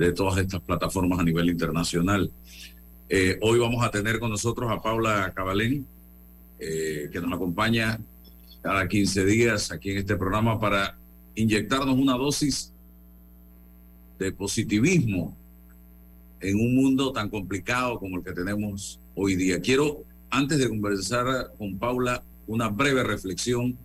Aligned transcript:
de 0.00 0.12
todas 0.14 0.38
estas 0.38 0.62
plataformas 0.62 1.18
a 1.18 1.22
nivel 1.22 1.50
internacional. 1.50 2.30
Eh, 3.06 3.38
hoy 3.42 3.58
vamos 3.58 3.84
a 3.84 3.90
tener 3.90 4.18
con 4.18 4.30
nosotros 4.30 4.70
a 4.72 4.80
Paula 4.80 5.30
Cabalén, 5.36 5.86
eh, 6.58 7.10
que 7.12 7.20
nos 7.20 7.30
acompaña 7.34 8.00
cada 8.62 8.88
15 8.88 9.26
días 9.26 9.70
aquí 9.70 9.90
en 9.90 9.98
este 9.98 10.16
programa 10.16 10.58
para 10.58 10.96
inyectarnos 11.34 11.98
una 11.98 12.14
dosis 12.14 12.72
de 14.18 14.32
positivismo 14.32 15.36
en 16.40 16.56
un 16.56 16.74
mundo 16.76 17.12
tan 17.12 17.28
complicado 17.28 17.98
como 17.98 18.16
el 18.16 18.24
que 18.24 18.32
tenemos 18.32 18.98
hoy 19.14 19.36
día. 19.36 19.60
Quiero, 19.60 20.02
antes 20.30 20.56
de 20.56 20.68
conversar 20.70 21.52
con 21.58 21.78
Paula, 21.78 22.22
una 22.46 22.68
breve 22.68 23.02
reflexión 23.02 23.76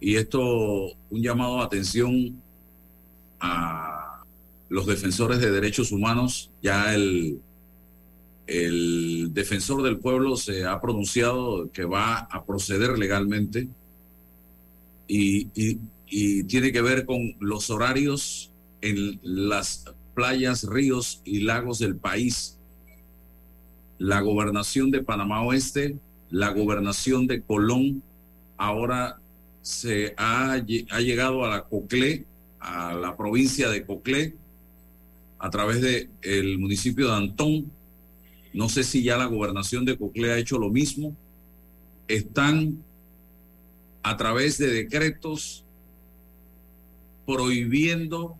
y 0.00 0.16
esto, 0.16 0.40
un 1.08 1.22
llamado 1.22 1.58
de 1.58 1.62
atención 1.62 2.42
a 3.38 3.99
los 4.70 4.86
defensores 4.86 5.38
de 5.40 5.50
derechos 5.50 5.92
humanos. 5.92 6.50
Ya 6.62 6.94
el, 6.94 7.42
el 8.46 9.28
defensor 9.34 9.82
del 9.82 9.98
pueblo 9.98 10.36
se 10.36 10.64
ha 10.64 10.80
pronunciado 10.80 11.70
que 11.70 11.84
va 11.84 12.20
a 12.20 12.46
proceder 12.46 12.98
legalmente 12.98 13.68
y, 15.06 15.48
y 16.06 16.44
tiene 16.44 16.72
que 16.72 16.80
ver 16.80 17.04
con 17.04 17.36
los 17.38 17.68
horarios 17.68 18.50
en 18.80 19.20
las 19.22 19.84
playas, 20.14 20.64
ríos 20.64 21.20
y 21.24 21.40
lagos 21.40 21.78
del 21.78 21.96
país. 21.96 22.58
La 23.98 24.20
gobernación 24.20 24.90
de 24.90 25.02
Panamá 25.02 25.42
Oeste, 25.42 25.98
la 26.30 26.50
gobernación 26.52 27.26
de 27.26 27.42
Colón, 27.42 28.02
ahora 28.56 29.20
se 29.62 30.14
ha, 30.16 30.56
llegado 30.58 31.44
a 31.44 31.48
la 31.48 31.64
Coclé, 31.64 32.26
a 32.58 32.94
la 32.94 33.16
provincia 33.16 33.68
de 33.68 33.84
Coclé, 33.84 34.36
a 35.40 35.50
través 35.50 35.80
del 35.80 36.10
el 36.22 36.58
municipio 36.58 37.08
de 37.08 37.14
Antón. 37.14 37.72
No 38.52 38.68
sé 38.68 38.84
si 38.84 39.02
ya 39.02 39.16
la 39.16 39.26
gobernación 39.26 39.84
de 39.84 39.96
Coclé 39.96 40.32
ha 40.32 40.38
hecho 40.38 40.58
lo 40.58 40.70
mismo. 40.70 41.16
Están 42.06 42.84
a 44.02 44.16
través 44.16 44.58
de 44.58 44.68
decretos 44.68 45.64
prohibiendo 47.26 48.36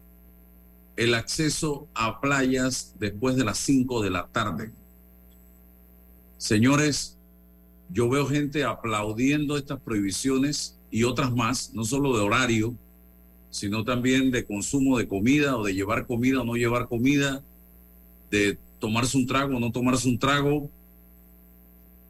el 0.97 1.15
acceso 1.15 1.89
a 1.95 2.21
playas 2.21 2.95
después 2.99 3.37
de 3.37 3.45
las 3.45 3.59
5 3.59 4.03
de 4.03 4.11
la 4.11 4.27
tarde. 4.27 4.73
Señores, 6.37 7.17
yo 7.89 8.11
veo 8.11 8.27
gente 8.27 8.65
aplaudiendo 8.65 9.57
estas 9.57 9.81
prohibiciones 9.81 10.79
y 10.91 11.05
otras 11.05 11.33
más, 11.33 11.73
no 11.73 11.85
solo 11.85 12.17
de 12.17 12.23
horario, 12.23 12.75
sino 13.51 13.85
también 13.85 14.31
de 14.31 14.45
consumo 14.45 14.97
de 14.97 15.09
comida 15.09 15.57
o 15.57 15.65
de 15.65 15.75
llevar 15.75 16.07
comida 16.07 16.41
o 16.41 16.45
no 16.45 16.55
llevar 16.55 16.89
comida, 16.89 17.43
de 18.31 18.59
tomarse 18.79 19.19
un 19.19 19.27
trago 19.27 19.57
o 19.57 19.61
no 19.61 19.73
tomarse 19.73 20.09
un 20.09 20.19
trago, 20.19 20.71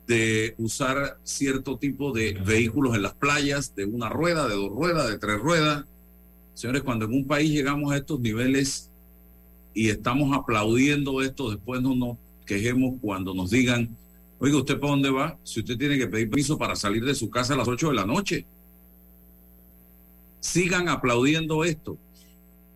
de 0.07 0.55
usar 0.59 1.19
cierto 1.25 1.79
tipo 1.79 2.13
de 2.13 2.33
vehículos 2.33 2.95
en 2.95 3.03
las 3.03 3.15
playas, 3.15 3.75
de 3.75 3.85
una 3.85 4.09
rueda, 4.09 4.49
de 4.49 4.55
dos 4.55 4.71
ruedas, 4.71 5.09
de 5.09 5.19
tres 5.19 5.39
ruedas. 5.39 5.85
Señores, 6.55 6.83
cuando 6.83 7.07
en 7.07 7.13
un 7.13 7.27
país 7.27 7.51
llegamos 7.51 7.93
a 7.93 7.97
estos 7.97 8.21
niveles 8.21 8.91
y 9.73 9.89
estamos 9.89 10.37
aplaudiendo 10.37 11.23
esto, 11.23 11.51
después 11.51 11.81
no 11.81 11.95
nos 11.95 12.19
quejemos 12.45 12.95
cuando 13.01 13.35
nos 13.35 13.51
digan, 13.51 13.97
oiga, 14.41 14.59
¿usted 14.59 14.79
para 14.79 14.91
dónde 14.91 15.11
va? 15.11 15.39
Si 15.45 15.61
usted 15.61 15.79
tiene 15.79 15.97
que 15.97 16.09
pedir 16.09 16.29
permiso 16.29 16.59
para 16.59 16.75
salir 16.75 17.05
de 17.05 17.15
su 17.15 17.31
casa 17.31 17.55
a 17.55 17.57
las 17.57 17.69
8 17.69 17.89
de 17.89 17.95
la 17.95 18.05
noche 18.05 18.47
sigan 20.41 20.89
aplaudiendo 20.89 21.65
esto. 21.65 21.99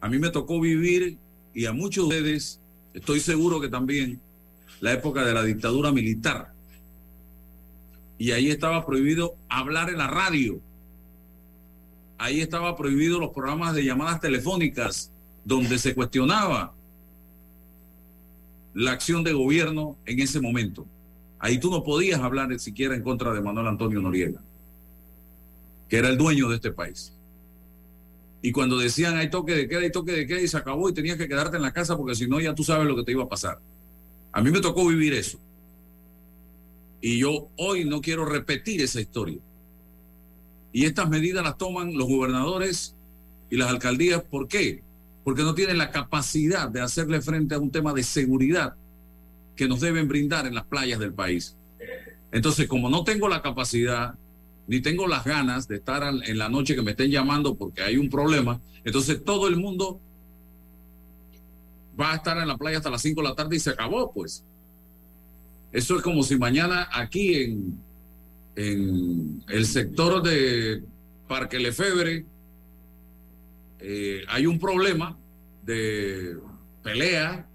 A 0.00 0.08
mí 0.08 0.18
me 0.18 0.30
tocó 0.30 0.60
vivir, 0.60 1.18
y 1.54 1.66
a 1.66 1.72
muchos 1.72 2.08
de 2.08 2.18
ustedes, 2.18 2.60
estoy 2.92 3.20
seguro 3.20 3.60
que 3.60 3.68
también, 3.68 4.20
la 4.80 4.92
época 4.92 5.24
de 5.24 5.32
la 5.32 5.42
dictadura 5.42 5.92
militar. 5.92 6.52
Y 8.18 8.30
ahí 8.32 8.50
estaba 8.50 8.84
prohibido 8.86 9.34
hablar 9.48 9.90
en 9.90 9.98
la 9.98 10.06
radio. 10.06 10.60
Ahí 12.18 12.40
estaba 12.40 12.76
prohibido 12.76 13.18
los 13.18 13.30
programas 13.30 13.74
de 13.74 13.84
llamadas 13.84 14.20
telefónicas 14.20 15.10
donde 15.44 15.78
se 15.78 15.94
cuestionaba 15.94 16.72
la 18.74 18.92
acción 18.92 19.24
de 19.24 19.32
gobierno 19.32 19.96
en 20.04 20.20
ese 20.20 20.40
momento. 20.40 20.86
Ahí 21.38 21.58
tú 21.58 21.70
no 21.70 21.82
podías 21.82 22.20
hablar 22.20 22.58
siquiera 22.58 22.94
en 22.94 23.02
contra 23.02 23.32
de 23.32 23.40
Manuel 23.40 23.68
Antonio 23.68 24.00
Noriega, 24.00 24.40
que 25.88 25.96
era 25.96 26.08
el 26.08 26.16
dueño 26.16 26.48
de 26.48 26.56
este 26.56 26.72
país. 26.72 27.13
Y 28.44 28.52
cuando 28.52 28.76
decían 28.76 29.16
hay 29.16 29.30
toque 29.30 29.54
de 29.54 29.66
queda, 29.66 29.80
hay 29.80 29.90
toque 29.90 30.12
de 30.12 30.26
queda 30.26 30.38
y 30.38 30.48
se 30.48 30.58
acabó 30.58 30.86
y 30.90 30.92
tenías 30.92 31.16
que 31.16 31.26
quedarte 31.26 31.56
en 31.56 31.62
la 31.62 31.72
casa 31.72 31.96
porque 31.96 32.14
si 32.14 32.28
no 32.28 32.38
ya 32.40 32.54
tú 32.54 32.62
sabes 32.62 32.86
lo 32.86 32.94
que 32.94 33.02
te 33.02 33.12
iba 33.12 33.22
a 33.22 33.28
pasar. 33.28 33.58
A 34.32 34.42
mí 34.42 34.50
me 34.50 34.60
tocó 34.60 34.86
vivir 34.86 35.14
eso. 35.14 35.38
Y 37.00 37.20
yo 37.20 37.48
hoy 37.56 37.86
no 37.86 38.02
quiero 38.02 38.26
repetir 38.26 38.82
esa 38.82 39.00
historia. 39.00 39.38
Y 40.74 40.84
estas 40.84 41.08
medidas 41.08 41.42
las 41.42 41.56
toman 41.56 41.96
los 41.96 42.06
gobernadores 42.06 42.94
y 43.48 43.56
las 43.56 43.70
alcaldías. 43.70 44.22
¿Por 44.22 44.46
qué? 44.46 44.82
Porque 45.24 45.42
no 45.42 45.54
tienen 45.54 45.78
la 45.78 45.90
capacidad 45.90 46.68
de 46.68 46.82
hacerle 46.82 47.22
frente 47.22 47.54
a 47.54 47.58
un 47.58 47.70
tema 47.70 47.94
de 47.94 48.02
seguridad 48.02 48.74
que 49.56 49.68
nos 49.68 49.80
deben 49.80 50.06
brindar 50.06 50.46
en 50.46 50.54
las 50.54 50.66
playas 50.66 51.00
del 51.00 51.14
país. 51.14 51.56
Entonces, 52.30 52.68
como 52.68 52.90
no 52.90 53.04
tengo 53.04 53.26
la 53.26 53.40
capacidad, 53.40 54.18
ni 54.66 54.80
tengo 54.80 55.06
las 55.06 55.24
ganas 55.24 55.68
de 55.68 55.76
estar 55.76 56.02
en 56.02 56.38
la 56.38 56.48
noche 56.48 56.74
que 56.74 56.82
me 56.82 56.92
estén 56.92 57.10
llamando 57.10 57.54
porque 57.54 57.82
hay 57.82 57.96
un 57.96 58.08
problema, 58.08 58.60
entonces 58.84 59.22
todo 59.24 59.48
el 59.48 59.56
mundo 59.56 60.00
va 61.98 62.12
a 62.12 62.16
estar 62.16 62.36
en 62.38 62.48
la 62.48 62.56
playa 62.56 62.78
hasta 62.78 62.90
las 62.90 63.02
5 63.02 63.20
de 63.20 63.28
la 63.28 63.34
tarde 63.34 63.56
y 63.56 63.60
se 63.60 63.70
acabó, 63.70 64.12
pues. 64.12 64.44
Eso 65.72 65.96
es 65.96 66.02
como 66.02 66.22
si 66.22 66.36
mañana 66.36 66.88
aquí 66.92 67.34
en, 67.34 67.78
en 68.56 69.44
el 69.48 69.66
sector 69.66 70.22
de 70.22 70.82
Parque 71.28 71.58
Lefebre 71.58 72.24
eh, 73.80 74.24
hay 74.28 74.46
un 74.46 74.58
problema 74.58 75.18
de 75.62 76.36
pelea 76.82 77.46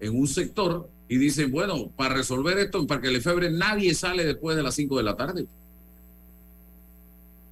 en 0.00 0.18
un 0.18 0.26
sector 0.26 0.88
y 1.08 1.18
dicen, 1.18 1.50
bueno, 1.50 1.90
para 1.96 2.14
resolver 2.14 2.56
esto 2.58 2.78
en 2.78 2.86
Parque 2.86 3.10
Lefebre 3.10 3.50
nadie 3.50 3.94
sale 3.94 4.24
después 4.24 4.56
de 4.56 4.62
las 4.62 4.74
5 4.74 4.96
de 4.96 5.02
la 5.02 5.16
tarde. 5.16 5.46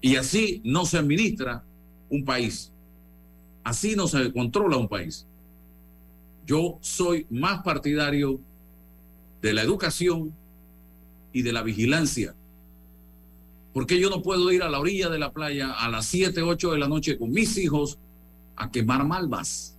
Y 0.00 0.16
así 0.16 0.60
no 0.64 0.84
se 0.84 0.98
administra 0.98 1.64
un 2.08 2.24
país. 2.24 2.72
Así 3.64 3.96
no 3.96 4.06
se 4.06 4.32
controla 4.32 4.76
un 4.76 4.88
país. 4.88 5.26
Yo 6.46 6.78
soy 6.80 7.26
más 7.30 7.62
partidario 7.62 8.40
de 9.42 9.52
la 9.52 9.62
educación 9.62 10.34
y 11.32 11.42
de 11.42 11.52
la 11.52 11.62
vigilancia. 11.62 12.34
Porque 13.72 14.00
yo 14.00 14.08
no 14.10 14.22
puedo 14.22 14.50
ir 14.50 14.62
a 14.62 14.68
la 14.68 14.78
orilla 14.78 15.08
de 15.08 15.18
la 15.18 15.32
playa 15.32 15.72
a 15.72 15.88
las 15.88 16.06
7, 16.06 16.42
8 16.42 16.72
de 16.72 16.78
la 16.78 16.88
noche 16.88 17.18
con 17.18 17.30
mis 17.30 17.58
hijos 17.58 17.98
a 18.56 18.70
quemar 18.70 19.04
malvas? 19.06 19.76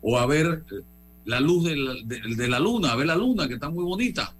O 0.00 0.18
a 0.18 0.26
ver 0.26 0.64
la 1.24 1.40
luz 1.40 1.64
de 1.64 1.76
la, 1.76 1.94
de 2.04 2.48
la 2.48 2.58
luna, 2.58 2.92
a 2.92 2.96
ver 2.96 3.06
la 3.06 3.16
luna 3.16 3.46
que 3.46 3.54
está 3.54 3.70
muy 3.70 3.84
bonita. 3.84 4.34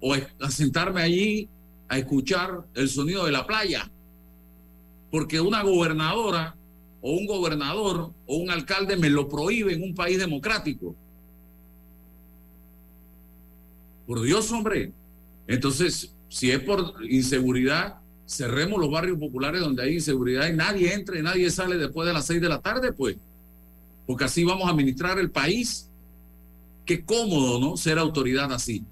O 0.00 0.14
a 0.14 0.50
sentarme 0.50 1.02
allí 1.02 1.48
a 1.88 1.98
escuchar 1.98 2.64
el 2.74 2.88
sonido 2.88 3.24
de 3.24 3.32
la 3.32 3.46
playa. 3.46 3.90
Porque 5.10 5.40
una 5.40 5.62
gobernadora 5.62 6.54
o 7.00 7.12
un 7.12 7.26
gobernador 7.26 8.12
o 8.26 8.36
un 8.36 8.50
alcalde 8.50 8.96
me 8.96 9.10
lo 9.10 9.28
prohíbe 9.28 9.72
en 9.72 9.82
un 9.82 9.94
país 9.94 10.18
democrático. 10.18 10.94
Por 14.06 14.22
Dios, 14.22 14.50
hombre. 14.52 14.92
Entonces, 15.46 16.14
si 16.28 16.50
es 16.50 16.60
por 16.60 16.94
inseguridad, 17.08 17.98
cerremos 18.26 18.78
los 18.78 18.90
barrios 18.90 19.18
populares 19.18 19.60
donde 19.60 19.82
hay 19.82 19.94
inseguridad 19.94 20.48
y 20.48 20.52
nadie 20.52 20.92
entre, 20.92 21.22
nadie 21.22 21.50
sale 21.50 21.76
después 21.76 22.06
de 22.06 22.12
las 22.12 22.26
seis 22.26 22.40
de 22.40 22.48
la 22.48 22.60
tarde, 22.60 22.92
pues. 22.92 23.16
Porque 24.06 24.24
así 24.24 24.44
vamos 24.44 24.66
a 24.66 24.70
administrar 24.70 25.18
el 25.18 25.30
país. 25.30 25.88
Qué 26.84 27.04
cómodo, 27.04 27.60
¿no? 27.60 27.76
Ser 27.76 27.98
autoridad 27.98 28.52
así. 28.52 28.84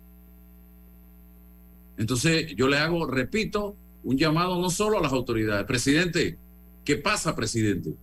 Entonces 1.98 2.54
yo 2.56 2.69
le 2.69 2.78
hago, 2.78 3.06
repito, 3.06 3.76
un 4.04 4.16
llamado 4.16 4.60
no 4.60 4.70
solo 4.70 4.98
a 4.98 5.02
las 5.02 5.12
autoridades. 5.12 5.66
Presidente, 5.66 6.38
¿qué 6.84 6.96
pasa, 6.96 7.34
presidente? 7.34 7.94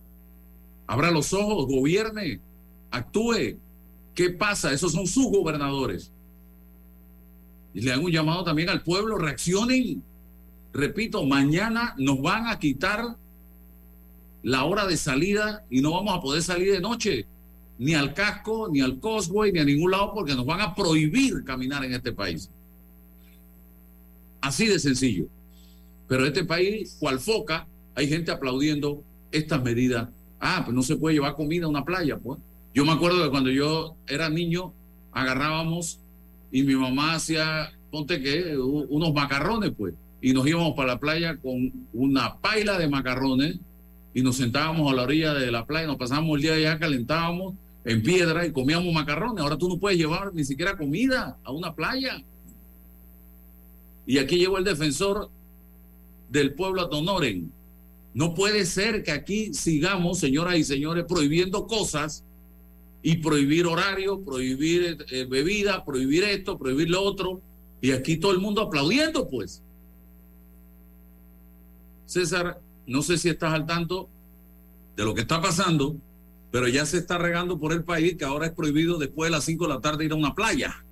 Abra 0.86 1.10
los 1.10 1.32
ojos, 1.32 1.66
gobierne, 1.66 2.40
actúe. 2.90 3.58
¿Qué 4.14 4.30
pasa? 4.30 4.72
Esos 4.72 4.92
son 4.92 5.06
sus 5.06 5.26
gobernadores. 5.26 6.12
Y 7.72 7.80
le 7.80 7.92
hago 7.92 8.04
un 8.04 8.12
llamado 8.12 8.44
también 8.44 8.68
al 8.68 8.82
pueblo, 8.82 9.16
reaccionen. 9.16 10.02
Repito, 10.72 11.24
mañana 11.24 11.94
nos 11.98 12.20
van 12.20 12.46
a 12.48 12.58
quitar 12.58 13.16
la 14.42 14.64
hora 14.64 14.86
de 14.86 14.96
salida 14.96 15.64
y 15.70 15.80
no 15.80 15.92
vamos 15.92 16.18
a 16.18 16.20
poder 16.20 16.42
salir 16.42 16.72
de 16.72 16.80
noche, 16.80 17.26
ni 17.78 17.94
al 17.94 18.12
casco, 18.12 18.68
ni 18.70 18.80
al 18.80 19.00
Cosway, 19.00 19.52
ni 19.52 19.58
a 19.58 19.64
ningún 19.64 19.90
lado, 19.90 20.12
porque 20.14 20.34
nos 20.34 20.44
van 20.44 20.60
a 20.60 20.74
prohibir 20.74 21.42
caminar 21.44 21.84
en 21.84 21.94
este 21.94 22.12
país. 22.12 22.50
Así 24.44 24.66
de 24.66 24.78
sencillo. 24.78 25.26
Pero 26.08 26.26
este 26.26 26.44
país, 26.44 26.96
cual 27.00 27.18
foca, 27.18 27.66
hay 27.94 28.08
gente 28.08 28.30
aplaudiendo 28.30 29.02
estas 29.32 29.62
medidas 29.62 30.08
Ah, 30.46 30.60
pues 30.62 30.74
no 30.74 30.82
se 30.82 30.96
puede 30.96 31.14
llevar 31.14 31.36
comida 31.36 31.64
a 31.64 31.68
una 31.70 31.86
playa, 31.86 32.18
pues. 32.18 32.38
Yo 32.74 32.84
me 32.84 32.92
acuerdo 32.92 33.24
de 33.24 33.30
cuando 33.30 33.50
yo 33.50 33.96
era 34.06 34.28
niño, 34.28 34.74
agarrábamos 35.10 36.00
y 36.52 36.62
mi 36.64 36.74
mamá 36.74 37.14
hacía, 37.14 37.72
ponte 37.90 38.20
que, 38.20 38.54
unos 38.58 39.14
macarrones, 39.14 39.72
pues. 39.74 39.94
Y 40.20 40.34
nos 40.34 40.46
íbamos 40.46 40.74
para 40.74 40.88
la 40.88 41.00
playa 41.00 41.38
con 41.38 41.72
una 41.94 42.36
paila 42.42 42.76
de 42.76 42.88
macarrones 42.88 43.58
y 44.12 44.20
nos 44.20 44.36
sentábamos 44.36 44.92
a 44.92 44.94
la 44.94 45.04
orilla 45.04 45.32
de 45.32 45.50
la 45.50 45.64
playa, 45.64 45.86
nos 45.86 45.96
pasábamos 45.96 46.36
el 46.36 46.42
día 46.42 46.54
allá, 46.54 46.78
calentábamos 46.78 47.54
en 47.86 48.02
piedra 48.02 48.46
y 48.46 48.52
comíamos 48.52 48.92
macarrones. 48.92 49.42
Ahora 49.42 49.56
tú 49.56 49.66
no 49.66 49.78
puedes 49.78 49.96
llevar 49.96 50.34
ni 50.34 50.44
siquiera 50.44 50.76
comida 50.76 51.38
a 51.42 51.52
una 51.52 51.74
playa. 51.74 52.22
Y 54.06 54.18
aquí 54.18 54.36
llegó 54.36 54.58
el 54.58 54.64
defensor 54.64 55.30
del 56.28 56.54
pueblo 56.54 56.82
a 56.82 56.90
Tonoren. 56.90 57.52
No 58.12 58.34
puede 58.34 58.64
ser 58.64 59.02
que 59.02 59.10
aquí 59.10 59.52
sigamos, 59.54 60.18
señoras 60.18 60.56
y 60.56 60.64
señores, 60.64 61.04
prohibiendo 61.08 61.66
cosas 61.66 62.24
y 63.02 63.16
prohibir 63.16 63.66
horario, 63.66 64.24
prohibir 64.24 65.04
eh, 65.10 65.26
bebida, 65.28 65.84
prohibir 65.84 66.24
esto, 66.24 66.56
prohibir 66.58 66.90
lo 66.90 67.02
otro. 67.02 67.40
Y 67.80 67.90
aquí 67.92 68.16
todo 68.16 68.32
el 68.32 68.38
mundo 68.38 68.62
aplaudiendo, 68.62 69.28
pues. 69.28 69.62
César, 72.06 72.60
no 72.86 73.02
sé 73.02 73.18
si 73.18 73.28
estás 73.28 73.52
al 73.52 73.66
tanto 73.66 74.08
de 74.96 75.04
lo 75.04 75.14
que 75.14 75.22
está 75.22 75.42
pasando, 75.42 75.96
pero 76.50 76.68
ya 76.68 76.86
se 76.86 76.98
está 76.98 77.18
regando 77.18 77.58
por 77.58 77.72
el 77.72 77.82
país 77.82 78.16
que 78.16 78.24
ahora 78.24 78.46
es 78.46 78.52
prohibido 78.52 78.96
después 78.98 79.28
de 79.28 79.36
las 79.36 79.44
5 79.44 79.66
de 79.66 79.74
la 79.74 79.80
tarde 79.80 80.04
ir 80.04 80.12
a 80.12 80.16
una 80.16 80.34
playa. 80.34 80.83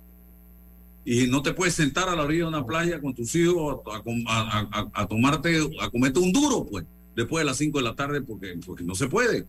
Y 1.05 1.27
no 1.27 1.41
te 1.41 1.53
puedes 1.53 1.75
sentar 1.75 2.07
a 2.07 2.15
la 2.15 2.23
orilla 2.23 2.43
de 2.43 2.49
una 2.49 2.65
playa 2.65 3.01
con 3.01 3.13
tus 3.13 3.35
hijos 3.35 3.81
a, 3.91 5.07
tomarte, 5.07 5.59
a 5.81 5.89
comerte 5.89 6.19
un 6.19 6.31
duro, 6.31 6.65
pues, 6.65 6.85
después 7.15 7.41
de 7.41 7.45
las 7.45 7.57
5 7.57 7.77
de 7.77 7.83
la 7.83 7.95
tarde, 7.95 8.21
porque, 8.21 8.57
porque 8.65 8.83
no 8.83 8.95
se 8.95 9.07
puede. 9.07 9.45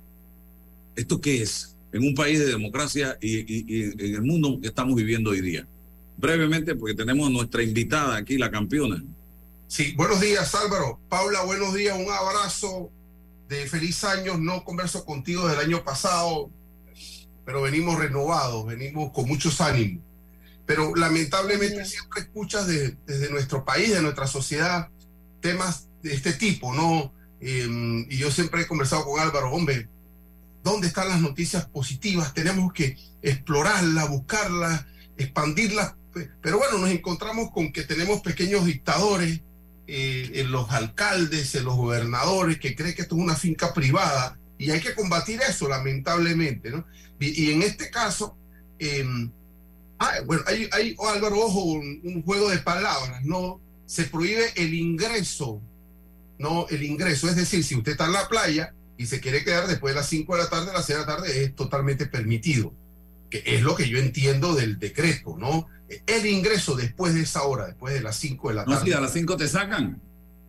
¿Esto 0.97 1.21
qué 1.21 1.43
es? 1.43 1.77
En 1.93 2.03
un 2.03 2.15
país 2.15 2.41
de 2.41 2.47
democracia 2.47 3.17
y, 3.21 3.39
y 3.47 3.93
en 3.93 4.15
el 4.17 4.23
mundo 4.23 4.59
que 4.61 4.69
estamos 4.69 4.97
viviendo 4.97 5.31
hoy 5.31 5.41
día. 5.41 5.67
Brevemente, 6.17 6.75
porque 6.75 6.95
tenemos 6.95 7.31
nuestra 7.31 7.63
invitada 7.63 8.17
aquí, 8.17 8.37
la 8.37 8.51
campeona. 8.51 9.03
Sí, 9.67 9.93
buenos 9.97 10.21
días 10.21 10.55
Álvaro. 10.55 11.01
Paula, 11.09 11.43
buenos 11.43 11.75
días, 11.75 11.99
un 11.99 12.11
abrazo 12.11 12.91
de 13.49 13.67
feliz 13.67 14.05
año. 14.05 14.37
No 14.37 14.65
converso 14.65 15.05
contigo 15.05 15.49
del 15.49 15.59
año 15.59 15.83
pasado, 15.83 16.51
pero 17.45 17.63
venimos 17.63 17.99
renovados, 17.99 18.67
venimos 18.67 19.11
con 19.13 19.27
muchos 19.27 19.61
ánimos. 19.61 20.03
Pero 20.67 20.95
lamentablemente 20.95 21.85
siempre 21.85 22.23
escuchas 22.23 22.67
desde 22.67 23.31
nuestro 23.31 23.65
país, 23.65 23.93
de 23.93 24.03
nuestra 24.03 24.27
sociedad, 24.27 24.89
temas 25.41 25.89
de 26.03 26.15
este 26.15 26.33
tipo, 26.33 26.73
¿no? 26.73 27.13
Em, 27.41 28.07
y 28.09 28.17
yo 28.17 28.31
siempre 28.31 28.63
he 28.63 28.67
conversado 28.67 29.05
con 29.05 29.21
Álvaro, 29.21 29.53
hombre, 29.53 29.89
¿dónde 30.63 30.87
están 30.87 31.09
las 31.09 31.21
noticias 31.21 31.67
positivas? 31.67 32.33
Tenemos 32.33 32.73
que 32.73 32.97
explorarlas, 33.21 34.09
buscarlas, 34.09 34.87
expandirlas. 35.19 35.95
Pero 36.41 36.59
bueno, 36.59 36.79
nos 36.79 36.91
encontramos 36.91 37.51
con 37.51 37.73
que 37.73 37.83
tenemos 37.83 38.23
pequeños 38.23 38.65
dictadores 38.65 39.43
eh, 39.87 40.31
en 40.35 40.51
los 40.51 40.71
alcaldes, 40.71 41.55
en 41.55 41.65
los 41.65 41.77
gobernadores, 41.77 42.59
que 42.59 42.75
creen 42.75 42.95
que 42.95 43.03
esto 43.03 43.17
es 43.17 43.23
una 43.23 43.35
finca 43.35 43.75
privada 43.75 44.39
y 44.57 44.71
hay 44.71 44.81
que 44.81 44.95
combatir 44.95 45.41
eso, 45.47 45.69
lamentablemente, 45.69 46.71
¿no? 46.71 46.87
Y, 47.21 47.51
en 47.53 47.63
este 47.63 47.91
caso, 47.91 48.37
em, 48.79 49.31
ah, 50.05 50.21
bueno, 50.25 50.43
hay, 50.47 50.69
hay, 50.73 50.95
oh, 50.99 51.09
Álvaro, 51.09 51.41
ojo, 51.41 51.63
un, 51.63 52.23
juego 52.25 52.51
de 52.51 52.59
palabras, 52.59 53.25
¿no? 53.25 53.61
Se 53.87 54.05
prohíbe 54.05 54.53
el 54.57 54.75
ingreso, 54.75 55.61
¿no? 56.39 56.67
El 56.69 56.83
ingreso, 56.83 57.29
es 57.29 57.37
decir, 57.37 57.65
si 57.65 57.75
usted 57.75 57.93
está 57.93 58.07
en 58.07 58.13
la 58.13 58.29
playa 58.29 58.75
y 58.97 59.07
se 59.07 59.21
quiere 59.21 59.45
quedar 59.45 59.67
después 59.67 59.95
de 59.95 60.01
las 60.01 60.09
5 60.09 60.37
de 60.37 60.43
la 60.43 60.51
tarde, 60.51 60.71
a 60.71 60.75
las 60.75 60.87
6 60.87 60.99
de 60.99 61.07
la 61.07 61.17
tarde, 61.17 61.43
es 61.43 61.55
totalmente 61.55 62.07
permitido, 62.07 62.73
que 63.31 63.43
es 63.45 63.63
lo 63.63 63.75
que 63.75 63.89
yo 63.89 63.99
entiendo 63.99 64.55
del 64.55 64.79
decreto, 64.79 65.37
¿no? 65.39 65.69
el 66.07 66.27
ingreso 66.27 66.77
después 66.77 67.15
de 67.15 67.23
esa 67.23 67.43
hora, 67.43 67.67
después 67.67 67.95
de 67.95 68.01
las 68.01 68.17
5 68.17 68.49
de 68.49 68.55
la 68.55 68.65
tarde. 68.65 68.81
No, 68.81 68.85
si 68.85 68.93
a 68.93 69.01
las 69.01 69.13
5 69.13 69.37
te 69.37 69.49
sacan. 69.49 70.01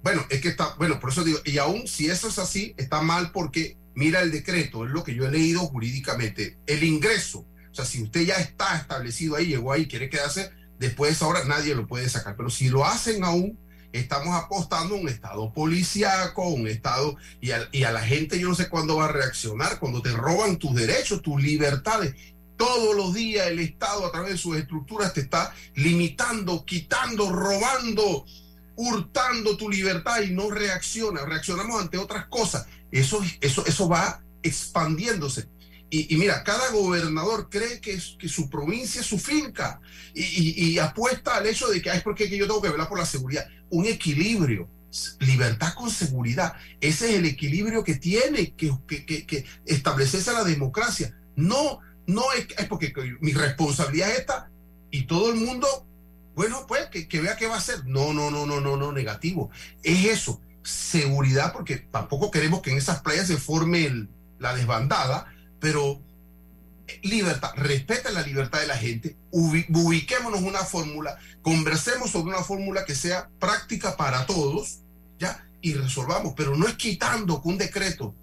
Bueno, 0.01 0.25
es 0.29 0.41
que 0.41 0.49
está, 0.49 0.75
bueno, 0.77 0.99
por 0.99 1.09
eso 1.09 1.23
digo, 1.23 1.39
y 1.45 1.57
aún 1.57 1.87
si 1.87 2.07
eso 2.07 2.27
es 2.27 2.37
así, 2.39 2.73
está 2.77 3.01
mal 3.01 3.31
porque 3.31 3.77
mira 3.95 4.21
el 4.21 4.31
decreto, 4.31 4.85
es 4.85 4.91
lo 4.91 5.03
que 5.03 5.15
yo 5.15 5.25
he 5.25 5.31
leído 5.31 5.61
jurídicamente, 5.61 6.57
el 6.67 6.83
ingreso, 6.83 7.45
o 7.75 7.83
sea, 7.83 7.83
si 7.83 8.01
usted 8.01 8.21
ya 8.21 8.35
está 8.35 8.77
establecido 8.77 9.35
ahí, 9.35 9.47
llegó 9.47 9.73
ahí, 9.73 9.85
quiere 9.85 10.09
quedarse, 10.09 10.49
después 10.79 11.09
de 11.09 11.15
esa 11.15 11.27
hora 11.27 11.43
nadie 11.43 11.75
lo 11.75 11.85
puede 11.87 12.07
sacar, 12.07 12.37
pero 12.37 12.49
si 12.49 12.69
lo 12.69 12.85
hacen 12.85 13.25
aún, 13.25 13.59
estamos 13.91 14.33
apostando 14.33 14.95
a 14.95 14.97
un 14.97 15.09
estado 15.09 15.51
policíaco, 15.51 16.47
un 16.47 16.69
estado, 16.69 17.17
y 17.41 17.49
y 17.73 17.83
a 17.83 17.91
la 17.91 17.99
gente 17.99 18.39
yo 18.39 18.47
no 18.47 18.55
sé 18.55 18.69
cuándo 18.69 18.95
va 18.95 19.05
a 19.05 19.11
reaccionar, 19.11 19.77
cuando 19.79 20.01
te 20.01 20.13
roban 20.13 20.55
tus 20.55 20.73
derechos, 20.73 21.21
tus 21.21 21.41
libertades, 21.43 22.15
todos 22.55 22.95
los 22.95 23.13
días 23.13 23.47
el 23.47 23.59
Estado 23.59 24.05
a 24.05 24.11
través 24.13 24.31
de 24.31 24.37
sus 24.37 24.55
estructuras 24.55 25.13
te 25.13 25.19
está 25.19 25.53
limitando, 25.73 26.63
quitando, 26.63 27.29
robando, 27.29 28.25
hurtando 28.77 29.57
tu 29.57 29.69
libertad 29.69 30.21
y 30.21 30.31
no 30.31 30.49
reacciona. 30.49 31.25
Reaccionamos 31.25 31.81
ante 31.81 31.97
otras 31.97 32.27
cosas. 32.27 32.67
Eso, 32.89 33.21
eso, 33.41 33.65
eso 33.65 33.89
va 33.89 34.23
expandiéndose. 34.41 35.49
Y, 35.89 36.15
mira, 36.17 36.43
cada 36.43 36.71
gobernador 36.71 37.49
cree 37.49 37.79
que, 37.79 37.97
que, 38.19 38.27
su 38.27 38.49
provincia 38.49 38.99
es 39.01 39.07
su 39.07 39.17
finca 39.17 39.79
y, 40.13 40.77
apuesta 40.79 41.37
al 41.37 41.45
hecho 41.45 41.67
de 41.67 41.81
que 41.81 41.89
es 41.89 42.01
porque 42.01 42.27
yo 42.29 42.47
tengo 42.47 42.61
que 42.61 42.69
velar 42.69 42.89
por 42.89 42.99
la 42.99 43.05
seguridad. 43.05 43.47
Un 43.69 43.85
equilibrio, 43.85 44.67
libertad 45.19 45.73
con 45.73 45.89
seguridad. 45.89 46.53
Ese 46.81 47.09
es 47.09 47.15
el 47.15 47.25
equilibrio 47.25 47.83
que 47.83 47.95
tiene 47.95 48.53
que, 48.55 48.73
que, 48.87 49.25
que 49.25 49.45
establecerse 49.65 50.33
la 50.33 50.43
democracia. 50.43 51.17
No 51.35 51.79
no 52.07 52.31
es, 52.33 52.47
es 52.57 52.67
porque 52.67 52.93
mi 53.19 53.33
responsabilidad 53.33 54.09
es 54.11 54.19
esta 54.19 54.49
y 54.91 55.03
todo 55.03 55.29
el 55.31 55.35
mundo, 55.35 55.67
bueno, 56.35 56.65
pues 56.67 56.87
que, 56.87 57.21
vea 57.21 57.35
qué 57.35 57.47
va 57.47 57.55
a 57.55 57.59
hacer. 57.59 57.85
No, 57.85 58.13
no, 58.13 58.31
no, 58.31 58.45
no, 58.45 58.61
no, 58.61 58.77
no, 58.77 58.91
negativo. 58.91 59.49
Es 59.83 60.05
eso, 60.05 60.41
seguridad, 60.63 61.51
porque 61.53 61.77
tampoco 61.77 62.31
queremos 62.31 62.61
que 62.61 62.71
en 62.71 62.77
esas 62.77 63.01
playas 63.01 63.27
se 63.27 63.37
forme 63.37 64.07
la 64.39 64.55
desbandada, 64.55 65.33
pero 65.65 65.99
libertad, 67.01 67.49
respeten 67.55 68.13
la 68.13 68.21
libertad 68.21 68.59
de 68.59 68.67
la 68.67 68.77
gente, 68.77 69.17
ubiquémonos 69.31 70.41
una 70.41 70.59
fórmula, 70.59 71.17
conversemos 71.41 72.11
sobre 72.11 72.35
una 72.35 72.43
fórmula 72.43 72.85
que 72.85 72.93
sea 72.93 73.31
práctica 73.39 73.97
para 73.97 74.27
todos, 74.27 74.81
¿ya? 75.17 75.43
Y 75.61 75.73
resolvamos, 75.73 76.35
pero 76.37 76.55
no 76.55 76.67
es 76.67 76.75
quitando 76.75 77.41
con 77.41 77.53
un 77.53 77.57
decreto 77.57 78.13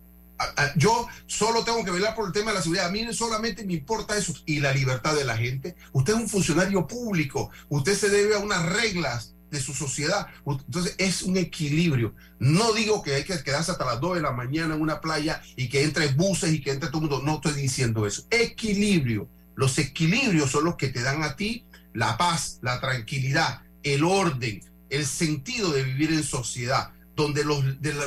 yo 0.77 1.09
solo 1.27 1.65
tengo 1.65 1.85
que 1.85 1.91
velar 1.91 2.15
por 2.15 2.27
el 2.27 2.33
tema 2.33 2.51
de 2.51 2.59
la 2.59 2.63
seguridad. 2.63 2.87
A 2.87 2.91
mí 2.91 3.07
solamente 3.13 3.65
me 3.65 3.75
importa 3.75 4.17
eso 4.17 4.33
y 4.47 4.61
la 4.61 4.73
libertad 4.73 5.15
de 5.15 5.25
la 5.25 5.37
gente. 5.37 5.77
Usted 5.93 6.15
es 6.15 6.21
un 6.21 6.29
funcionario 6.29 6.87
público, 6.87 7.51
usted 7.69 7.97
se 7.97 8.09
debe 8.09 8.37
a 8.37 8.39
unas 8.39 8.65
reglas 8.67 9.35
de 9.53 9.61
su 9.61 9.75
sociedad. 9.75 10.27
Entonces 10.45 10.97
es 10.99 11.23
un 11.23 11.37
equilibrio. 11.37 12.15
No 12.41 12.73
digo 12.73 13.03
que 13.03 13.15
hay 13.15 13.25
que 13.25 13.41
quedarse 13.45 13.71
hasta 13.71 13.85
las 13.85 14.01
2 14.01 14.17
de 14.17 14.23
la 14.23 14.33
mañana 14.33 14.75
en 14.75 14.81
una 14.81 15.01
playa 15.01 15.43
y 15.55 15.69
que 15.69 15.85
entre 15.85 16.09
buses 16.09 16.53
y 16.53 16.61
que 16.61 16.73
entre 16.73 16.89
todo 16.89 17.05
el 17.05 17.11
mundo. 17.11 17.23
No 17.25 17.35
estoy 17.37 17.53
diciendo 17.61 18.07
eso. 18.07 18.25
Equilibrio. 18.31 19.29
Los 19.55 19.79
equilibrios 19.79 20.51
son 20.51 20.65
los 20.65 20.77
que 20.77 20.89
te 20.89 21.03
dan 21.03 21.23
a 21.23 21.37
ti 21.37 21.67
la 21.93 22.17
paz, 22.17 22.59
la 22.63 22.81
tranquilidad, 22.81 23.61
el 23.83 24.03
orden, 24.03 24.63
el 24.89 25.07
sentido 25.07 25.71
de 25.71 25.83
vivir 25.83 26.11
en 26.11 26.25
sociedad, 26.25 26.91
donde, 27.15 27.45
los, 27.45 27.63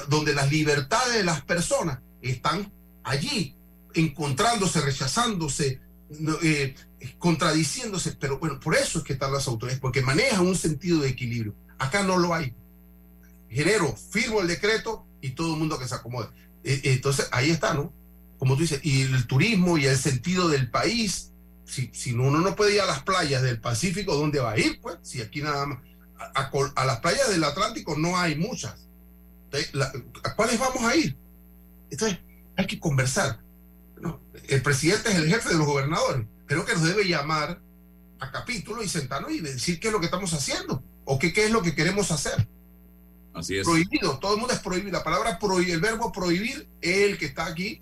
donde 0.09 0.33
las 0.33 0.51
libertades 0.51 1.13
de 1.13 1.23
las 1.23 1.43
personas 1.43 1.99
están 2.23 2.73
allí 3.03 3.55
encontrándose, 3.93 4.81
rechazándose, 4.81 5.79
eh, 6.41 6.75
contradiciéndose, 7.19 8.13
pero 8.13 8.39
bueno, 8.39 8.59
por 8.59 8.75
eso 8.75 8.99
es 8.99 9.03
que 9.03 9.13
están 9.13 9.33
las 9.33 9.47
autoridades, 9.47 9.79
porque 9.79 10.01
manejan 10.01 10.45
un 10.45 10.55
sentido 10.55 10.99
de 10.99 11.09
equilibrio. 11.09 11.55
Acá 11.77 12.03
no 12.03 12.17
lo 12.17 12.33
hay. 12.33 12.53
Genero, 13.49 13.95
firmo 13.95 14.41
el 14.41 14.47
decreto 14.47 15.05
y 15.21 15.31
todo 15.31 15.53
el 15.53 15.59
mundo 15.59 15.77
que 15.79 15.87
se 15.87 15.95
acomode. 15.95 16.29
E, 16.63 16.81
entonces, 16.85 17.27
ahí 17.31 17.51
está, 17.51 17.73
¿no? 17.73 17.93
Como 18.37 18.55
tú 18.55 18.61
dices, 18.61 18.79
y 18.83 19.03
el 19.03 19.27
turismo 19.27 19.77
y 19.77 19.85
el 19.85 19.97
sentido 19.97 20.49
del 20.49 20.69
país, 20.69 21.31
si, 21.65 21.89
si 21.93 22.13
uno 22.13 22.39
no 22.39 22.55
puede 22.55 22.75
ir 22.75 22.81
a 22.81 22.85
las 22.85 23.03
playas 23.03 23.41
del 23.41 23.59
Pacífico, 23.59 24.15
¿dónde 24.15 24.39
va 24.39 24.51
a 24.51 24.59
ir? 24.59 24.79
Pues, 24.81 24.97
si 25.01 25.21
aquí 25.21 25.41
nada 25.41 25.65
más, 25.65 25.79
a, 26.17 26.85
las 26.85 26.99
playas 26.99 27.29
del 27.29 27.43
Atlántico 27.43 27.97
no 27.97 28.17
hay 28.17 28.35
muchas. 28.35 28.87
¿A 30.23 30.35
cuáles 30.35 30.59
vamos 30.59 30.83
a 30.83 30.95
ir? 30.95 31.17
Entonces, 31.89 32.19
hay 32.57 32.67
que 32.67 32.79
conversar. 32.79 33.41
El 34.47 34.61
presidente 34.61 35.09
es 35.09 35.15
el 35.15 35.27
jefe 35.27 35.49
de 35.49 35.55
los 35.55 35.65
gobernadores. 35.65 36.27
Creo 36.45 36.65
que 36.65 36.73
nos 36.73 36.83
debe 36.83 37.07
llamar 37.07 37.61
a 38.19 38.31
capítulo 38.31 38.83
y 38.83 38.87
sentarnos 38.87 39.31
y 39.31 39.41
decir 39.41 39.79
qué 39.79 39.87
es 39.87 39.93
lo 39.93 39.99
que 39.99 40.05
estamos 40.05 40.33
haciendo 40.33 40.83
o 41.03 41.19
qué, 41.19 41.33
qué 41.33 41.45
es 41.45 41.51
lo 41.51 41.61
que 41.61 41.75
queremos 41.75 42.11
hacer. 42.11 42.47
Así 43.33 43.57
es. 43.57 43.65
Prohibido, 43.65 44.17
todo 44.19 44.33
el 44.35 44.39
mundo 44.39 44.53
es 44.53 44.59
prohibido. 44.59 44.93
La 44.93 45.03
palabra 45.03 45.37
prohibir, 45.39 45.73
el 45.73 45.81
verbo 45.81 46.11
prohibir 46.11 46.67
es 46.81 47.09
el 47.09 47.17
que 47.17 47.25
está 47.25 47.47
aquí 47.47 47.81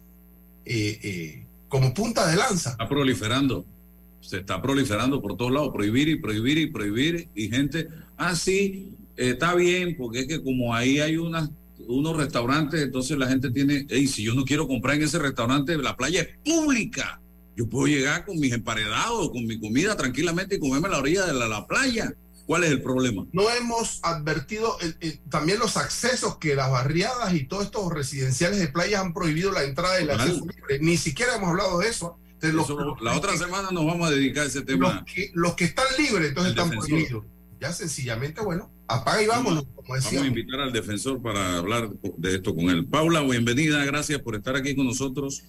eh, 0.65 0.99
eh, 1.03 1.45
como 1.67 1.93
punta 1.93 2.27
de 2.27 2.35
lanza. 2.35 2.71
Está 2.71 2.89
proliferando. 2.89 3.65
Se 4.21 4.37
está 4.37 4.61
proliferando 4.61 5.21
por 5.21 5.37
todos 5.37 5.51
lados. 5.51 5.69
Prohibir 5.73 6.09
y 6.09 6.19
prohibir 6.19 6.57
y 6.57 6.67
prohibir. 6.67 7.29
Y 7.35 7.49
gente, 7.49 7.87
ah, 8.17 8.35
sí, 8.35 8.95
está 9.15 9.53
bien, 9.53 9.95
porque 9.97 10.21
es 10.21 10.27
que 10.27 10.41
como 10.41 10.73
ahí 10.73 10.99
hay 10.99 11.17
unas 11.17 11.49
unos 11.87 12.15
restaurantes, 12.15 12.81
entonces 12.81 13.17
la 13.17 13.27
gente 13.27 13.51
tiene, 13.51 13.85
hey, 13.89 14.07
si 14.07 14.23
yo 14.23 14.33
no 14.33 14.45
quiero 14.45 14.67
comprar 14.67 14.95
en 14.95 15.03
ese 15.03 15.19
restaurante, 15.19 15.77
la 15.77 15.95
playa 15.95 16.21
es 16.21 16.29
pública. 16.43 17.19
Yo 17.55 17.69
puedo 17.69 17.87
llegar 17.87 18.25
con 18.25 18.39
mis 18.39 18.51
emparedados, 18.51 19.29
con 19.29 19.45
mi 19.45 19.59
comida 19.59 19.95
tranquilamente 19.95 20.55
y 20.55 20.59
comerme 20.59 20.87
a 20.87 20.91
la 20.91 20.99
orilla 20.99 21.25
de 21.25 21.33
la, 21.33 21.67
playa. 21.67 22.13
¿Cuál 22.45 22.63
es 22.63 22.71
el 22.71 22.81
problema? 22.81 23.25
No 23.31 23.49
hemos 23.49 23.99
advertido 24.03 24.77
también 25.29 25.59
los 25.59 25.77
accesos 25.77 26.37
que 26.37 26.55
las 26.55 26.69
barriadas 26.69 27.33
y 27.33 27.45
todos 27.45 27.65
estos 27.65 27.93
residenciales 27.93 28.59
de 28.59 28.67
playas 28.67 29.01
han 29.01 29.13
prohibido 29.13 29.51
la 29.51 29.63
entrada 29.63 29.99
y 29.99 30.03
el 30.03 30.11
acceso 30.11 30.45
libre. 30.45 30.79
Ni 30.79 30.97
siquiera 30.97 31.35
hemos 31.35 31.49
hablado 31.49 31.79
de 31.79 31.87
eso. 31.89 32.17
la 33.01 33.15
otra 33.15 33.37
semana 33.37 33.69
nos 33.71 33.85
vamos 33.85 34.07
a 34.07 34.11
dedicar 34.11 34.43
a 34.43 34.47
ese 34.47 34.61
tema. 34.61 34.95
Los 34.95 35.13
que, 35.13 35.31
los 35.33 35.53
que 35.53 35.65
están 35.65 35.85
libres, 35.97 36.29
entonces 36.29 36.51
están 36.51 36.69
prohibidos. 36.71 37.23
Ya 37.61 37.71
sencillamente, 37.71 38.41
bueno, 38.41 38.69
apaga 38.89 39.23
y 39.23 39.27
vámonos, 39.27 39.63
como 39.73 39.87
Vamos 39.87 40.05
a 40.11 40.27
invitar 40.27 40.59
al 40.59 40.73
defensor 40.73 41.21
para 41.21 41.59
hablar 41.59 41.89
de 42.17 42.35
esto 42.35 42.53
con 42.53 42.69
él. 42.69 42.85
Paula, 42.85 43.21
bienvenida, 43.21 43.85
gracias 43.85 44.19
por 44.19 44.35
estar 44.35 44.57
aquí 44.57 44.75
con 44.75 44.85
nosotros. 44.85 45.43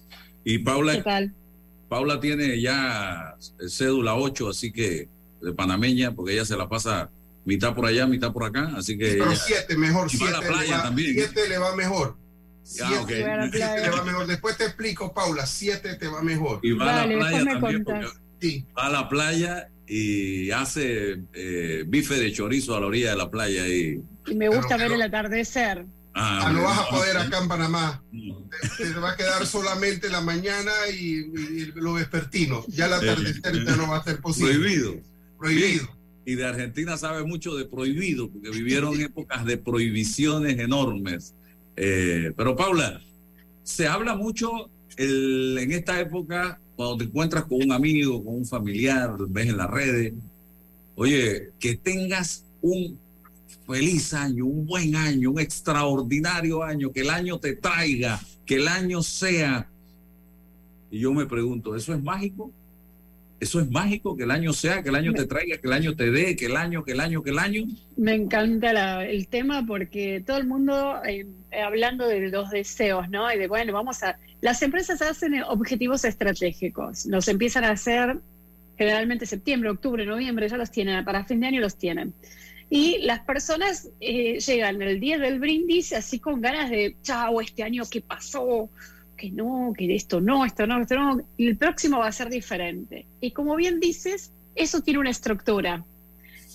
Y 0.45 0.59
Paula, 0.59 0.93
¿Qué 0.93 1.01
tal? 1.01 1.35
Paula 1.89 2.19
tiene 2.19 2.59
ya 2.59 3.35
cédula 3.67 4.15
8, 4.15 4.49
así 4.49 4.71
que 4.71 5.07
de 5.41 5.53
panameña, 5.53 6.13
porque 6.13 6.33
ella 6.33 6.45
se 6.45 6.57
la 6.57 6.67
pasa 6.67 7.09
mitad 7.45 7.75
por 7.75 7.85
allá, 7.85 8.07
mitad 8.07 8.33
por 8.33 8.43
acá, 8.43 8.73
así 8.75 8.97
que... 8.97 9.17
Pero 9.19 9.35
7 9.35 9.77
mejor, 9.77 10.09
7 10.09 10.25
le, 10.25 11.49
le 11.49 11.57
va 11.57 11.75
mejor. 11.75 12.17
7 12.63 13.05
le 13.07 13.89
va 13.89 14.03
mejor. 14.03 14.27
Después 14.27 14.57
te 14.57 14.65
explico, 14.65 15.13
Paula, 15.13 15.45
7 15.45 15.95
te 15.95 16.07
va 16.07 16.21
mejor. 16.23 16.59
Y 16.63 16.71
va 16.71 17.03
a 17.03 17.05
la 17.05 17.17
playa 17.17 17.45
también, 17.45 17.85
sí. 18.41 18.65
va 18.77 18.87
a 18.87 18.89
la 18.89 19.09
playa 19.09 19.69
y 19.87 20.49
hace 20.49 21.21
eh, 21.33 21.83
bife 21.85 22.15
de 22.15 22.31
chorizo 22.31 22.75
a 22.75 22.79
la 22.79 22.87
orilla 22.87 23.11
de 23.11 23.17
la 23.17 23.29
playa. 23.29 23.67
Y, 23.67 24.01
y 24.25 24.35
me 24.35 24.49
gusta 24.49 24.77
ver 24.77 24.91
el 24.91 25.01
atardecer. 25.03 25.85
Ah, 26.17 26.49
no 26.53 26.63
vas 26.63 26.79
a 26.79 26.89
poder 26.89 27.17
acá 27.17 27.39
en 27.39 27.47
Panamá. 27.49 28.01
Te, 28.77 28.93
va 28.93 29.11
a 29.11 29.17
quedar 29.17 29.45
solamente 29.45 30.09
la 30.09 30.21
mañana 30.21 30.71
y, 30.97 31.25
lo 31.75 31.93
vespertino. 31.93 32.63
Ya 32.69 32.85
el 32.85 32.93
atardecer 32.93 33.65
ya 33.65 33.75
no 33.75 33.89
va 33.89 33.97
a 33.97 34.03
ser 34.03 34.21
posible. 34.21 34.53
Prohibido. 34.53 34.95
Prohibido. 35.37 35.89
Y 36.25 36.35
de 36.35 36.45
Argentina 36.45 36.95
sabe 36.95 37.25
mucho 37.25 37.53
de 37.55 37.65
prohibido, 37.65 38.31
porque 38.31 38.49
vivieron 38.49 38.99
épocas 39.01 39.45
de 39.45 39.57
prohibiciones 39.57 40.57
enormes. 40.57 41.35
Eh, 41.75 42.31
pero 42.37 42.55
Paula, 42.55 43.01
se 43.63 43.87
habla 43.87 44.15
mucho 44.15 44.69
en 44.95 45.71
esta 45.73 45.99
época, 45.99 46.61
cuando 46.77 46.97
te 46.97 47.03
encuentras 47.03 47.43
con 47.43 47.61
un 47.61 47.73
amigo, 47.73 48.23
con 48.23 48.35
un 48.35 48.45
familiar, 48.45 49.17
ves 49.27 49.49
en 49.49 49.57
las 49.57 49.69
redes, 49.69 50.13
oye, 50.95 51.49
que 51.59 51.75
tengas 51.75 52.45
un 52.61 52.97
feliz 53.65 54.13
año, 54.13 54.45
un 54.45 54.65
buen 54.65 54.95
año, 54.95 55.31
un 55.31 55.39
extraordinario 55.39 56.63
año, 56.63 56.91
que 56.91 57.01
el 57.01 57.09
año 57.09 57.39
te 57.39 57.55
traiga, 57.55 58.19
que 58.45 58.55
el 58.55 58.67
año 58.67 59.01
sea. 59.01 59.67
Y 60.91 60.99
yo 60.99 61.13
me 61.13 61.25
pregunto, 61.25 61.75
¿eso 61.75 61.93
es 61.93 62.01
mágico? 62.01 62.51
¿Eso 63.39 63.59
es 63.59 63.69
mágico 63.69 64.15
que 64.15 64.23
el 64.23 64.31
año 64.31 64.53
sea, 64.53 64.81
que 64.81 64.89
el 64.89 64.95
año 64.95 65.13
te 65.13 65.25
traiga, 65.25 65.57
que 65.57 65.67
el 65.67 65.73
año 65.73 65.95
te 65.95 66.09
dé, 66.09 66.35
que 66.35 66.45
el 66.45 66.55
año, 66.55 66.83
que 66.83 66.93
el 66.93 67.01
año, 67.01 67.21
que 67.21 67.31
el 67.31 67.39
año? 67.39 67.65
Me 67.97 68.13
encanta 68.13 69.05
el 69.05 69.27
tema 69.27 69.65
porque 69.67 70.23
todo 70.25 70.37
el 70.37 70.47
mundo 70.47 71.01
eh, 71.05 71.27
hablando 71.51 72.07
de 72.07 72.29
los 72.29 72.49
deseos, 72.49 73.09
¿no? 73.09 73.31
Y 73.31 73.37
de, 73.37 73.47
bueno, 73.47 73.73
vamos 73.73 74.03
a... 74.03 74.17
Las 74.39 74.61
empresas 74.61 75.01
hacen 75.01 75.43
objetivos 75.43 76.05
estratégicos, 76.05 77.05
los 77.07 77.27
empiezan 77.27 77.65
a 77.65 77.71
hacer 77.71 78.17
generalmente 78.77 79.25
septiembre, 79.25 79.69
octubre, 79.69 80.05
noviembre, 80.05 80.47
ya 80.47 80.57
los 80.57 80.71
tienen, 80.71 81.03
para 81.03 81.25
fin 81.25 81.39
de 81.39 81.47
año 81.47 81.61
los 81.61 81.75
tienen. 81.75 82.13
Y 82.69 82.99
las 82.99 83.19
personas 83.21 83.89
eh, 83.99 84.39
llegan 84.39 84.81
el 84.81 84.99
día 84.99 85.17
del 85.17 85.39
brindis 85.39 85.93
así 85.93 86.19
con 86.19 86.41
ganas 86.41 86.69
de, 86.69 86.95
chao, 87.03 87.39
este 87.39 87.63
año 87.63 87.83
qué 87.89 88.01
pasó, 88.01 88.69
que 89.15 89.29
no, 89.31 89.73
que 89.77 89.93
esto 89.95 90.19
no, 90.19 90.45
esto 90.45 90.65
no, 90.67 90.81
esto 90.81 90.95
no, 90.95 91.21
y 91.37 91.47
el 91.47 91.57
próximo 91.57 91.99
va 91.99 92.07
a 92.07 92.11
ser 92.11 92.29
diferente. 92.29 93.05
Y 93.21 93.31
como 93.31 93.55
bien 93.55 93.79
dices, 93.79 94.33
eso 94.55 94.81
tiene 94.81 94.99
una 94.99 95.11
estructura. 95.11 95.85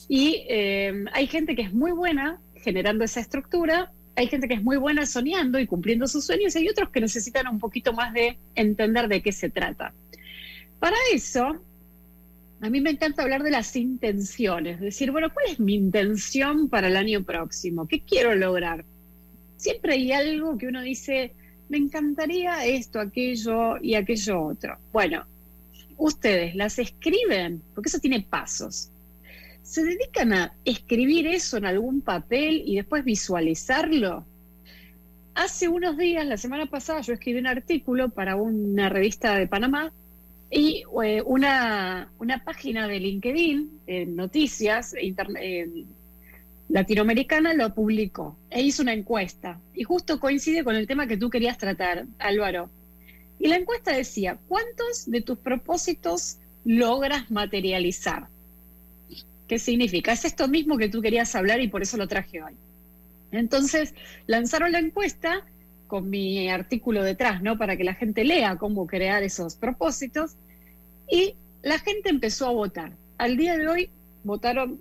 Y 0.08 0.44
eh, 0.48 1.04
hay 1.12 1.26
gente 1.26 1.54
que 1.54 1.62
es 1.62 1.72
muy 1.72 1.92
buena 1.92 2.40
generando 2.56 3.04
esa 3.04 3.20
estructura, 3.20 3.92
hay 4.16 4.26
gente 4.26 4.48
que 4.48 4.54
es 4.54 4.62
muy 4.62 4.76
buena 4.76 5.06
soñando 5.06 5.58
y 5.58 5.66
cumpliendo 5.66 6.06
sus 6.06 6.26
sueños, 6.26 6.54
y 6.54 6.58
hay 6.58 6.68
otros 6.68 6.90
que 6.90 7.00
necesitan 7.00 7.46
un 7.48 7.58
poquito 7.58 7.92
más 7.92 8.12
de 8.12 8.36
entender 8.54 9.08
de 9.08 9.22
qué 9.22 9.32
se 9.32 9.48
trata. 9.48 9.94
Para 10.78 10.96
eso, 11.12 11.62
a 12.62 12.68
mí 12.68 12.80
me 12.80 12.90
encanta 12.90 13.22
hablar 13.22 13.42
de 13.42 13.50
las 13.50 13.74
intenciones, 13.74 14.80
decir, 14.80 15.10
bueno, 15.10 15.32
¿cuál 15.32 15.46
es 15.50 15.60
mi 15.60 15.74
intención 15.74 16.68
para 16.68 16.88
el 16.88 16.96
año 16.96 17.22
próximo? 17.22 17.88
¿Qué 17.88 18.00
quiero 18.00 18.34
lograr? 18.34 18.84
Siempre 19.56 19.94
hay 19.94 20.12
algo 20.12 20.58
que 20.58 20.66
uno 20.66 20.82
dice, 20.82 21.32
me 21.70 21.78
encantaría 21.78 22.66
esto, 22.66 23.00
aquello 23.00 23.78
y 23.80 23.94
aquello 23.94 24.42
otro. 24.42 24.76
Bueno, 24.92 25.24
ustedes 25.96 26.54
las 26.54 26.78
escriben, 26.78 27.62
porque 27.74 27.88
eso 27.88 27.98
tiene 27.98 28.20
pasos. 28.20 28.90
¿Se 29.62 29.82
dedican 29.82 30.32
a 30.34 30.52
escribir 30.64 31.26
eso 31.28 31.56
en 31.56 31.64
algún 31.64 32.02
papel 32.02 32.62
y 32.66 32.76
después 32.76 33.04
visualizarlo? 33.04 34.26
Hace 35.34 35.68
unos 35.68 35.96
días, 35.96 36.26
la 36.26 36.36
semana 36.36 36.66
pasada, 36.66 37.00
yo 37.00 37.14
escribí 37.14 37.38
un 37.38 37.46
artículo 37.46 38.10
para 38.10 38.36
una 38.36 38.90
revista 38.90 39.36
de 39.36 39.46
Panamá 39.46 39.92
y 40.50 40.82
eh, 41.04 41.22
una, 41.24 42.10
una, 42.18 42.44
página 42.44 42.88
de 42.88 42.98
LinkedIn, 42.98 43.80
de 43.86 44.06
noticias 44.06 44.94
latinoamericana, 46.68 47.54
lo 47.54 47.72
publicó 47.72 48.36
e 48.50 48.62
hizo 48.62 48.82
una 48.82 48.92
encuesta. 48.92 49.60
Y 49.74 49.84
justo 49.84 50.18
coincide 50.18 50.64
con 50.64 50.74
el 50.74 50.88
tema 50.88 51.06
que 51.06 51.16
tú 51.16 51.30
querías 51.30 51.56
tratar, 51.56 52.06
Álvaro. 52.18 52.68
Y 53.38 53.46
la 53.46 53.56
encuesta 53.56 53.92
decía, 53.92 54.38
¿cuántos 54.48 55.08
de 55.10 55.20
tus 55.20 55.38
propósitos 55.38 56.38
logras 56.64 57.30
materializar? 57.30 58.26
¿Qué 59.46 59.58
significa? 59.58 60.12
Es 60.12 60.24
esto 60.24 60.48
mismo 60.48 60.78
que 60.78 60.88
tú 60.88 61.00
querías 61.00 61.34
hablar 61.34 61.60
y 61.60 61.68
por 61.68 61.82
eso 61.82 61.96
lo 61.96 62.08
traje 62.08 62.42
hoy. 62.42 62.54
Entonces, 63.32 63.94
lanzaron 64.26 64.72
la 64.72 64.80
encuesta 64.80 65.46
con 65.90 66.08
mi 66.08 66.48
artículo 66.48 67.02
detrás, 67.02 67.42
¿no? 67.42 67.58
Para 67.58 67.76
que 67.76 67.82
la 67.82 67.94
gente 67.94 68.24
lea 68.24 68.56
cómo 68.56 68.86
crear 68.86 69.24
esos 69.24 69.56
propósitos. 69.56 70.36
Y 71.10 71.34
la 71.62 71.80
gente 71.80 72.08
empezó 72.08 72.46
a 72.46 72.52
votar. 72.52 72.92
Al 73.18 73.36
día 73.36 73.58
de 73.58 73.66
hoy 73.66 73.90
votaron 74.22 74.80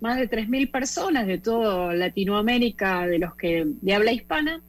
más 0.00 0.18
de 0.18 0.30
3.000 0.30 0.70
personas 0.70 1.26
de 1.26 1.38
toda 1.38 1.92
Latinoamérica, 1.94 3.08
de 3.08 3.18
los 3.18 3.34
que 3.34 3.66
habla 3.92 4.12
hispana, 4.12 4.62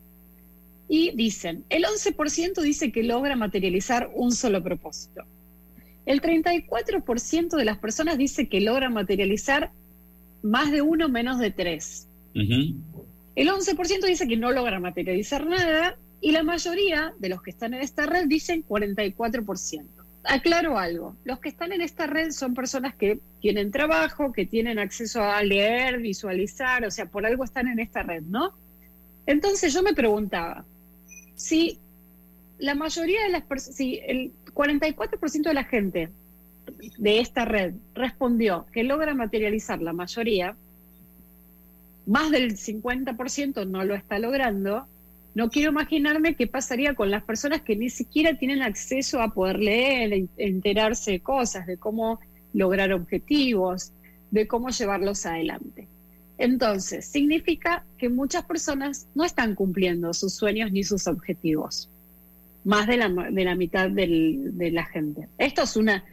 y 0.90 1.12
dicen, 1.16 1.64
el 1.70 1.84
11% 1.84 2.60
dice 2.62 2.92
que 2.92 3.04
logra 3.04 3.36
materializar 3.36 4.10
un 4.16 4.32
solo 4.32 4.64
propósito. 4.64 5.24
El 6.08 6.22
34% 6.22 7.56
de 7.56 7.66
las 7.66 7.78
personas 7.78 8.18
dice 8.18 8.50
que 8.50 8.62
logra 8.62 8.90
materializar 8.90 9.72
más 10.42 10.72
de 10.72 10.82
uno 10.82 11.08
menos 11.08 11.38
de 11.40 11.52
tres. 11.52 12.08
El 13.38 13.50
11% 13.50 14.04
dice 14.08 14.28
que 14.28 14.36
no 14.36 14.52
logra 14.52 14.80
materializar 14.80 15.46
nada 15.46 15.96
y 16.22 16.32
la 16.32 16.42
mayoría 16.42 17.14
de 17.20 17.30
los 17.30 17.44
que 17.44 17.52
están 17.52 17.76
en 17.76 17.82
esta 17.82 18.08
red 18.08 18.26
dicen 18.26 18.66
44%. 18.68 19.86
Aclaro 20.24 20.80
algo, 20.80 21.16
los 21.24 21.40
que 21.40 21.50
están 21.50 21.72
en 21.72 21.82
esta 21.82 22.08
red 22.08 22.32
son 22.32 22.56
personas 22.56 22.96
que 22.96 23.20
tienen 23.40 23.70
trabajo, 23.70 24.34
que 24.34 24.48
tienen 24.48 24.80
acceso 24.80 25.22
a 25.22 25.44
leer, 25.44 26.00
visualizar, 26.00 26.84
o 26.84 26.90
sea, 26.90 27.06
por 27.06 27.28
algo 27.28 27.44
están 27.44 27.68
en 27.68 27.78
esta 27.78 28.02
red, 28.02 28.24
¿no? 28.24 28.58
Entonces 29.28 29.72
yo 29.72 29.84
me 29.84 29.94
preguntaba, 29.94 30.66
si 31.36 31.78
la 32.58 32.74
mayoría 32.74 33.22
de 33.22 33.30
las 33.30 33.44
personas, 33.44 33.78
si 33.78 34.00
el 34.04 34.32
44% 34.52 35.44
de 35.44 35.54
la 35.54 35.64
gente 35.64 36.10
de 36.98 37.20
esta 37.20 37.46
red 37.46 37.76
respondió 37.94 38.66
que 38.74 38.84
logra 38.84 39.14
materializar 39.14 39.80
la 39.80 39.94
mayoría, 39.94 40.56
más 42.08 42.32
del 42.32 42.58
50% 42.58 43.68
no 43.68 43.84
lo 43.84 43.94
está 43.94 44.18
logrando, 44.18 44.88
no 45.36 45.50
quiero 45.50 45.72
imaginarme 45.72 46.36
qué 46.36 46.48
pasaría 46.48 46.96
con 46.96 47.12
las 47.12 47.24
personas 47.24 47.62
que 47.62 47.76
ni 47.76 47.90
siquiera 47.90 48.38
tienen 48.38 48.64
acceso 48.64 49.22
a 49.22 49.34
poder 49.34 49.60
leer, 49.60 50.28
enterarse 50.38 51.12
de 51.12 51.20
cosas, 51.20 51.68
de 51.68 51.78
cómo 51.78 52.20
lograr 52.54 52.92
objetivos, 52.92 53.92
de 54.32 54.48
cómo 54.48 54.70
llevarlos 54.70 55.26
adelante. 55.28 55.88
Entonces, 56.40 57.06
significa 57.06 57.86
que 57.98 58.10
muchas 58.10 58.46
personas 58.46 59.08
no 59.14 59.24
están 59.24 59.54
cumpliendo 59.54 60.14
sus 60.14 60.34
sueños 60.34 60.72
ni 60.72 60.84
sus 60.84 61.08
objetivos, 61.08 61.90
más 62.64 62.88
de 62.88 62.98
la, 62.98 63.10
mitad 63.56 63.90
de 63.92 64.72
la 64.72 64.86
gente. 64.86 65.28
Esto 65.38 65.64
es 65.64 65.76
una 65.76 66.04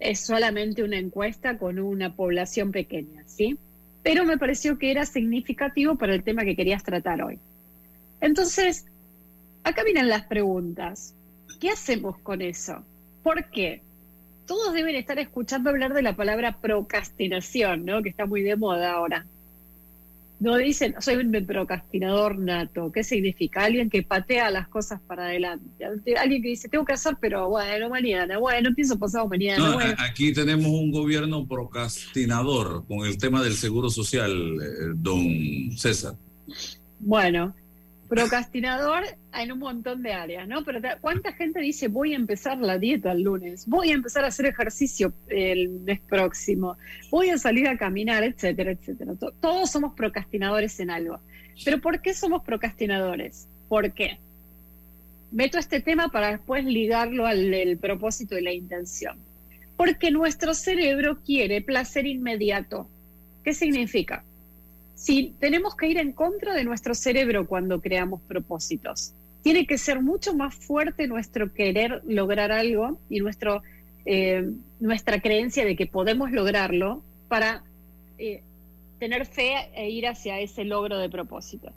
es 0.00 0.20
solamente 0.20 0.82
una 0.82 0.98
encuesta 0.98 1.58
con 1.58 1.78
una 1.78 2.14
población 2.14 2.70
pequeña, 2.70 3.24
¿sí? 3.26 3.58
Pero 4.02 4.24
me 4.24 4.38
pareció 4.38 4.78
que 4.78 4.90
era 4.90 5.06
significativo 5.06 5.96
para 5.96 6.14
el 6.14 6.22
tema 6.22 6.44
que 6.44 6.56
querías 6.56 6.82
tratar 6.82 7.22
hoy. 7.22 7.38
Entonces, 8.20 8.86
acá 9.64 9.84
vienen 9.84 10.08
las 10.08 10.26
preguntas. 10.26 11.14
¿Qué 11.60 11.70
hacemos 11.70 12.18
con 12.18 12.42
eso? 12.42 12.84
¿Por 13.22 13.50
qué? 13.50 13.82
Todos 14.46 14.72
deben 14.72 14.96
estar 14.96 15.18
escuchando 15.18 15.70
hablar 15.70 15.92
de 15.92 16.02
la 16.02 16.16
palabra 16.16 16.58
procrastinación, 16.60 17.84
¿no? 17.84 18.02
Que 18.02 18.08
está 18.08 18.26
muy 18.26 18.42
de 18.42 18.56
moda 18.56 18.92
ahora. 18.92 19.26
No 20.40 20.56
dicen, 20.56 20.94
soy 21.00 21.16
un 21.16 21.32
procrastinador 21.46 22.38
nato. 22.38 22.92
¿Qué 22.92 23.02
significa? 23.02 23.64
Alguien 23.64 23.90
que 23.90 24.02
patea 24.02 24.50
las 24.50 24.68
cosas 24.68 25.00
para 25.00 25.26
adelante. 25.26 25.84
Alguien 26.16 26.42
que 26.42 26.48
dice, 26.48 26.68
tengo 26.68 26.84
que 26.84 26.92
hacer, 26.92 27.16
pero 27.20 27.48
bueno, 27.48 27.88
mañana, 27.88 28.38
bueno, 28.38 28.68
empiezo 28.68 28.98
pasado 28.98 29.28
mañana. 29.28 29.96
Aquí 29.98 30.32
tenemos 30.32 30.66
un 30.66 30.92
gobierno 30.92 31.46
procrastinador 31.46 32.86
con 32.86 33.06
el 33.06 33.18
tema 33.18 33.42
del 33.42 33.54
seguro 33.54 33.90
social, 33.90 34.32
eh, 34.32 34.92
don 34.94 35.76
César. 35.76 36.14
Bueno, 37.00 37.54
procrastinador 38.08 39.04
en 39.34 39.52
un 39.52 39.58
montón 39.58 40.02
de 40.02 40.12
áreas, 40.12 40.48
¿no? 40.48 40.64
Pero 40.64 40.80
¿cuánta 41.00 41.32
gente 41.32 41.60
dice 41.60 41.88
voy 41.88 42.14
a 42.14 42.16
empezar 42.16 42.58
la 42.58 42.78
dieta 42.78 43.12
el 43.12 43.22
lunes? 43.22 43.66
Voy 43.66 43.90
a 43.90 43.94
empezar 43.94 44.24
a 44.24 44.28
hacer 44.28 44.46
ejercicio 44.46 45.12
el 45.28 45.68
mes 45.68 46.00
próximo, 46.00 46.78
voy 47.10 47.28
a 47.30 47.38
salir 47.38 47.68
a 47.68 47.76
caminar, 47.76 48.24
etcétera, 48.24 48.72
etcétera. 48.72 49.12
Todos 49.40 49.70
somos 49.70 49.94
procrastinadores 49.94 50.80
en 50.80 50.90
algo. 50.90 51.20
Pero 51.64 51.80
¿por 51.80 52.00
qué 52.00 52.14
somos 52.14 52.42
procrastinadores? 52.42 53.48
¿Por 53.68 53.92
qué? 53.92 54.18
Meto 55.30 55.58
este 55.58 55.80
tema 55.80 56.08
para 56.08 56.30
después 56.30 56.64
ligarlo 56.64 57.26
al 57.26 57.78
propósito 57.80 58.38
y 58.38 58.42
la 58.42 58.52
intención. 58.52 59.18
Porque 59.76 60.10
nuestro 60.10 60.54
cerebro 60.54 61.20
quiere 61.22 61.60
placer 61.60 62.06
inmediato. 62.06 62.88
¿Qué 63.44 63.52
significa? 63.52 64.24
Si 64.98 65.32
tenemos 65.38 65.76
que 65.76 65.86
ir 65.86 65.96
en 65.98 66.10
contra 66.10 66.54
de 66.54 66.64
nuestro 66.64 66.92
cerebro 66.92 67.46
cuando 67.46 67.80
creamos 67.80 68.20
propósitos. 68.22 69.14
Tiene 69.44 69.64
que 69.64 69.78
ser 69.78 70.02
mucho 70.02 70.34
más 70.34 70.56
fuerte 70.56 71.06
nuestro 71.06 71.54
querer 71.54 72.02
lograr 72.04 72.50
algo 72.50 72.98
y 73.08 73.20
nuestro, 73.20 73.62
eh, 74.04 74.50
nuestra 74.80 75.20
creencia 75.20 75.64
de 75.64 75.76
que 75.76 75.86
podemos 75.86 76.32
lograrlo 76.32 77.04
para 77.28 77.62
eh, 78.18 78.42
tener 78.98 79.24
fe 79.24 79.70
e 79.76 79.88
ir 79.88 80.08
hacia 80.08 80.40
ese 80.40 80.64
logro 80.64 80.98
de 80.98 81.08
propósito. 81.08 81.72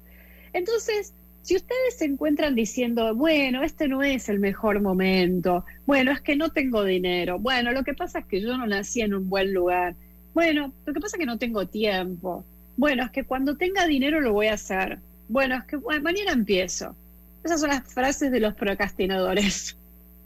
Entonces, 0.52 1.14
si 1.44 1.56
ustedes 1.56 2.00
se 2.00 2.06
encuentran 2.06 2.56
diciendo, 2.56 3.14
bueno, 3.14 3.62
este 3.62 3.88
no 3.88 4.02
es 4.02 4.30
el 4.30 4.40
mejor 4.40 4.82
momento, 4.82 5.64
bueno, 5.86 6.12
es 6.12 6.22
que 6.22 6.36
no 6.36 6.50
tengo 6.50 6.84
dinero, 6.84 7.38
bueno, 7.38 7.72
lo 7.72 7.84
que 7.84 7.94
pasa 7.94 8.20
es 8.20 8.26
que 8.26 8.42
yo 8.42 8.58
no 8.58 8.66
nací 8.66 9.02
en 9.02 9.14
un 9.14 9.30
buen 9.30 9.54
lugar, 9.54 9.96
bueno, 10.34 10.74
lo 10.86 10.94
que 10.94 11.00
pasa 11.00 11.18
es 11.18 11.20
que 11.20 11.26
no 11.28 11.38
tengo 11.38 11.68
tiempo, 11.68 12.46
bueno, 12.78 13.04
es 13.04 13.12
que 13.12 13.24
cuando 13.24 13.58
tenga 13.58 13.86
dinero 13.86 14.22
lo 14.22 14.34
voy 14.34 14.48
a 14.48 14.54
hacer. 14.54 15.00
Bueno, 15.28 15.56
es 15.56 15.64
que 15.66 15.78
mañana 15.78 16.32
empiezo. 16.32 16.96
Esas 17.44 17.62
son 17.62 17.70
las 17.70 17.94
frases 17.94 18.32
de 18.32 18.40
los 18.40 18.54
procrastinadores. 18.54 19.78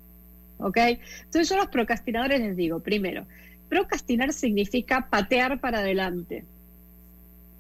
¿Ok? 0.58 0.78
Entonces 0.78 1.50
yo 1.50 1.56
a 1.56 1.60
los 1.60 1.68
procrastinadores 1.68 2.40
les 2.40 2.56
digo, 2.56 2.80
primero, 2.80 3.26
procrastinar 3.70 4.34
significa 4.34 5.10
patear 5.10 5.60
para 5.60 5.80
adelante. 5.80 6.46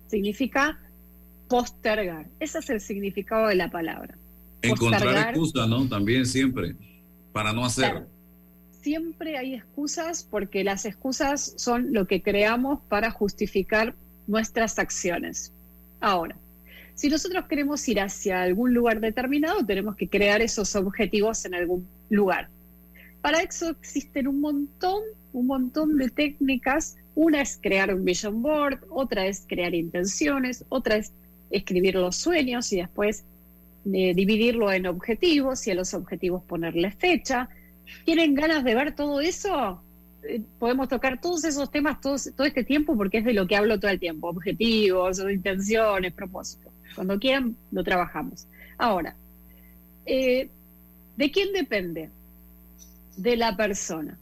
Significa 0.07 0.79
postergar. 1.47 2.27
Ese 2.39 2.59
es 2.59 2.69
el 2.69 2.79
significado 2.79 3.47
de 3.47 3.55
la 3.55 3.69
palabra. 3.69 4.17
Encontrar 4.61 5.29
excusa, 5.29 5.67
¿no? 5.67 5.87
También 5.87 6.25
siempre, 6.25 6.75
para 7.31 7.53
no 7.53 7.65
hacer. 7.65 8.07
Siempre 8.81 9.37
hay 9.37 9.55
excusas 9.55 10.23
porque 10.23 10.63
las 10.63 10.85
excusas 10.85 11.53
son 11.57 11.93
lo 11.93 12.07
que 12.07 12.21
creamos 12.21 12.79
para 12.87 13.11
justificar 13.11 13.95
nuestras 14.27 14.79
acciones. 14.79 15.53
Ahora, 15.99 16.35
si 16.95 17.09
nosotros 17.09 17.45
queremos 17.47 17.87
ir 17.89 17.99
hacia 17.99 18.41
algún 18.41 18.73
lugar 18.73 19.01
determinado, 19.01 19.65
tenemos 19.65 19.95
que 19.95 20.07
crear 20.07 20.41
esos 20.41 20.75
objetivos 20.75 21.43
en 21.45 21.55
algún 21.55 21.87
lugar. 22.09 22.49
Para 23.21 23.41
eso 23.41 23.69
existen 23.69 24.27
un 24.27 24.39
montón, 24.39 25.01
un 25.33 25.47
montón 25.47 25.97
de 25.97 26.09
técnicas. 26.09 26.95
Una 27.15 27.41
es 27.41 27.59
crear 27.61 27.93
un 27.93 28.05
vision 28.05 28.41
board, 28.41 28.79
otra 28.89 29.25
es 29.25 29.45
crear 29.47 29.73
intenciones, 29.73 30.63
otra 30.69 30.97
es 30.97 31.11
escribir 31.49 31.95
los 31.95 32.15
sueños 32.15 32.71
y 32.71 32.77
después 32.77 33.25
eh, 33.91 34.13
dividirlo 34.13 34.71
en 34.71 34.87
objetivos 34.87 35.65
y 35.67 35.71
a 35.71 35.75
los 35.75 35.93
objetivos 35.93 36.43
ponerle 36.43 36.91
fecha. 36.91 37.49
¿Tienen 38.05 38.35
ganas 38.35 38.63
de 38.63 38.75
ver 38.75 38.95
todo 38.95 39.21
eso? 39.21 39.81
Eh, 40.27 40.41
podemos 40.59 40.87
tocar 40.87 41.19
todos 41.21 41.43
esos 41.43 41.69
temas 41.71 42.01
todo 42.01 42.15
este 42.15 42.63
tiempo 42.63 42.95
porque 42.97 43.19
es 43.19 43.25
de 43.25 43.33
lo 43.33 43.47
que 43.47 43.55
hablo 43.55 43.79
todo 43.79 43.91
el 43.91 43.99
tiempo, 43.99 44.29
objetivos, 44.29 45.19
intenciones, 45.19 46.13
propósitos. 46.13 46.73
Cuando 46.95 47.19
quieran, 47.19 47.55
lo 47.71 47.83
trabajamos. 47.83 48.47
Ahora, 48.77 49.15
eh, 50.05 50.49
¿de 51.17 51.31
quién 51.31 51.51
depende? 51.53 52.09
De 53.17 53.35
la 53.35 53.55
persona. 53.55 54.17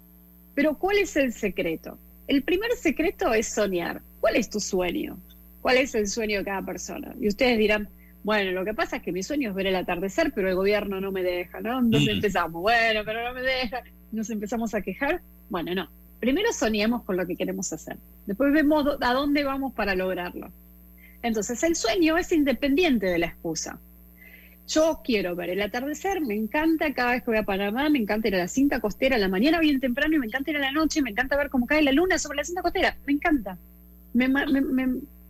Pero 0.55 0.77
¿cuál 0.77 0.97
es 0.97 1.15
el 1.15 1.33
secreto? 1.33 1.97
El 2.27 2.43
primer 2.43 2.71
secreto 2.73 3.33
es 3.33 3.47
soñar. 3.47 4.01
¿Cuál 4.19 4.35
es 4.35 4.49
tu 4.49 4.59
sueño? 4.59 5.17
¿Cuál 5.61 5.77
es 5.77 5.95
el 5.95 6.07
sueño 6.07 6.39
de 6.39 6.45
cada 6.45 6.61
persona? 6.61 7.13
Y 7.19 7.27
ustedes 7.27 7.57
dirán, 7.57 7.89
bueno, 8.23 8.51
lo 8.51 8.63
que 8.63 8.73
pasa 8.73 8.97
es 8.97 9.03
que 9.03 9.11
mi 9.11 9.21
sueño 9.21 9.49
es 9.49 9.55
ver 9.55 9.67
el 9.67 9.75
atardecer, 9.75 10.31
pero 10.33 10.49
el 10.49 10.55
gobierno 10.55 11.01
no 11.01 11.11
me 11.11 11.23
deja, 11.23 11.59
¿no? 11.59 11.79
Entonces 11.79 12.09
empezamos, 12.09 12.61
bueno, 12.61 13.01
pero 13.05 13.23
no 13.23 13.33
me 13.33 13.41
deja, 13.41 13.83
nos 14.11 14.29
empezamos 14.29 14.73
a 14.73 14.81
quejar. 14.81 15.21
Bueno, 15.49 15.73
no. 15.75 15.89
Primero 16.19 16.53
soñemos 16.53 17.03
con 17.03 17.17
lo 17.17 17.27
que 17.27 17.35
queremos 17.35 17.71
hacer. 17.73 17.97
Después 18.25 18.53
vemos 18.53 18.97
a 19.01 19.13
dónde 19.13 19.43
vamos 19.43 19.73
para 19.73 19.93
lograrlo. 19.95 20.49
Entonces, 21.21 21.61
el 21.63 21.75
sueño 21.75 22.17
es 22.17 22.31
independiente 22.31 23.07
de 23.07 23.19
la 23.19 23.27
excusa. 23.27 23.79
Yo 24.67 25.01
quiero 25.03 25.35
ver 25.35 25.49
el 25.49 25.61
atardecer, 25.61 26.21
me 26.21 26.35
encanta 26.35 26.93
cada 26.93 27.11
vez 27.11 27.23
que 27.23 27.31
voy 27.31 27.37
a 27.37 27.43
Panamá, 27.43 27.89
me 27.89 27.99
encanta 27.99 28.29
ir 28.29 28.35
a 28.35 28.39
la 28.39 28.47
cinta 28.47 28.79
costera 28.79 29.17
a 29.17 29.19
la 29.19 29.27
mañana 29.27 29.59
bien 29.59 29.79
temprano 29.81 30.15
y 30.15 30.19
me 30.19 30.25
encanta 30.25 30.51
ir 30.51 30.57
a 30.57 30.61
la 30.61 30.71
noche, 30.71 31.01
me 31.01 31.09
encanta 31.09 31.35
ver 31.35 31.49
cómo 31.49 31.65
cae 31.65 31.81
la 31.81 31.91
luna 31.91 32.17
sobre 32.17 32.37
la 32.37 32.45
cinta 32.45 32.61
costera, 32.61 32.95
me 33.05 33.13
encanta. 33.13 33.57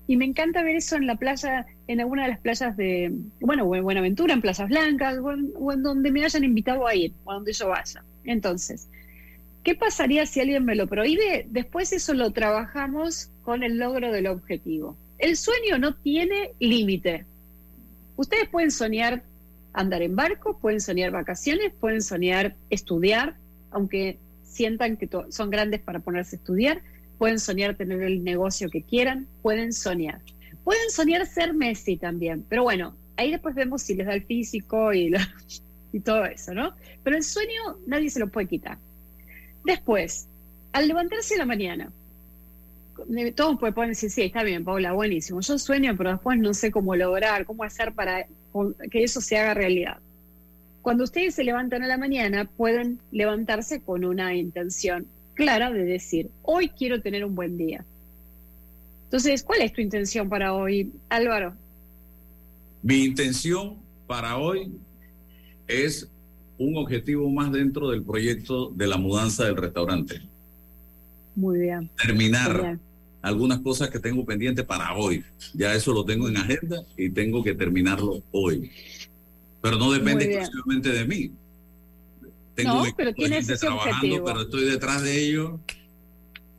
y 0.05 0.17
me 0.17 0.25
encanta 0.25 0.61
ver 0.61 0.75
eso 0.75 0.97
en 0.97 1.07
la 1.07 1.15
playa, 1.15 1.65
en 1.87 1.99
alguna 1.99 2.23
de 2.23 2.29
las 2.29 2.39
playas 2.39 2.77
de, 2.77 3.11
bueno, 3.39 3.73
en 3.73 3.83
Buenaventura, 3.83 4.33
en 4.33 4.41
Plazas 4.41 4.69
Blancas, 4.69 5.17
o 5.19 5.71
en, 5.71 5.81
donde 5.81 6.11
me 6.11 6.23
hayan 6.23 6.43
invitado 6.43 6.85
a 6.85 6.93
ir, 6.93 7.13
o 7.23 7.33
donde 7.33 7.53
yo 7.53 7.69
vaya. 7.69 8.03
Entonces, 8.25 8.87
¿Qué 9.63 9.75
pasaría 9.75 10.25
si 10.25 10.41
alguien 10.41 10.65
me 10.65 10.75
lo 10.75 10.87
prohíbe? 10.87 11.47
Después 11.49 11.93
eso 11.93 12.13
lo 12.13 12.31
trabajamos 12.31 13.29
con 13.43 13.63
el 13.63 13.77
logro 13.77 14.11
del 14.11 14.27
objetivo. 14.27 14.97
El 15.19 15.37
sueño 15.37 15.77
no 15.77 15.95
tiene 15.95 16.51
límite. 16.59 17.25
Ustedes 18.17 18.49
pueden 18.49 18.71
soñar 18.71 19.23
andar 19.71 20.01
en 20.01 20.17
barco, 20.17 20.59
pueden 20.59 20.81
soñar 20.81 21.11
vacaciones, 21.11 21.73
pueden 21.79 22.01
soñar 22.01 22.55
estudiar, 22.69 23.35
aunque 23.71 24.19
sientan 24.43 24.97
que 24.97 25.09
son 25.29 25.49
grandes 25.49 25.79
para 25.81 25.99
ponerse 25.99 26.35
a 26.35 26.39
estudiar, 26.39 26.81
pueden 27.17 27.39
soñar 27.39 27.75
tener 27.75 28.03
el 28.03 28.21
negocio 28.23 28.69
que 28.69 28.83
quieran, 28.83 29.27
pueden 29.41 29.71
soñar. 29.71 30.21
Pueden 30.65 30.89
soñar 30.91 31.25
ser 31.25 31.53
Messi 31.53 31.95
también, 31.95 32.45
pero 32.49 32.63
bueno, 32.63 32.95
ahí 33.15 33.31
después 33.31 33.55
vemos 33.55 33.81
si 33.81 33.95
les 33.95 34.07
da 34.07 34.13
el 34.13 34.23
físico 34.23 34.93
y, 34.93 35.11
y 35.93 35.99
todo 36.01 36.25
eso, 36.25 36.53
¿no? 36.53 36.75
Pero 37.03 37.15
el 37.15 37.23
sueño 37.23 37.77
nadie 37.87 38.09
se 38.09 38.19
lo 38.19 38.27
puede 38.27 38.47
quitar. 38.47 38.77
Después, 39.63 40.27
al 40.71 40.87
levantarse 40.87 41.37
la 41.37 41.45
mañana, 41.45 41.91
todos 43.35 43.57
pueden 43.59 43.91
decir, 43.91 44.09
sí, 44.11 44.21
está 44.23 44.43
bien, 44.43 44.63
Paula, 44.63 44.93
buenísimo. 44.93 45.41
Yo 45.41 45.57
sueño, 45.57 45.95
pero 45.97 46.11
después 46.11 46.37
no 46.37 46.53
sé 46.53 46.71
cómo 46.71 46.95
lograr, 46.95 47.45
cómo 47.45 47.63
hacer 47.63 47.93
para 47.93 48.27
que 48.91 49.03
eso 49.03 49.19
se 49.21 49.37
haga 49.37 49.53
realidad. 49.53 49.97
Cuando 50.81 51.05
ustedes 51.05 51.35
se 51.35 51.43
levantan 51.43 51.83
a 51.83 51.87
la 51.87 51.97
mañana, 51.97 52.45
pueden 52.45 52.99
levantarse 53.11 53.81
con 53.81 54.03
una 54.03 54.35
intención 54.35 55.07
clara 55.33 55.71
de 55.71 55.83
decir, 55.85 56.29
hoy 56.43 56.69
quiero 56.69 57.01
tener 57.01 57.25
un 57.25 57.35
buen 57.35 57.57
día. 57.57 57.85
Entonces, 59.05 59.43
¿cuál 59.43 59.61
es 59.61 59.73
tu 59.73 59.81
intención 59.81 60.29
para 60.29 60.53
hoy, 60.53 60.91
Álvaro? 61.09 61.55
Mi 62.81 63.05
intención 63.05 63.77
para 64.07 64.37
hoy 64.37 64.71
es 65.67 66.09
un 66.57 66.77
objetivo 66.77 67.29
más 67.29 67.51
dentro 67.51 67.89
del 67.89 68.03
proyecto 68.03 68.69
de 68.69 68.87
la 68.87 68.97
mudanza 68.97 69.45
del 69.45 69.57
restaurante. 69.57 70.21
Muy 71.35 71.59
bien. 71.59 71.89
Terminar 72.01 72.79
algunas 73.21 73.59
cosas 73.59 73.89
que 73.89 73.99
tengo 73.99 74.25
pendiente 74.25 74.63
para 74.63 74.95
hoy. 74.95 75.23
Ya 75.53 75.73
eso 75.73 75.93
lo 75.93 76.05
tengo 76.05 76.27
en 76.27 76.37
agenda 76.37 76.83
y 76.97 77.09
tengo 77.09 77.43
que 77.43 77.55
terminarlo 77.55 78.21
hoy. 78.31 78.69
Pero 79.61 79.77
no 79.77 79.91
depende 79.91 80.25
exclusivamente 80.25 80.89
de 80.89 81.05
mí. 81.05 81.31
Tengo 82.55 82.85
no, 82.85 82.93
pero 82.95 83.13
tienes 83.13 83.49
ese 83.49 83.65
trabajando, 83.65 83.95
objetivo. 83.95 84.25
pero 84.25 84.41
estoy 84.41 84.65
detrás 84.65 85.01
de 85.01 85.19
ello. 85.19 85.59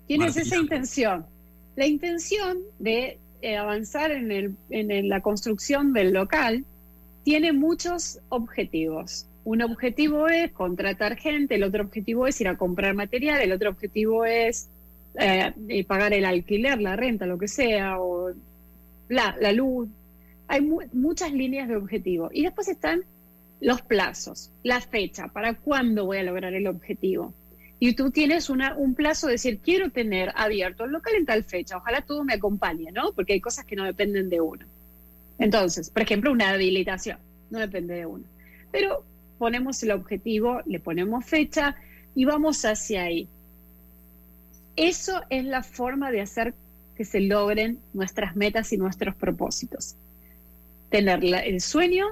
Tienes 0.09 0.37
esa 0.37 0.57
intención. 0.57 1.26
La 1.76 1.87
intención 1.87 2.59
de 2.78 3.18
eh, 3.42 3.57
avanzar 3.57 4.11
en, 4.11 4.33
el, 4.33 4.57
en 4.70 5.09
la 5.09 5.20
construcción 5.20 5.92
del 5.92 6.12
local 6.12 6.64
tiene 7.24 7.52
muchos 7.52 8.18
objetivos 8.28 9.26
un 9.44 9.62
objetivo 9.62 10.26
es 10.28 10.50
contratar 10.52 11.16
gente, 11.16 11.57
el 11.57 11.64
otro 11.64 11.85
objetivo 11.85 12.26
es 12.26 12.40
ir 12.40 12.48
a 12.48 12.57
comprar 12.57 12.94
material, 12.94 13.42
el 13.42 13.52
otro 13.52 13.70
objetivo 13.70 14.24
es 14.24 14.68
eh, 15.18 15.52
eh, 15.68 15.85
pagar 15.85 16.14
el 16.14 16.24
alquiler, 16.24 16.80
la 16.80 16.96
renta, 16.96 17.26
lo 17.26 17.38
que 17.38 17.48
sea, 17.48 18.00
o 18.00 18.33
la, 19.09 19.52
luz. 19.52 19.88
Hay 20.48 20.62
muchas 20.92 21.33
líneas 21.33 21.68
de 21.68 21.76
objetivo. 21.76 22.30
Y 22.33 22.42
después 22.42 22.68
están 22.68 23.04
los 23.61 23.83
plazos, 23.83 24.50
la 24.62 24.80
fecha, 24.80 25.28
para 25.28 25.54
cuándo 25.54 26.07
voy 26.07 26.18
a 26.18 26.22
lograr 26.22 26.54
el 26.54 26.66
objetivo. 26.66 27.33
y 27.80 27.92
tú 27.94 28.11
tienes 28.11 28.48
un 28.48 28.94
plazo 28.94 29.26
de 29.26 29.33
decir, 29.33 29.59
quiero 29.59 29.90
tener 29.90 30.33
abierto 30.37 30.85
el 30.85 30.92
local 30.92 31.14
en 31.16 31.26
tal 31.26 31.44
fecha, 31.44 31.76
ojalá 31.76 32.00
todo 32.00 32.24
me 32.24 32.35
acompañe, 32.35 32.90
¿no? 32.92 33.12
Porque 33.12 33.35
hay 33.35 33.40
cosas 33.40 33.66
que 33.66 33.76
no 33.76 33.85
dependen 33.85 34.30
de 34.30 34.40
uno. 34.40 34.64
Entonces, 35.38 35.90
por 35.90 36.00
ejemplo, 36.00 36.33
una 36.33 36.50
habilitación, 36.50 37.18
no 37.50 37.59
depende 37.59 37.94
de 37.94 38.07
uno. 38.07 38.24
Pero 38.72 39.04
ponemos 39.38 39.83
el 39.83 39.90
objetivo, 39.92 40.61
le 40.66 40.81
ponemos 40.81 41.25
fecha 41.25 41.77
y 42.14 42.25
vamos 42.25 42.64
hacia 42.64 43.03
ahí. 43.03 43.29
Eso 44.77 45.23
es 45.31 45.44
la 45.44 45.62
forma 45.62 46.11
de 46.11 46.20
hacer 46.20 46.55
que 46.97 47.05
se 47.05 47.20
logren 47.20 47.79
nuestras 47.92 48.37
metas 48.37 48.73
y 48.73 48.77
nuestros 48.77 49.14
propósitos. 49.14 49.97
Tener 50.90 51.25
el 51.25 51.61
sueño, 51.61 52.07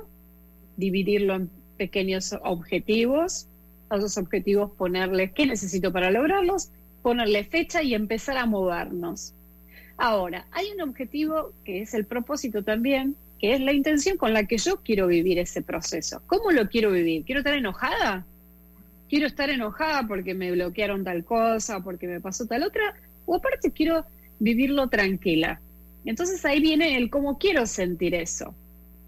dividirlo 0.77 1.35
en 1.37 1.51
pequeños 1.77 2.35
objetivos, 2.43 3.49
a 3.91 3.97
esos 3.97 4.17
objetivos 4.17 4.73
ponerle 4.73 5.33
qué 5.33 5.47
necesito 5.47 5.93
para 5.93 6.11
lograrlos, 6.11 6.71
ponerle 7.03 7.45
fecha 7.45 7.83
y 7.83 7.95
empezar 7.95 8.37
a 8.39 8.47
movernos. 8.47 9.35
Ahora, 9.97 10.47
hay 10.51 10.71
un 10.75 10.81
objetivo 10.81 11.53
que 11.65 11.83
es 11.83 11.95
el 11.95 12.07
propósito 12.07 12.65
también, 12.65 13.17
que 13.43 13.55
es 13.55 13.61
la 13.61 13.73
intención 13.73 14.17
con 14.17 14.33
la 14.33 14.45
que 14.45 14.57
yo 14.57 14.77
quiero 14.85 15.09
vivir 15.09 15.41
ese 15.41 15.63
proceso. 15.63 16.23
¿Cómo 16.29 16.53
lo 16.53 16.69
quiero 16.69 16.93
vivir? 16.93 17.25
¿Quiero 17.25 17.41
estar 17.41 17.55
enojada? 17.55 18.25
¿Quiero 19.09 19.27
estar 19.27 19.51
enojada 19.51 20.07
porque 20.07 20.33
me 20.33 20.53
bloquearon 20.53 21.03
tal 21.03 21.25
cosa, 21.25 21.81
porque 21.81 22.07
me 22.07 22.21
pasó 22.21 22.47
tal 22.47 22.63
otra? 22.63 22.95
O 23.27 23.35
aparte 23.35 23.73
quiero 23.73 24.07
vivirlo 24.39 24.89
tranquila. 24.89 25.61
Entonces 26.05 26.45
ahí 26.45 26.61
viene 26.61 26.97
el 26.97 27.11
cómo 27.11 27.37
quiero 27.37 27.67
sentir 27.67 28.15
eso, 28.15 28.55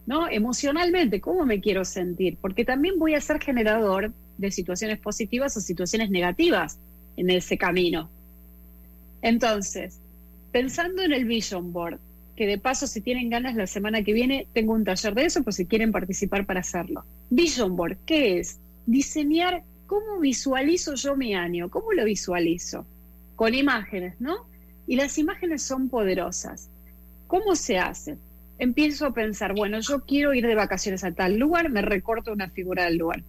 ¿no? 0.05 0.29
Emocionalmente, 0.29 1.21
¿cómo 1.21 1.47
me 1.47 1.61
quiero 1.61 1.85
sentir? 1.85 2.37
Porque 2.41 2.65
también 2.65 2.99
voy 2.99 3.15
a 3.15 3.21
ser 3.21 3.41
generador 3.41 4.13
de 4.37 4.51
situaciones 4.51 4.99
positivas 4.99 5.57
o 5.57 5.61
situaciones 5.61 6.11
negativas 6.11 6.81
en 7.17 7.31
ese 7.31 7.57
camino. 7.57 8.11
Entonces, 9.23 10.01
pensando 10.51 11.03
en 11.03 11.13
el 11.13 11.25
Vision 11.25 11.73
Board, 11.73 12.01
que 12.37 12.47
de 12.47 12.59
paso 12.59 12.87
si 12.87 13.01
tienen 13.01 13.31
ganas 13.31 13.55
la 13.55 13.67
semana 13.67 14.03
que 14.03 14.13
viene 14.13 14.47
tengo 14.53 14.73
un 14.73 14.85
taller 14.85 15.15
de 15.15 15.27
eso, 15.27 15.43
pues 15.43 15.57
si 15.57 15.67
quieren 15.67 15.93
participar 15.93 16.47
para 16.47 16.61
hacerlo. 16.61 17.05
Vision 17.31 17.77
Board, 17.77 17.99
¿qué 18.07 18.39
es? 18.39 18.59
Diseñar 18.87 19.63
cómo 19.87 20.19
visualizo 20.21 20.95
yo 20.95 21.17
mi 21.17 21.35
año, 21.35 21.71
cómo 21.71 21.93
lo 21.93 22.05
visualizo, 22.05 22.87
con 23.37 23.55
imágenes, 23.55 24.21
¿no? 24.21 24.47
Y 24.87 24.97
las 24.97 25.19
imágenes 25.19 25.63
son 25.63 25.89
poderosas. 25.89 26.69
¿Cómo 27.27 27.57
se 27.57 27.79
hace? 27.79 28.19
Empiezo 28.59 29.07
a 29.07 29.15
pensar, 29.15 29.55
bueno, 29.55 29.81
yo 29.81 30.01
quiero 30.01 30.35
ir 30.35 30.47
de 30.47 30.55
vacaciones 30.55 31.05
a 31.05 31.13
tal 31.13 31.39
lugar, 31.39 31.71
me 31.71 31.83
recorto 31.83 32.33
una 32.33 32.49
figura 32.51 32.85
del 32.85 32.99
lugar. 32.99 33.23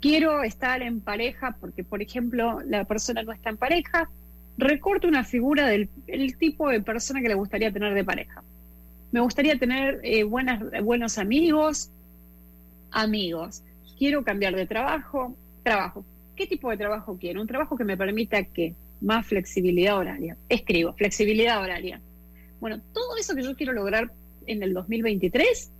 Quiero 0.00 0.42
estar 0.42 0.82
en 0.82 1.00
pareja 1.00 1.56
porque, 1.60 1.82
por 1.82 2.02
ejemplo, 2.02 2.60
la 2.64 2.84
persona 2.84 3.22
no 3.22 3.32
está 3.32 3.50
en 3.50 3.56
pareja, 3.56 4.08
recorto 4.58 5.06
una 5.06 5.24
figura 5.24 5.68
del 5.68 5.88
tipo 6.38 6.68
de 6.68 6.80
persona 6.80 7.22
que 7.22 7.28
le 7.28 7.34
gustaría 7.34 7.72
tener 7.72 7.94
de 7.94 8.04
pareja. 8.04 8.42
Me 9.12 9.20
gustaría 9.20 9.58
tener 9.58 10.00
eh, 10.02 10.24
buenos 10.24 11.18
amigos, 11.18 11.90
amigos. 12.90 13.62
Quiero 13.96 14.22
cambiar 14.22 14.54
de 14.54 14.66
trabajo, 14.66 15.34
trabajo. 15.62 16.04
¿Qué 16.36 16.46
tipo 16.46 16.70
de 16.70 16.76
trabajo 16.76 17.16
quiero? 17.18 17.40
Un 17.40 17.46
trabajo 17.46 17.76
que 17.76 17.84
me 17.84 17.96
permita 17.96 18.42
que 18.44 18.74
más 19.00 19.26
flexibilidad 19.26 19.96
horaria. 19.96 20.36
Escribo, 20.48 20.92
flexibilidad 20.92 21.62
horaria. 21.62 22.00
Bueno, 22.60 22.80
todo 22.92 23.16
eso 23.16 23.34
que 23.34 23.44
yo 23.44 23.56
quiero 23.56 23.72
lograr 23.72 24.12
en 24.46 24.62
el 24.62 24.74
2023, 24.74 25.70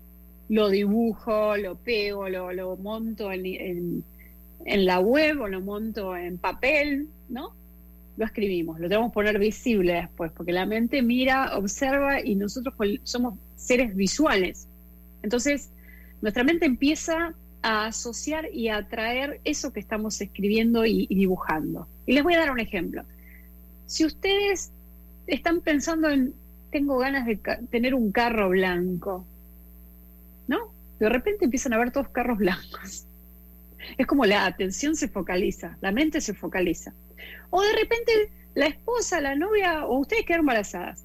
lo 0.48 0.68
dibujo, 0.68 1.56
lo 1.56 1.76
pego, 1.76 2.28
lo, 2.28 2.52
lo 2.52 2.76
monto 2.76 3.30
en, 3.32 4.04
en 4.64 4.86
la 4.86 5.00
web 5.00 5.40
o 5.40 5.48
lo 5.48 5.60
monto 5.60 6.16
en 6.16 6.38
papel, 6.38 7.08
¿no? 7.28 7.57
Lo 8.18 8.24
escribimos, 8.24 8.80
lo 8.80 8.88
tenemos 8.88 9.12
que 9.12 9.14
poner 9.14 9.38
visible 9.38 9.92
después, 9.92 10.32
porque 10.32 10.50
la 10.50 10.66
mente 10.66 11.02
mira, 11.02 11.56
observa 11.56 12.20
y 12.20 12.34
nosotros 12.34 12.74
somos 13.04 13.38
seres 13.54 13.94
visuales. 13.94 14.66
Entonces, 15.22 15.70
nuestra 16.20 16.42
mente 16.42 16.66
empieza 16.66 17.32
a 17.62 17.86
asociar 17.86 18.52
y 18.52 18.68
a 18.68 18.78
atraer 18.78 19.40
eso 19.44 19.72
que 19.72 19.78
estamos 19.78 20.20
escribiendo 20.20 20.84
y, 20.84 21.06
dibujando. 21.06 21.86
Y 22.06 22.12
les 22.12 22.24
voy 22.24 22.34
a 22.34 22.40
dar 22.40 22.50
un 22.50 22.58
ejemplo. 22.58 23.04
Si 23.86 24.04
ustedes 24.04 24.72
están 25.28 25.60
pensando 25.60 26.08
en, 26.10 26.34
tengo 26.72 26.98
ganas 26.98 27.24
de 27.24 27.36
tener 27.70 27.94
un 27.94 28.10
carro 28.10 28.48
blanco, 28.48 29.24
¿no? 30.48 30.72
De 30.98 31.08
repente 31.08 31.44
empiezan 31.44 31.72
a 31.72 31.78
ver 31.78 31.92
todos 31.92 32.08
carros 32.08 32.38
blancos. 32.38 33.06
Es 33.96 34.06
como 34.06 34.24
la 34.26 34.46
atención 34.46 34.96
se 34.96 35.08
focaliza, 35.08 35.76
la 35.80 35.92
mente 35.92 36.20
se 36.20 36.34
focaliza. 36.34 36.92
O 37.50 37.62
de 37.62 37.72
repente 37.72 38.12
la 38.54 38.66
esposa, 38.66 39.20
la 39.20 39.34
novia 39.34 39.86
o 39.86 39.98
ustedes 40.00 40.24
quedan 40.24 40.40
embarazadas. 40.40 41.04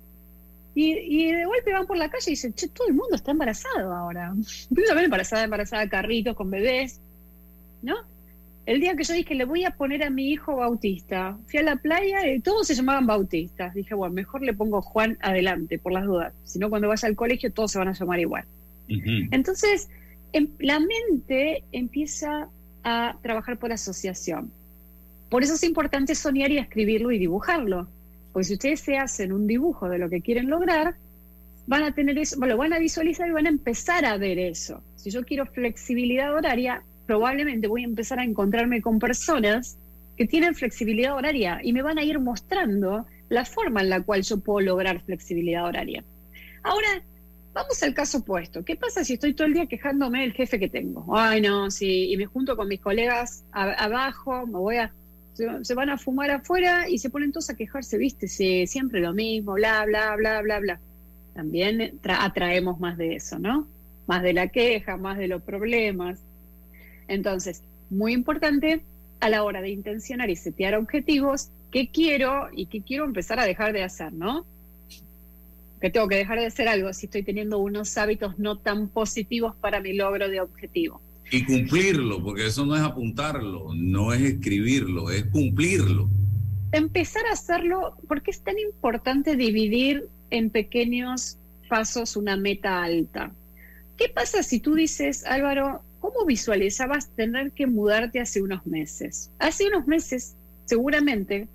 Y, 0.75 1.31
de 1.31 1.45
golpe 1.45 1.71
van 1.71 1.85
por 1.85 1.97
la 1.97 2.09
calle 2.09 2.23
y 2.27 2.29
dicen, 2.31 2.53
che, 2.53 2.67
todo 2.67 2.87
el 2.87 2.95
mundo 2.95 3.15
está 3.15 3.29
embarazado 3.29 3.93
ahora. 3.93 4.33
A 4.91 4.93
ver 4.95 5.03
embarazada, 5.03 5.43
embarazada, 5.43 5.87
carritos 5.87 6.35
con 6.35 6.49
bebés, 6.49 6.99
¿no? 7.83 7.95
El 8.65 8.79
día 8.79 8.95
que 8.95 9.03
yo 9.03 9.13
dije, 9.13 9.35
le 9.35 9.43
voy 9.43 9.65
a 9.65 9.71
poner 9.71 10.03
a 10.03 10.09
mi 10.09 10.29
hijo 10.29 10.55
Bautista, 10.55 11.37
fui 11.47 11.59
a 11.59 11.63
la 11.63 11.75
playa 11.75 12.25
y 12.33 12.39
todos 12.39 12.65
se 12.65 12.75
llamaban 12.75 13.05
Bautistas. 13.05 13.73
Dije, 13.73 13.93
bueno, 13.93 14.13
mejor 14.13 14.41
le 14.41 14.53
pongo 14.53 14.81
Juan 14.81 15.17
adelante, 15.21 15.77
por 15.79 15.91
las 15.91 16.05
dudas. 16.05 16.33
Si 16.45 16.59
no, 16.59 16.69
cuando 16.69 16.87
vaya 16.87 17.07
al 17.07 17.15
colegio 17.15 17.51
todos 17.51 17.73
se 17.73 17.79
van 17.79 17.89
a 17.89 17.93
llamar 17.93 18.19
igual. 18.21 18.45
Entonces, 18.87 19.89
em, 20.31 20.47
la 20.59 20.79
mente 20.79 21.63
empieza 21.71 22.49
a 22.83 23.17
trabajar 23.21 23.57
por 23.57 23.71
asociación. 23.71 24.51
Por 25.29 25.43
eso 25.43 25.55
es 25.55 25.63
importante 25.63 26.15
soñar 26.15 26.51
y 26.51 26.57
escribirlo 26.57 27.11
y 27.11 27.19
dibujarlo. 27.19 27.87
Porque 28.31 28.45
si 28.45 28.53
ustedes 28.53 28.81
se 28.81 28.97
hacen 28.97 29.31
un 29.31 29.47
dibujo 29.47 29.89
de 29.89 29.99
lo 29.99 30.09
que 30.09 30.21
quieren 30.21 30.49
lograr, 30.49 30.95
van 31.65 31.83
a 31.83 31.93
tener 31.93 32.17
eso, 32.17 32.43
lo 32.45 32.57
van 32.57 32.73
a 32.73 32.79
visualizar 32.79 33.27
y 33.27 33.31
van 33.31 33.45
a 33.45 33.49
empezar 33.49 34.05
a 34.05 34.17
ver 34.17 34.37
eso. 34.39 34.81
Si 34.95 35.09
yo 35.09 35.23
quiero 35.23 35.45
flexibilidad 35.45 36.33
horaria, 36.33 36.83
probablemente 37.05 37.67
voy 37.67 37.83
a 37.83 37.85
empezar 37.85 38.19
a 38.19 38.23
encontrarme 38.23 38.81
con 38.81 38.99
personas 38.99 39.77
que 40.17 40.27
tienen 40.27 40.55
flexibilidad 40.55 41.15
horaria 41.15 41.59
y 41.63 41.73
me 41.73 41.81
van 41.81 41.97
a 41.97 42.03
ir 42.03 42.19
mostrando 42.19 43.05
la 43.29 43.45
forma 43.45 43.81
en 43.81 43.89
la 43.89 44.01
cual 44.01 44.21
yo 44.21 44.39
puedo 44.39 44.61
lograr 44.61 45.01
flexibilidad 45.01 45.65
horaria. 45.65 46.03
Ahora, 46.63 47.03
vamos 47.53 47.81
al 47.83 47.93
caso 47.93 48.19
opuesto. 48.19 48.65
¿Qué 48.65 48.75
pasa 48.75 49.03
si 49.03 49.13
estoy 49.13 49.33
todo 49.33 49.47
el 49.47 49.53
día 49.53 49.67
quejándome 49.67 50.21
del 50.21 50.33
jefe 50.33 50.59
que 50.59 50.69
tengo? 50.69 51.05
Ay, 51.15 51.41
no, 51.41 51.71
sí, 51.71 52.11
y 52.11 52.17
me 52.17 52.25
junto 52.25 52.57
con 52.57 52.67
mis 52.67 52.81
colegas 52.81 53.45
abajo, 53.51 54.45
me 54.47 54.57
voy 54.57 54.77
a 54.77 54.93
se, 55.33 55.73
van 55.73 55.89
a 55.89 55.97
fumar 55.97 56.31
afuera 56.31 56.87
y 56.87 56.99
se 56.99 57.09
ponen 57.09 57.31
todos 57.31 57.49
a 57.49 57.55
quejarse, 57.55 57.97
viste, 57.97 58.27
siempre 58.27 59.01
lo 59.01 59.13
mismo, 59.13 59.53
bla, 59.53 59.85
bla, 59.85 60.15
bla, 60.15 60.41
bla, 60.41 60.59
bla. 60.59 60.79
También 61.33 61.99
atraemos 62.03 62.79
más 62.79 62.97
de 62.97 63.15
eso, 63.15 63.39
¿no? 63.39 63.67
Más 64.05 64.21
de 64.21 64.33
la 64.33 64.49
queja, 64.49 64.97
más 64.97 65.17
de 65.17 65.27
los 65.27 65.41
problemas. 65.41 66.21
Entonces, 67.07 67.63
muy 67.89 68.13
importante 68.13 68.83
a 69.19 69.29
la 69.29 69.43
hora 69.43 69.61
de 69.61 69.69
intencionar 69.69 70.29
y 70.29 70.35
setear 70.35 70.75
objetivos, 70.75 71.49
qué 71.71 71.89
quiero 71.89 72.49
y 72.53 72.67
qué 72.67 72.83
quiero 72.83 73.05
empezar 73.05 73.39
a 73.39 73.45
dejar 73.45 73.73
de 73.73 73.83
hacer, 73.83 74.13
¿no? 74.13 74.45
Que 75.83 75.89
tengo 75.89 76.07
que 76.07 76.15
dejar 76.15 76.39
de 76.39 76.45
hacer 76.45 76.69
algo 76.69 76.93
si 76.93 77.07
estoy 77.07 77.23
teniendo 77.23 77.57
unos 77.57 77.97
hábitos 77.97 78.39
no 78.39 78.57
tan 78.57 78.87
positivos 78.87 79.53
para 79.57 79.81
mi 79.81 79.91
logro 79.91 80.29
de 80.29 80.39
objetivo. 80.39 81.01
Y 81.29 81.43
cumplirlo, 81.43 82.23
porque 82.23 82.47
eso 82.47 82.65
no 82.65 82.73
es 82.77 82.81
apuntarlo, 82.81 83.73
no 83.75 84.13
es 84.13 84.21
escribirlo, 84.21 85.11
es 85.11 85.25
cumplirlo. 85.25 86.07
Empezar 86.71 87.25
a 87.25 87.33
hacerlo, 87.33 87.97
porque 88.07 88.31
es 88.31 88.39
tan 88.39 88.57
importante 88.59 89.35
dividir 89.35 90.07
en 90.29 90.51
pequeños 90.51 91.37
pasos 91.67 92.15
una 92.15 92.37
meta 92.37 92.81
alta. 92.81 93.33
¿Qué 93.97 94.07
pasa 94.07 94.41
si 94.41 94.61
tú 94.61 94.75
dices, 94.75 95.25
Álvaro, 95.25 95.81
cómo 95.99 96.25
visualizabas 96.25 97.09
tener 97.09 97.51
que 97.51 97.67
mudarte 97.67 98.21
hace 98.21 98.41
unos 98.41 98.65
meses? 98.65 99.31
Hace 99.37 99.67
unos 99.67 99.85
meses, 99.85 100.37
seguramente, 100.63 101.49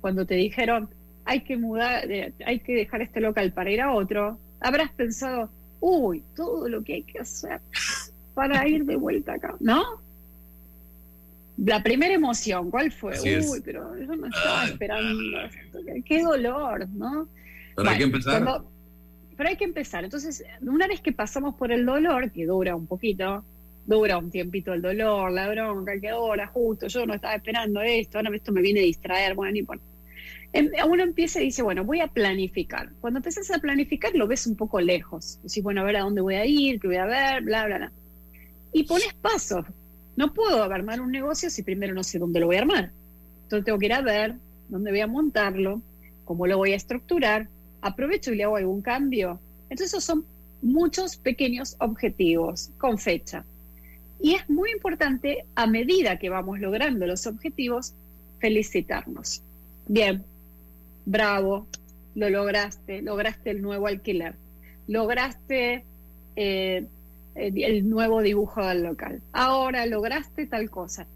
cuando 0.00 0.24
te 0.24 0.36
dijeron, 0.36 0.88
hay 1.24 1.40
que 1.40 1.56
mudar, 1.56 2.10
eh, 2.10 2.32
hay 2.44 2.60
que 2.60 2.74
dejar 2.74 3.02
este 3.02 3.20
local 3.20 3.52
para 3.52 3.70
ir 3.70 3.80
a 3.80 3.92
otro, 3.92 4.38
habrás 4.60 4.90
pensado, 4.92 5.50
uy, 5.80 6.22
todo 6.34 6.68
lo 6.68 6.82
que 6.82 6.94
hay 6.94 7.02
que 7.02 7.18
hacer 7.18 7.60
para 8.34 8.66
ir 8.68 8.84
de 8.84 8.96
vuelta 8.96 9.34
acá, 9.34 9.54
¿no? 9.60 9.82
La 11.56 11.82
primera 11.82 12.12
emoción, 12.12 12.70
¿cuál 12.70 12.90
fue? 12.90 13.14
Uy, 13.20 13.60
pero 13.64 13.96
yo 13.96 14.16
no 14.16 14.26
estaba 14.26 14.64
esperando. 14.64 15.38
Qué 16.04 16.22
dolor, 16.22 16.88
¿no? 16.88 17.28
Pero 17.76 17.90
hay 17.90 17.98
que 17.98 18.04
empezar. 18.04 18.62
pero 19.36 19.48
hay 19.48 19.56
que 19.56 19.64
empezar. 19.64 20.02
Entonces, 20.02 20.44
una 20.62 20.88
vez 20.88 21.00
que 21.00 21.12
pasamos 21.12 21.54
por 21.54 21.70
el 21.70 21.86
dolor, 21.86 22.32
que 22.32 22.44
dura 22.44 22.74
un 22.74 22.88
poquito, 22.88 23.44
dura 23.86 24.18
un 24.18 24.30
tiempito 24.30 24.72
el 24.72 24.82
dolor, 24.82 25.30
la 25.30 25.48
bronca, 25.48 25.98
que 26.00 26.12
hora, 26.12 26.48
justo, 26.48 26.88
yo 26.88 27.06
no 27.06 27.14
estaba 27.14 27.34
esperando 27.34 27.80
esto, 27.82 28.18
ahora 28.18 28.34
esto 28.34 28.52
me 28.52 28.60
viene 28.62 28.80
a 28.80 28.84
distraer, 28.84 29.34
bueno, 29.34 29.52
ni 29.52 29.62
por... 29.62 29.78
Em, 30.54 30.70
uno 30.88 31.02
empieza 31.02 31.42
y 31.42 31.46
dice, 31.46 31.62
bueno, 31.62 31.84
voy 31.84 32.00
a 32.00 32.06
planificar. 32.06 32.90
Cuando 33.00 33.18
empiezas 33.18 33.50
a 33.50 33.58
planificar, 33.58 34.14
lo 34.14 34.26
ves 34.26 34.46
un 34.46 34.56
poco 34.56 34.80
lejos. 34.80 35.38
Decís, 35.42 35.62
bueno, 35.62 35.82
a 35.82 35.84
ver 35.84 35.96
a 35.96 36.00
dónde 36.00 36.22
voy 36.22 36.36
a 36.36 36.46
ir, 36.46 36.80
qué 36.80 36.86
voy 36.86 36.96
a 36.96 37.06
ver, 37.06 37.42
bla, 37.42 37.66
bla, 37.66 37.76
bla 37.76 37.92
y 38.74 38.82
pones 38.82 39.14
pasos. 39.14 39.64
No 40.16 40.34
puedo 40.34 40.62
armar 40.64 41.00
un 41.00 41.10
negocio 41.10 41.48
si 41.48 41.62
primero 41.62 41.94
no 41.94 42.02
sé 42.02 42.18
dónde 42.18 42.40
lo 42.40 42.46
voy 42.46 42.56
a 42.56 42.60
armar. 42.60 42.90
Entonces 43.44 43.64
tengo 43.64 43.78
que 43.78 43.86
ir 43.86 43.94
a 43.94 44.02
ver 44.02 44.34
dónde 44.68 44.90
voy 44.90 45.00
a 45.00 45.06
montarlo, 45.06 45.80
cómo 46.24 46.46
lo 46.46 46.58
voy 46.58 46.72
a 46.72 46.76
estructurar, 46.76 47.48
aprovecho 47.80 48.32
y 48.32 48.36
le 48.36 48.44
hago 48.44 48.56
algún 48.56 48.82
cambio. 48.82 49.40
Entonces 49.70 49.88
esos 49.88 50.04
son 50.04 50.26
muchos 50.60 51.16
pequeños 51.16 51.76
objetivos 51.78 52.70
con 52.78 52.98
fecha. 52.98 53.44
Y 54.20 54.34
es 54.34 54.48
muy 54.50 54.70
importante, 54.72 55.44
a 55.54 55.66
medida 55.66 56.18
que 56.18 56.30
vamos 56.30 56.58
logrando 56.58 57.06
los 57.06 57.26
objetivos, 57.26 57.94
felicitarnos. 58.40 59.42
Bien, 59.86 60.24
bravo, 61.04 61.66
lo 62.14 62.30
lograste, 62.30 63.02
lograste 63.02 63.50
el 63.50 63.62
nuevo 63.62 63.86
alquiler, 63.86 64.34
lograste 64.86 65.84
eh, 66.36 66.86
el 67.34 67.88
nuevo 67.88 68.22
dibujo 68.22 68.64
del 68.64 68.84
local, 68.84 69.20
ahora 69.32 69.86
lograste 69.86 70.46
tal 70.46 70.70
cosa. 70.70 71.06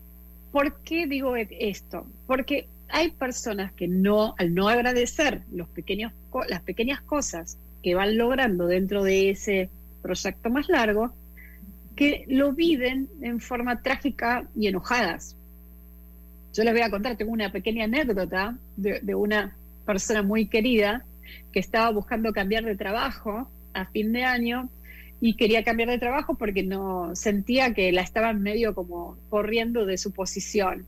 ¿Por 0.52 0.80
qué 0.80 1.06
digo 1.06 1.36
esto? 1.36 2.06
Porque 2.26 2.66
hay 2.88 3.10
personas 3.10 3.72
que 3.72 3.86
no, 3.86 4.34
al 4.38 4.54
no 4.54 4.68
agradecer 4.68 5.42
los 5.52 5.68
pequeños, 5.68 6.12
las 6.48 6.62
pequeñas 6.62 7.00
cosas 7.02 7.58
que 7.82 7.94
van 7.94 8.16
logrando 8.16 8.66
dentro 8.66 9.04
de 9.04 9.30
ese 9.30 9.70
proyecto 10.02 10.50
más 10.50 10.68
largo, 10.68 11.12
que 11.94 12.24
lo 12.28 12.52
viven 12.52 13.08
en 13.20 13.40
forma 13.40 13.82
trágica 13.82 14.48
y 14.56 14.68
enojadas. 14.68 15.36
Yo 16.54 16.64
les 16.64 16.72
voy 16.72 16.82
a 16.82 16.90
contar, 16.90 17.16
tengo 17.16 17.32
una 17.32 17.52
pequeña 17.52 17.84
anécdota 17.84 18.56
de 18.76 19.14
una 19.14 19.54
persona 19.88 20.22
muy 20.22 20.48
querida 20.48 21.06
que 21.50 21.60
estaba 21.60 21.90
buscando 21.90 22.34
cambiar 22.34 22.62
de 22.62 22.76
trabajo 22.76 23.50
a 23.72 23.86
fin 23.86 24.12
de 24.12 24.22
año 24.22 24.68
y 25.18 25.34
quería 25.34 25.64
cambiar 25.64 25.88
de 25.88 25.98
trabajo 25.98 26.34
porque 26.34 26.62
no 26.62 27.16
sentía 27.16 27.72
que 27.72 27.90
la 27.90 28.02
estaban 28.02 28.42
medio 28.42 28.74
como 28.74 29.16
corriendo 29.30 29.86
de 29.86 29.96
su 29.96 30.12
posición, 30.12 30.84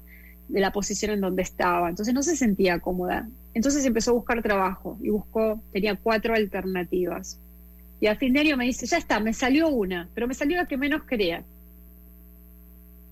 de 0.49 0.61
la 0.61 0.71
posición 0.71 1.13
en 1.13 1.23
donde 1.23 1.41
estaba. 1.41 1.89
Entonces 1.89 2.13
no 2.13 2.23
se 2.23 2.37
sentía 2.37 2.79
cómoda. 2.79 3.27
Entonces 3.55 3.87
empezó 3.87 4.11
a 4.11 4.15
buscar 4.15 4.43
trabajo 4.43 4.99
y 5.03 5.09
buscó, 5.09 5.63
tenía 5.73 5.97
cuatro 5.97 6.35
alternativas. 6.35 7.41
Y 8.01 8.07
a 8.07 8.17
fin 8.17 8.35
de 8.35 8.41
año 8.41 8.59
me 8.59 8.67
dice, 8.67 8.85
ya 8.85 8.99
está, 8.99 9.19
me 9.19 9.33
salió 9.33 9.69
una, 9.69 10.11
pero 10.13 10.29
me 10.29 10.35
salió 10.35 10.59
la 10.59 10.67
que 10.67 10.77
menos 10.77 11.05
quería. 11.05 11.43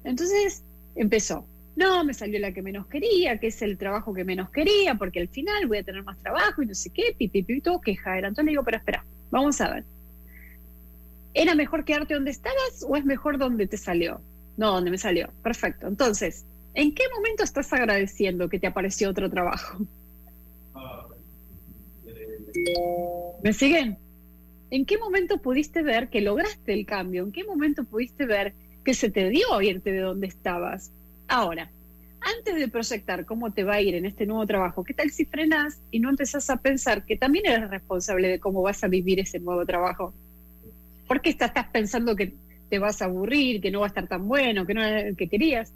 Entonces 0.04 0.62
empezó, 0.96 1.46
no, 1.78 2.04
me 2.04 2.12
salió 2.12 2.40
la 2.40 2.52
que 2.52 2.60
menos 2.60 2.88
quería, 2.88 3.38
que 3.38 3.46
es 3.46 3.62
el 3.62 3.78
trabajo 3.78 4.12
que 4.12 4.24
menos 4.24 4.50
quería, 4.50 4.96
porque 4.96 5.20
al 5.20 5.28
final 5.28 5.68
voy 5.68 5.78
a 5.78 5.84
tener 5.84 6.02
más 6.02 6.18
trabajo 6.18 6.60
y 6.60 6.66
no 6.66 6.74
sé 6.74 6.90
qué, 6.90 7.14
pipi, 7.16 7.44
pipi, 7.44 7.60
todo 7.60 7.80
queja 7.80 8.18
era. 8.18 8.26
Entonces 8.26 8.46
le 8.46 8.50
digo, 8.50 8.64
pero 8.64 8.78
espera, 8.78 9.04
vamos 9.30 9.60
a 9.60 9.74
ver. 9.74 9.84
¿Era 11.34 11.54
mejor 11.54 11.84
quedarte 11.84 12.14
donde 12.14 12.32
estabas 12.32 12.84
o 12.84 12.96
es 12.96 13.04
mejor 13.04 13.38
donde 13.38 13.68
te 13.68 13.76
salió? 13.76 14.20
No, 14.56 14.72
donde 14.72 14.90
me 14.90 14.98
salió. 14.98 15.30
Perfecto. 15.44 15.86
Entonces, 15.86 16.44
¿en 16.74 16.92
qué 16.96 17.04
momento 17.14 17.44
estás 17.44 17.72
agradeciendo 17.72 18.48
que 18.48 18.58
te 18.58 18.66
apareció 18.66 19.10
otro 19.10 19.30
trabajo? 19.30 19.78
¿Me 23.44 23.52
siguen? 23.52 23.98
¿En 24.72 24.84
qué 24.84 24.98
momento 24.98 25.40
pudiste 25.40 25.82
ver 25.82 26.08
que 26.08 26.22
lograste 26.22 26.72
el 26.72 26.86
cambio? 26.86 27.22
¿En 27.22 27.30
qué 27.30 27.44
momento 27.44 27.84
pudiste 27.84 28.26
ver 28.26 28.54
que 28.84 28.94
se 28.94 29.10
te 29.10 29.28
dio 29.28 29.62
irte 29.62 29.92
de 29.92 30.00
donde 30.00 30.26
estabas? 30.26 30.92
Ahora, 31.28 31.70
antes 32.20 32.56
de 32.56 32.68
proyectar 32.68 33.24
cómo 33.24 33.52
te 33.52 33.62
va 33.62 33.74
a 33.74 33.80
ir 33.80 33.94
en 33.94 34.06
este 34.06 34.26
nuevo 34.26 34.46
trabajo, 34.46 34.82
¿qué 34.82 34.94
tal 34.94 35.10
si 35.10 35.24
frenas 35.26 35.80
y 35.90 36.00
no 36.00 36.08
empezás 36.10 36.48
a 36.50 36.56
pensar 36.56 37.04
que 37.04 37.16
también 37.16 37.46
eres 37.46 37.70
responsable 37.70 38.28
de 38.28 38.40
cómo 38.40 38.62
vas 38.62 38.82
a 38.82 38.88
vivir 38.88 39.20
ese 39.20 39.38
nuevo 39.38 39.64
trabajo? 39.64 40.14
¿Por 41.06 41.20
qué 41.20 41.30
estás 41.30 41.52
pensando 41.70 42.16
que 42.16 42.34
te 42.70 42.78
vas 42.78 43.00
a 43.02 43.06
aburrir, 43.06 43.60
que 43.60 43.70
no 43.70 43.80
va 43.80 43.86
a 43.86 43.88
estar 43.88 44.08
tan 44.08 44.26
bueno, 44.26 44.66
que 44.66 44.74
no 44.74 44.84
es 44.84 45.04
el 45.04 45.16
que 45.16 45.28
querías? 45.28 45.72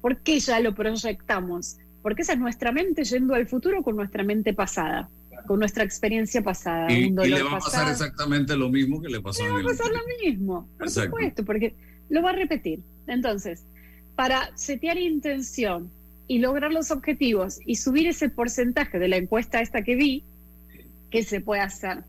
¿Por 0.00 0.18
qué 0.18 0.38
ya 0.38 0.60
lo 0.60 0.74
proyectamos? 0.74 1.76
Porque 2.02 2.22
esa 2.22 2.34
es 2.34 2.38
nuestra 2.38 2.70
mente 2.70 3.04
yendo 3.04 3.34
al 3.34 3.48
futuro 3.48 3.82
con 3.82 3.96
nuestra 3.96 4.22
mente 4.22 4.54
pasada, 4.54 5.08
con 5.46 5.58
nuestra 5.58 5.82
experiencia 5.82 6.42
pasada. 6.42 6.90
Y, 6.92 7.10
le 7.10 7.42
va 7.42 7.56
a 7.56 7.58
pasar 7.58 7.90
exactamente 7.90 8.56
lo 8.56 8.68
mismo 8.68 9.00
que 9.00 9.08
le 9.08 9.20
pasó 9.20 9.42
le 9.42 9.50
va 9.50 9.60
a 9.60 9.64
pasar 9.64 9.90
lo 9.90 10.24
mismo, 10.24 10.68
por 10.78 10.88
supuesto, 10.88 11.44
porque 11.44 11.74
lo 12.10 12.22
va 12.22 12.30
a 12.30 12.34
repetir. 12.34 12.80
Entonces, 13.06 13.64
para 14.18 14.50
setear 14.56 14.98
intención 14.98 15.92
y 16.26 16.40
lograr 16.40 16.72
los 16.72 16.90
objetivos 16.90 17.60
y 17.64 17.76
subir 17.76 18.08
ese 18.08 18.28
porcentaje 18.28 18.98
de 18.98 19.06
la 19.06 19.16
encuesta 19.16 19.60
esta 19.60 19.82
que 19.82 19.94
vi, 19.94 20.24
¿qué 21.08 21.22
se 21.22 21.40
puede 21.40 21.60
hacer? 21.60 22.02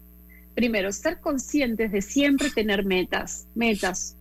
primero, 0.55 0.91
ser 0.91 1.19
conscientes 1.19 1.91
de 1.91 2.01
siempre 2.01 2.49
tener 2.49 2.83
metas, 2.83 3.47
metas, 3.53 4.17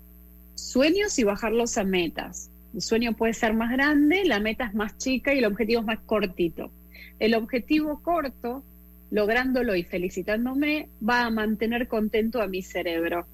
sueños 0.54 1.18
y 1.18 1.24
bajarlos 1.24 1.78
a 1.78 1.84
metas. 1.84 2.50
El 2.74 2.82
sueño 2.82 3.14
puede 3.14 3.32
ser 3.32 3.54
más 3.54 3.72
grande, 3.72 4.22
la 4.26 4.38
meta 4.38 4.66
es 4.66 4.74
más 4.74 4.98
chica 4.98 5.32
y 5.32 5.38
el 5.38 5.46
objetivo 5.46 5.80
es 5.80 5.86
más 5.86 6.00
cortito. 6.00 6.70
El 7.18 7.34
objetivo 7.34 8.02
corto, 8.02 8.62
lográndolo 9.10 9.74
y 9.74 9.82
felicitándome, 9.82 10.90
va 11.02 11.24
a 11.24 11.30
mantener 11.30 11.88
contento 11.88 12.42
a 12.42 12.48
mi 12.48 12.62
cerebro. 12.62 13.26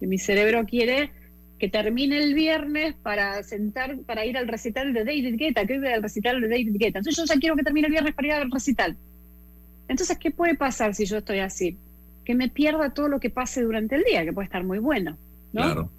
Y 0.00 0.06
mi 0.06 0.18
cerebro 0.18 0.64
quiere 0.64 1.12
que 1.58 1.68
termine 1.68 2.18
el 2.18 2.34
viernes 2.34 2.94
para 3.02 3.42
sentar, 3.42 3.98
para 4.00 4.24
ir 4.24 4.36
al 4.36 4.48
recital 4.48 4.92
de 4.92 5.04
David 5.04 5.36
Guetta, 5.36 5.66
que 5.66 5.76
es 5.76 5.82
el 5.82 6.02
recital 6.02 6.40
de 6.40 6.48
David 6.48 6.76
Guetta. 6.78 6.98
Entonces 6.98 7.16
yo 7.16 7.24
ya 7.24 7.40
quiero 7.40 7.56
que 7.56 7.62
termine 7.62 7.86
el 7.86 7.92
viernes 7.92 8.14
para 8.14 8.28
ir 8.28 8.34
al 8.34 8.50
recital. 8.50 8.96
Entonces, 9.88 10.18
¿qué 10.18 10.30
puede 10.30 10.54
pasar 10.54 10.94
si 10.94 11.06
yo 11.06 11.18
estoy 11.18 11.38
así? 11.38 11.78
que 12.28 12.34
me 12.34 12.50
pierda 12.50 12.90
todo 12.90 13.08
lo 13.08 13.20
que 13.20 13.30
pase 13.30 13.62
durante 13.62 13.96
el 13.96 14.04
día, 14.04 14.22
que 14.22 14.34
puede 14.34 14.44
estar 14.44 14.62
muy 14.62 14.78
bueno. 14.78 15.16
¿no? 15.54 15.62
Claro. 15.62 15.90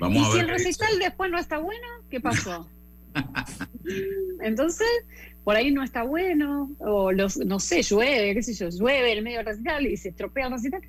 Vamos 0.00 0.16
y 0.16 0.32
si 0.32 0.38
el 0.38 0.48
recital 0.48 0.98
después 0.98 1.30
no 1.30 1.38
está 1.38 1.58
bueno, 1.58 1.86
¿qué 2.08 2.20
pasó? 2.22 2.66
Entonces, 4.40 4.88
por 5.44 5.54
ahí 5.56 5.72
no 5.72 5.82
está 5.82 6.04
bueno, 6.04 6.70
o 6.78 7.12
los, 7.12 7.36
no 7.36 7.60
sé, 7.60 7.82
llueve, 7.82 8.32
qué 8.32 8.42
sé 8.42 8.54
yo, 8.54 8.70
llueve 8.70 9.12
en 9.12 9.24
medio 9.24 9.36
del 9.36 9.46
recital 9.48 9.86
y 9.86 9.98
se 9.98 10.08
estropea 10.08 10.46
el 10.46 10.52
recital. 10.52 10.80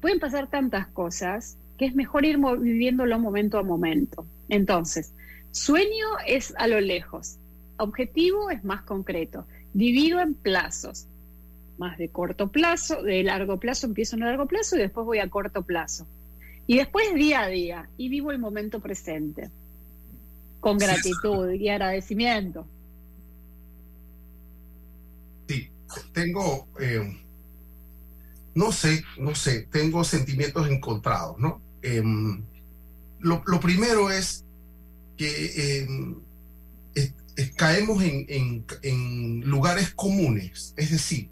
Pueden 0.00 0.18
pasar 0.18 0.50
tantas 0.50 0.88
cosas 0.88 1.56
que 1.78 1.86
es 1.86 1.94
mejor 1.94 2.24
ir 2.24 2.38
viviéndolo 2.38 3.18
momento 3.18 3.58
a 3.58 3.62
momento. 3.62 4.26
Entonces, 4.48 5.12
sueño 5.50 6.06
es 6.26 6.54
a 6.56 6.66
lo 6.66 6.80
lejos, 6.80 7.38
objetivo 7.78 8.50
es 8.50 8.64
más 8.64 8.82
concreto, 8.82 9.46
divido 9.72 10.20
en 10.20 10.34
plazos 10.34 11.08
más 11.78 11.98
de 11.98 12.08
corto 12.08 12.50
plazo, 12.50 13.02
de 13.02 13.22
largo 13.22 13.58
plazo, 13.58 13.86
empiezo 13.86 14.16
en 14.16 14.22
largo 14.22 14.46
plazo 14.46 14.76
y 14.76 14.80
después 14.80 15.04
voy 15.04 15.18
a 15.18 15.28
corto 15.28 15.62
plazo. 15.62 16.06
Y 16.66 16.78
después 16.78 17.14
día 17.14 17.42
a 17.42 17.48
día 17.48 17.88
y 17.96 18.08
vivo 18.08 18.30
el 18.30 18.38
momento 18.38 18.80
presente 18.80 19.50
con 20.60 20.78
gratitud 20.78 21.50
y 21.52 21.68
agradecimiento. 21.68 22.66
Sí, 25.46 25.68
tengo, 26.12 26.66
eh, 26.80 27.20
no 28.54 28.72
sé, 28.72 29.04
no 29.18 29.34
sé, 29.34 29.68
tengo 29.70 30.04
sentimientos 30.04 30.68
encontrados, 30.68 31.38
¿no? 31.38 31.60
Em, 31.84 32.42
lo, 33.20 33.60
primero 33.60 34.10
es 34.10 34.44
que 35.18 35.82
em, 35.82 36.16
caemos 37.56 38.02
en, 38.02 38.64
en 38.82 39.40
lugares 39.42 39.92
comunes, 39.94 40.72
es 40.76 40.90
decir, 40.90 41.28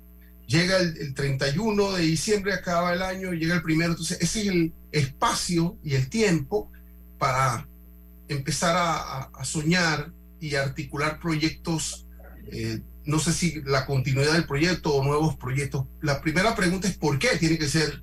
llega 0.46 0.76
el, 0.78 1.14
31 1.14 1.92
de 1.92 2.02
diciembre, 2.02 2.52
acaba 2.52 2.92
el 2.92 3.02
año, 3.02 3.32
llega 3.32 3.54
el 3.54 3.62
primero, 3.62 3.92
entonces 3.92 4.18
ese 4.20 4.42
es 4.42 4.46
el 4.48 4.72
espacio 4.92 5.78
y 5.82 5.94
el 5.94 6.08
tiempo 6.08 6.70
para 7.18 7.66
empezar 8.28 8.74
a, 8.76 9.44
soñar 9.44 10.12
y 10.40 10.54
articular 10.54 11.18
proyectos, 11.18 12.06
eh, 12.50 12.80
no 13.04 13.18
sé 13.18 13.32
si 13.32 13.62
la 13.62 13.86
continuidad 13.86 14.34
del 14.34 14.46
proyecto 14.46 14.94
o 14.94 15.04
nuevos 15.04 15.36
proyectos. 15.36 15.86
La 16.00 16.20
primera 16.20 16.54
pregunta 16.54 16.88
es 16.88 16.96
¿por 16.96 17.18
qué 17.18 17.36
tiene 17.38 17.58
que 17.58 17.68
ser 17.68 18.02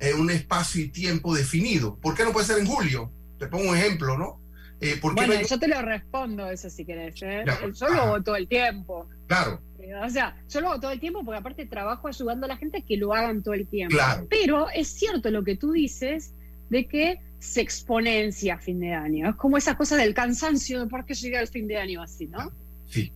en 0.00 0.18
un 0.18 0.30
espacio 0.30 0.82
y 0.82 0.88
tiempo 0.88 1.34
definido? 1.34 1.96
¿Por 1.96 2.14
qué 2.14 2.24
no 2.24 2.32
puede 2.32 2.46
ser 2.46 2.58
en 2.58 2.66
julio? 2.66 3.10
Te 3.38 3.46
pongo 3.46 3.70
un 3.70 3.76
ejemplo, 3.76 4.18
¿no? 4.18 4.40
Eh, 4.80 4.98
bueno, 5.02 5.34
yo 5.42 5.58
te 5.58 5.68
lo 5.68 5.82
respondo 5.82 6.50
eso 6.50 6.70
si 6.70 6.86
querés. 6.86 7.14
¿eh? 7.22 7.44
yo 7.78 7.88
lo 7.90 8.02
hago 8.02 8.22
todo 8.22 8.36
el 8.36 8.48
tiempo. 8.48 9.08
Claro. 9.26 9.60
O 10.02 10.08
sea, 10.08 10.36
yo 10.48 10.60
lo 10.60 10.70
hago 10.70 10.80
todo 10.80 10.90
el 10.90 11.00
tiempo 11.00 11.22
porque 11.24 11.38
aparte 11.38 11.66
trabajo 11.66 12.08
ayudando 12.08 12.46
a 12.46 12.48
la 12.48 12.56
gente 12.56 12.78
a 12.78 12.80
que 12.80 12.96
lo 12.96 13.14
hagan 13.14 13.42
todo 13.42 13.54
el 13.54 13.66
tiempo. 13.66 13.96
Pero 14.30 14.68
es 14.70 14.88
cierto 14.88 15.30
lo 15.30 15.44
que 15.44 15.56
tú 15.56 15.72
dices 15.72 16.32
de 16.70 16.86
que 16.86 17.20
se 17.40 17.60
exponencia 17.60 18.54
a 18.54 18.58
fin 18.58 18.80
de 18.80 18.94
año. 18.94 19.30
Es 19.30 19.36
como 19.36 19.58
esa 19.58 19.76
cosa 19.76 19.96
del 19.96 20.14
cansancio 20.14 20.80
de 20.80 20.86
por 20.86 21.04
qué 21.04 21.14
llegué 21.14 21.36
al 21.36 21.48
fin 21.48 21.66
de 21.66 21.76
año 21.76 22.02
así, 22.02 22.26
¿no? 22.26 22.50
Sí. 22.88 23.12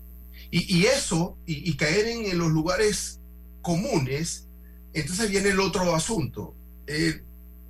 Y, 0.50 0.84
eso, 0.86 1.36
y, 1.46 1.74
caer 1.76 2.06
en, 2.06 2.38
los 2.38 2.52
lugares 2.52 3.20
comunes, 3.60 4.46
entonces 4.92 5.28
viene 5.30 5.48
el 5.48 5.58
otro 5.58 5.94
asunto. 5.94 6.54
Eh, 6.86 7.22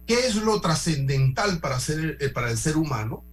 ¿Qué 0.07 0.27
es 0.27 0.37
lo 0.37 0.61
trascendental 0.61 1.61
para, 1.61 1.81
ser, 1.81 2.18
eh, 2.20 2.29
para 2.29 2.50
el 2.50 2.59
ser 2.59 2.77
humano? 2.77 3.24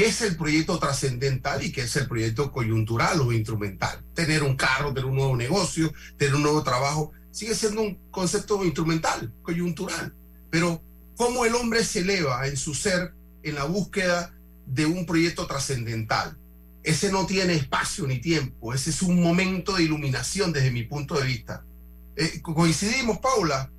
qué 0.00 0.06
es 0.06 0.22
el 0.22 0.34
proyecto 0.34 0.78
trascendental 0.78 1.62
y 1.62 1.72
qué 1.72 1.82
es 1.82 1.94
el 1.96 2.08
proyecto 2.08 2.50
coyuntural 2.50 3.20
o 3.20 3.32
instrumental. 3.32 4.02
Tener 4.14 4.42
un 4.42 4.56
carro, 4.56 4.94
tener 4.94 5.04
un 5.04 5.16
nuevo 5.16 5.36
negocio, 5.36 5.92
tener 6.16 6.34
un 6.36 6.42
nuevo 6.42 6.62
trabajo, 6.62 7.12
sigue 7.30 7.54
siendo 7.54 7.82
un 7.82 7.98
concepto 8.10 8.64
instrumental, 8.64 9.30
coyuntural. 9.42 10.14
Pero 10.48 10.82
cómo 11.16 11.44
el 11.44 11.54
hombre 11.54 11.84
se 11.84 11.98
eleva 12.00 12.46
en 12.46 12.56
su 12.56 12.74
ser 12.74 13.12
en 13.42 13.54
la 13.56 13.64
búsqueda 13.64 14.34
de 14.64 14.86
un 14.86 15.04
proyecto 15.04 15.46
trascendental. 15.46 16.38
ese 16.82 17.12
no 17.12 17.26
tiene 17.26 17.52
espacio 17.52 18.06
ni 18.06 18.22
tiempo, 18.22 18.72
ese 18.72 18.88
es 18.88 19.02
un 19.02 19.22
momento 19.22 19.76
de 19.76 19.82
iluminación 19.82 20.50
desde 20.50 20.70
mi 20.70 20.84
punto 20.84 21.14
de 21.18 21.26
vista. 21.26 21.62
Eh, 22.16 22.40
¿Coincidimos, 22.40 23.18
Paula? 23.18 23.70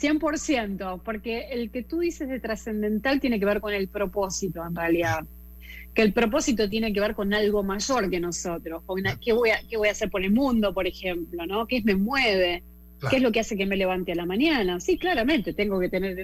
100%, 0.00 1.02
porque 1.04 1.48
el 1.50 1.70
que 1.70 1.82
tú 1.82 2.00
dices 2.00 2.28
de 2.28 2.40
trascendental 2.40 3.20
tiene 3.20 3.38
que 3.38 3.46
ver 3.46 3.60
con 3.60 3.74
el 3.74 3.88
propósito, 3.88 4.64
en 4.64 4.74
realidad. 4.74 5.24
Que 5.94 6.02
el 6.02 6.12
propósito 6.12 6.68
tiene 6.68 6.92
que 6.92 7.00
ver 7.00 7.14
con 7.14 7.34
algo 7.34 7.62
mayor 7.62 8.08
que 8.08 8.20
nosotros. 8.20 8.82
¿qué, 9.20 9.32
voy 9.32 9.50
a, 9.50 9.60
¿Qué 9.68 9.76
voy 9.76 9.88
a 9.88 9.92
hacer 9.92 10.10
por 10.10 10.22
el 10.22 10.30
mundo, 10.30 10.72
por 10.72 10.86
ejemplo? 10.86 11.46
¿no? 11.46 11.66
¿Qué 11.66 11.82
me 11.82 11.96
mueve? 11.96 12.62
¿Qué 13.10 13.16
es 13.16 13.22
lo 13.22 13.32
que 13.32 13.40
hace 13.40 13.56
que 13.56 13.66
me 13.66 13.76
levante 13.76 14.12
a 14.12 14.14
la 14.14 14.26
mañana? 14.26 14.80
Sí, 14.80 14.98
claramente, 14.98 15.52
tengo 15.52 15.78
que 15.80 15.88
tener 15.88 16.16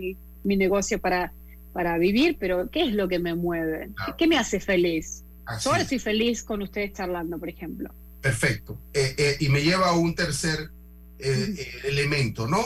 mi 0.45 0.57
negocio 0.57 1.01
para, 1.01 1.33
para 1.73 1.99
vivir, 1.99 2.37
pero 2.39 2.69
¿qué 2.71 2.85
es 2.85 2.93
lo 2.93 3.09
que 3.09 3.19
me 3.19 3.35
mueve? 3.35 3.91
¿Qué 4.19 4.27
me 4.27 4.37
hace 4.37 4.61
feliz? 4.61 5.25
Yo 5.63 5.71
ahora 5.71 5.83
estoy 5.83 5.99
feliz 5.99 6.43
con 6.43 6.63
ustedes 6.63 6.93
charlando, 6.93 7.39
por 7.39 7.49
ejemplo. 7.49 7.93
Perfecto. 8.21 8.79
Eh, 8.93 9.15
eh, 9.19 9.37
y 9.41 9.49
me 9.51 9.61
lleva 9.63 9.89
a 9.89 9.97
un 9.97 10.15
tercer 10.15 10.71
eh, 11.19 11.55
elemento, 11.85 12.47
¿no? 12.47 12.59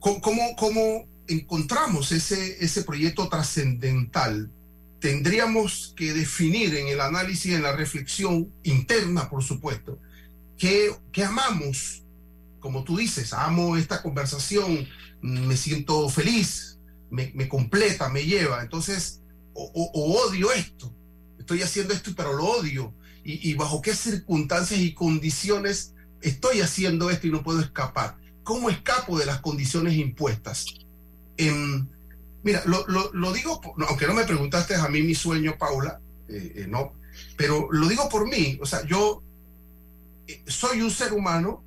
¿Cómo, 0.00 0.56
¿Cómo, 0.56 1.08
encontramos 1.26 2.12
ese, 2.12 2.82
proyecto 2.84 3.28
trascendental? 3.28 4.50
Tendríamos 5.00 5.94
que 5.96 6.12
definir 6.12 6.74
en 6.74 6.88
el 6.88 7.00
análisis, 7.00 7.54
en 7.54 7.62
la 7.62 7.72
reflexión 7.72 8.52
interna, 8.62 9.28
por 9.28 9.42
supuesto, 9.42 9.98
que 10.56 11.24
amamos, 11.24 12.02
como 12.58 12.82
tú 12.82 12.96
dices, 12.96 13.32
amo 13.32 13.76
esta 13.76 14.02
conversación, 14.02 14.88
me 15.20 15.56
siento 15.56 16.08
feliz, 16.08 16.78
me, 17.10 17.30
me 17.34 17.48
completa, 17.48 18.08
me 18.08 18.24
lleva. 18.24 18.62
Entonces, 18.62 19.22
o 19.54 20.22
odio 20.26 20.52
esto, 20.52 20.94
estoy 21.38 21.62
haciendo 21.62 21.94
esto, 21.94 22.12
pero 22.14 22.34
lo 22.34 22.44
odio. 22.44 22.94
Y, 23.24 23.52
bajo 23.54 23.82
qué 23.82 23.94
circunstancias 23.94 24.80
y 24.80 24.94
condiciones 24.94 25.94
estoy 26.22 26.62
haciendo 26.62 27.10
esto 27.10 27.26
y 27.26 27.30
no 27.30 27.42
puedo 27.42 27.60
escapar. 27.60 28.16
¿Cómo 28.48 28.70
escapo 28.70 29.18
de 29.18 29.26
las 29.26 29.42
condiciones 29.42 29.92
impuestas? 29.92 30.64
Em, 31.36 31.86
mira, 32.42 32.62
lo, 32.64 33.32
digo, 33.34 33.60
aunque 33.86 34.06
no 34.06 34.14
me 34.14 34.24
preguntaste 34.24 34.74
a 34.74 34.88
mí 34.88 35.02
mi 35.02 35.14
sueño, 35.14 35.58
Paula, 35.58 36.00
eh, 36.30 36.52
eh, 36.56 36.66
no, 36.66 36.94
pero 37.36 37.68
lo 37.70 37.86
digo 37.88 38.08
por 38.08 38.26
mí. 38.26 38.58
O 38.62 38.64
sea, 38.64 38.86
yo 38.86 39.22
eh, 40.26 40.42
soy 40.46 40.80
un 40.80 40.90
ser 40.90 41.12
humano 41.12 41.62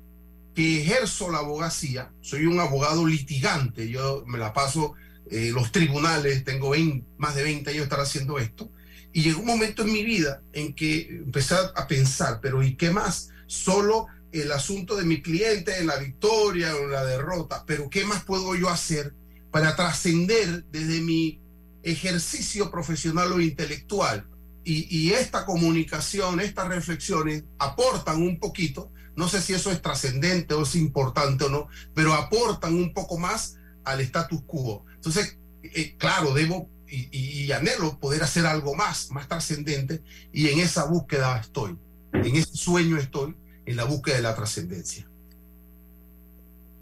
que 0.56 0.82
ejerzo 0.82 1.30
la 1.30 1.38
abogacía, 1.38 2.10
soy 2.20 2.46
un 2.46 2.58
abogado 2.58 3.06
litigante, 3.06 3.88
yo 3.88 4.24
me 4.26 4.38
la 4.38 4.52
paso 4.52 4.94
en 5.30 5.54
los 5.54 5.70
tribunales, 5.70 6.42
tengo 6.42 6.72
más 7.16 7.36
de 7.36 7.44
20 7.44 7.70
años 7.70 7.84
estar 7.84 8.00
haciendo 8.00 8.40
esto, 8.40 8.72
y 9.12 9.22
llegó 9.22 9.38
un 9.38 9.46
momento 9.46 9.82
en 9.82 9.92
mi 9.92 10.02
vida 10.02 10.42
en 10.52 10.74
que 10.74 11.06
empecé 11.10 11.54
a 11.76 11.86
pensar, 11.86 12.40
pero 12.42 12.60
¿y 12.60 12.74
qué 12.74 12.90
más? 12.90 13.28
Solo 13.46 14.08
el 14.32 14.50
asunto 14.52 14.96
de 14.96 15.04
mi 15.04 15.20
cliente 15.20 15.78
en 15.78 15.86
la 15.86 15.96
victoria 15.96 16.74
o 16.74 16.84
en 16.84 16.90
la 16.90 17.04
derrota, 17.04 17.64
pero 17.66 17.90
¿qué 17.90 18.04
más 18.04 18.24
puedo 18.24 18.54
yo 18.54 18.68
hacer 18.68 19.14
para 19.50 19.76
trascender 19.76 20.64
desde 20.70 21.00
mi 21.00 21.40
ejercicio 21.82 22.70
profesional 22.70 23.32
o 23.32 23.40
intelectual? 23.40 24.26
Y, 24.64 25.10
esta 25.10 25.44
comunicación, 25.44 26.38
estas 26.38 26.68
reflexiones 26.68 27.42
aportan 27.58 28.22
un 28.22 28.38
poquito, 28.38 28.92
no 29.16 29.28
sé 29.28 29.42
si 29.42 29.52
eso 29.54 29.72
es 29.72 29.82
trascendente 29.82 30.54
o 30.54 30.62
es 30.62 30.76
importante 30.76 31.44
o 31.44 31.48
no, 31.48 31.66
pero 31.94 32.14
aportan 32.14 32.74
un 32.74 32.94
poco 32.94 33.18
más 33.18 33.56
al 33.84 34.00
status 34.00 34.40
quo. 34.46 34.84
Entonces, 34.94 35.36
eh, 35.64 35.96
claro, 35.98 36.32
debo 36.32 36.70
y, 36.88 37.50
anhelo 37.52 37.98
poder 37.98 38.22
hacer 38.22 38.46
algo 38.46 38.74
más, 38.74 39.10
más 39.10 39.26
trascendente, 39.26 40.02
y 40.32 40.48
en 40.48 40.60
esa 40.60 40.84
búsqueda 40.84 41.38
estoy, 41.38 41.76
en 42.12 42.36
ese 42.36 42.54
sueño 42.54 42.98
estoy, 42.98 43.34
en 43.66 43.76
la 43.76 43.84
búsqueda 43.84 44.16
de 44.16 44.22
la 44.22 44.34
trascendencia. 44.34 45.08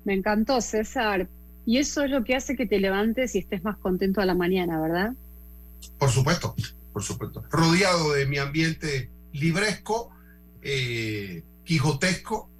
Me 0.04 0.14
encantó, 0.14 0.60
César. 0.60 1.28
Y 1.66 1.78
eso 1.78 2.02
es 2.02 2.10
lo 2.10 2.24
que 2.24 2.34
hace 2.34 2.56
que 2.56 2.66
te 2.66 2.80
levantes 2.80 3.34
y 3.34 3.38
estés 3.38 3.62
más 3.62 3.76
contento 3.76 4.20
a 4.20 4.26
la 4.26 4.34
mañana, 4.34 4.80
¿verdad? 4.80 5.12
Por 5.98 6.10
supuesto, 6.10 6.54
por 6.92 7.02
supuesto. 7.02 7.44
Rodeado 7.50 8.12
de 8.12 8.26
mi 8.26 8.38
ambiente 8.38 9.10
libresco, 9.32 10.10
eh, 10.62 11.44
quijotesco 11.64 12.50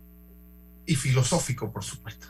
y 0.86 0.94
filosófico, 0.94 1.72
por 1.72 1.82
supuesto. 1.82 2.28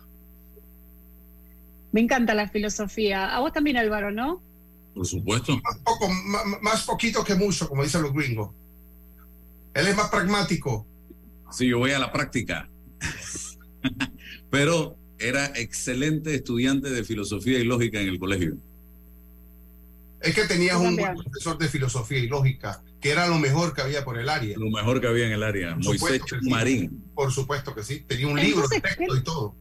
Me 1.93 2.01
encanta 2.01 2.35
la 2.35 2.49
filosofía. 2.49 3.35
A 3.35 3.41
vos 3.41 3.53
también, 3.53 3.77
Álvaro, 3.77 4.11
¿no? 4.11 4.41
Por 4.95 5.07
supuesto. 5.07 5.61
Más, 6.63 6.85
poquito 6.85 7.25
que 7.25 7.35
mucho, 7.35 7.69
como 7.69 7.83
dicen 7.83 8.03
los 8.03 8.13
gringos. 8.13 8.51
Él 9.75 9.89
es 9.89 9.97
más 9.97 10.09
pragmático. 10.09 10.87
Sí, 11.53 11.69
yo 11.69 11.79
voy 11.79 11.93
a 11.93 11.99
la 11.99 12.13
práctica. 12.13 12.69
Pero 14.51 14.97
era 15.19 15.47
excelente 15.57 16.35
estudiante 16.35 16.91
de 16.91 17.05
filosofía 17.05 17.59
y 17.59 17.65
lógica 17.65 18.01
en 18.01 18.09
el 18.09 18.19
colegio. 18.19 18.57
Es 20.21 20.35
que 20.35 20.45
tenías 20.45 20.77
un 20.77 20.97
profesor 20.97 21.57
de 21.57 21.69
filosofía 21.69 22.19
y 22.19 22.27
lógica, 22.27 22.83
que 23.01 23.11
era 23.11 23.27
lo 23.27 23.39
mejor 23.39 23.75
que 23.75 23.81
había 23.81 24.05
por 24.05 24.19
el 24.19 24.29
área. 24.29 24.59
Lo 24.59 24.71
mejor 24.71 25.01
que 25.01 25.07
había 25.07 25.27
en 25.27 25.33
el 25.33 25.43
área, 25.43 25.77
Moisés 25.77 26.23
Marín. 26.43 27.05
Por 27.15 27.33
supuesto 27.33 27.75
que 27.75 27.83
sí, 27.83 28.01
tenía 28.01 28.29
un 28.29 28.39
libro 28.39 28.69
de 28.69 28.81
texto 28.81 29.17
y 29.17 29.23
todo. 29.23 29.55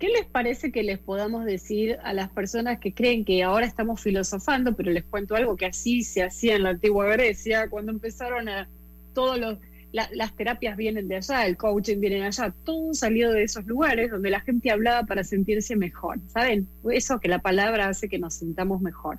¿Qué 0.00 0.08
les 0.08 0.26
parece 0.26 0.70
que 0.70 0.84
les 0.84 0.98
podamos 0.98 1.44
decir 1.44 1.98
a 2.04 2.12
las 2.12 2.30
personas 2.30 2.78
que 2.78 2.94
creen 2.94 3.24
que 3.24 3.42
ahora 3.42 3.66
estamos 3.66 4.00
filosofando, 4.00 4.76
pero 4.76 4.92
les 4.92 5.04
cuento 5.04 5.34
algo 5.34 5.56
que 5.56 5.66
así 5.66 6.02
se 6.02 6.22
hacía 6.22 6.54
en 6.56 6.64
la 6.64 6.70
antigua 6.70 7.06
Grecia, 7.06 7.68
cuando 7.68 7.90
empezaron 7.90 8.48
a 8.48 8.68
todos 9.12 9.38
los 9.38 9.58
las 9.92 10.36
terapias 10.36 10.76
vienen 10.76 11.08
de 11.08 11.16
allá, 11.16 11.46
el 11.46 11.56
coaching 11.56 11.98
viene 11.98 12.16
de 12.16 12.26
allá, 12.26 12.54
todo 12.64 12.92
salió 12.92 13.32
de 13.32 13.44
esos 13.44 13.64
lugares 13.66 14.10
donde 14.10 14.30
la 14.30 14.40
gente 14.40 14.70
hablaba 14.70 15.06
para 15.06 15.24
sentirse 15.24 15.76
mejor, 15.76 16.18
¿saben? 16.28 16.68
Eso 16.90 17.18
que 17.20 17.28
la 17.28 17.38
palabra 17.38 17.88
hace 17.88 18.08
que 18.08 18.18
nos 18.18 18.34
sintamos 18.34 18.80
mejor. 18.82 19.18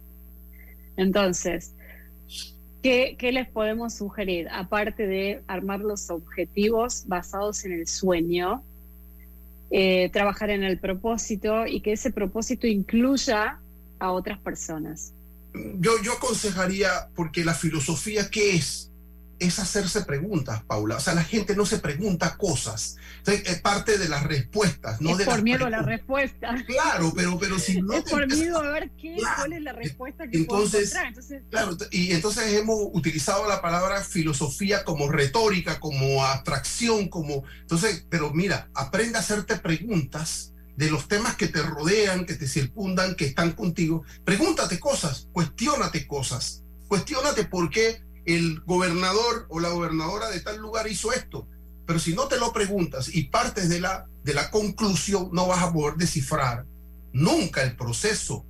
Entonces, 0.95 1.73
¿qué, 2.83 3.15
qué 3.17 3.31
les 3.31 3.49
podemos 3.49 3.95
sugerir? 3.95 4.47
Aparte 4.51 5.07
de 5.07 5.41
armar 5.47 5.79
los 5.79 6.09
objetivos 6.11 7.05
basados 7.07 7.65
en 7.65 7.71
el 7.71 7.87
sueño, 7.87 8.63
eh, 9.71 10.09
trabajar 10.11 10.49
en 10.49 10.63
el 10.63 10.79
propósito 10.79 11.65
y 11.65 11.81
que 11.81 11.93
ese 11.93 12.11
propósito 12.11 12.67
incluya 12.67 13.59
a 13.99 14.11
otras 14.11 14.39
personas. 14.39 15.13
Yo, 15.53 15.91
yo 16.03 16.13
aconsejaría, 16.13 17.09
porque 17.15 17.43
la 17.43 17.53
filosofía, 17.53 18.29
¿qué 18.29 18.55
es? 18.55 18.88
Es 19.39 19.59
hacerse 19.59 20.01
preguntas, 20.01 20.63
Paula. 20.63 20.97
O 20.97 20.99
sea, 20.99 21.13
la 21.15 21.23
gente 21.23 21.55
no 21.55 21.65
se 21.65 21.79
pregunta 21.79 22.35
cosas. 22.37 22.97
es 23.25 23.61
parte 23.61 23.97
de 23.97 24.09
las 24.09 24.23
respuestas, 24.23 25.01
no 25.01 25.11
es 25.11 25.19
de 25.19 25.25
por 25.25 25.41
miedo 25.41 25.65
a 25.65 25.69
la 25.69 25.81
respuesta. 25.81 26.55
Claro, 26.67 27.13
pero, 27.15 27.39
pero 27.39 27.57
si 27.57 27.81
no. 27.81 27.93
Es 27.93 28.03
por 28.03 28.27
miedo 28.27 28.59
a 28.59 28.71
ver 28.71 28.91
qué, 28.99 29.17
cuál 29.37 29.53
es 29.53 29.61
la 29.61 29.73
respuesta 29.73 30.27
que 30.27 30.37
entonces, 30.37 30.91
puedo 30.91 31.05
entonces, 31.05 31.41
claro, 31.49 31.77
y 31.91 32.11
entonces 32.11 32.53
hemos 32.53 32.77
utilizado 32.93 33.47
la 33.47 33.61
palabra 33.61 34.01
filosofía 34.01 34.83
como 34.83 35.09
retórica, 35.09 35.79
como 35.79 36.23
abstracción, 36.23 37.07
como. 37.07 37.43
Entonces, 37.61 38.05
pero 38.09 38.33
mira, 38.33 38.69
aprende 38.73 39.17
a 39.17 39.21
hacerte 39.21 39.57
preguntas 39.57 40.53
de 40.75 40.89
los 40.89 41.07
temas 41.07 41.35
que 41.35 41.47
te 41.47 41.61
rodean, 41.61 42.25
que 42.25 42.35
te 42.35 42.47
circundan, 42.47 43.15
que 43.15 43.25
están 43.25 43.51
contigo. 43.51 44.03
Pregúntate 44.23 44.79
cosas, 44.79 45.27
cuestiónate 45.31 46.07
cosas. 46.07 46.63
Cuestiónate 46.87 47.43
por 47.43 47.69
qué 47.69 48.01
el 48.35 48.61
gobernador 48.61 49.45
o 49.49 49.59
la 49.59 49.69
gobernadora 49.69 50.29
de 50.29 50.39
tal 50.41 50.57
lugar 50.57 50.87
hizo 50.87 51.11
esto. 51.11 51.47
Pero 51.85 51.99
si 51.99 52.13
no 52.13 52.27
te 52.27 52.37
lo 52.37 52.53
preguntas 52.53 53.09
y 53.13 53.23
partes 53.23 53.69
de 53.69 53.79
la, 53.79 54.05
de 54.23 54.33
la 54.33 54.51
conclusión, 54.51 55.29
no 55.33 55.47
vas 55.47 55.63
a 55.63 55.73
poder 55.73 55.95
descifrar 55.95 56.65
nunca 57.13 57.63
el 57.63 57.75
proceso, 57.75 58.45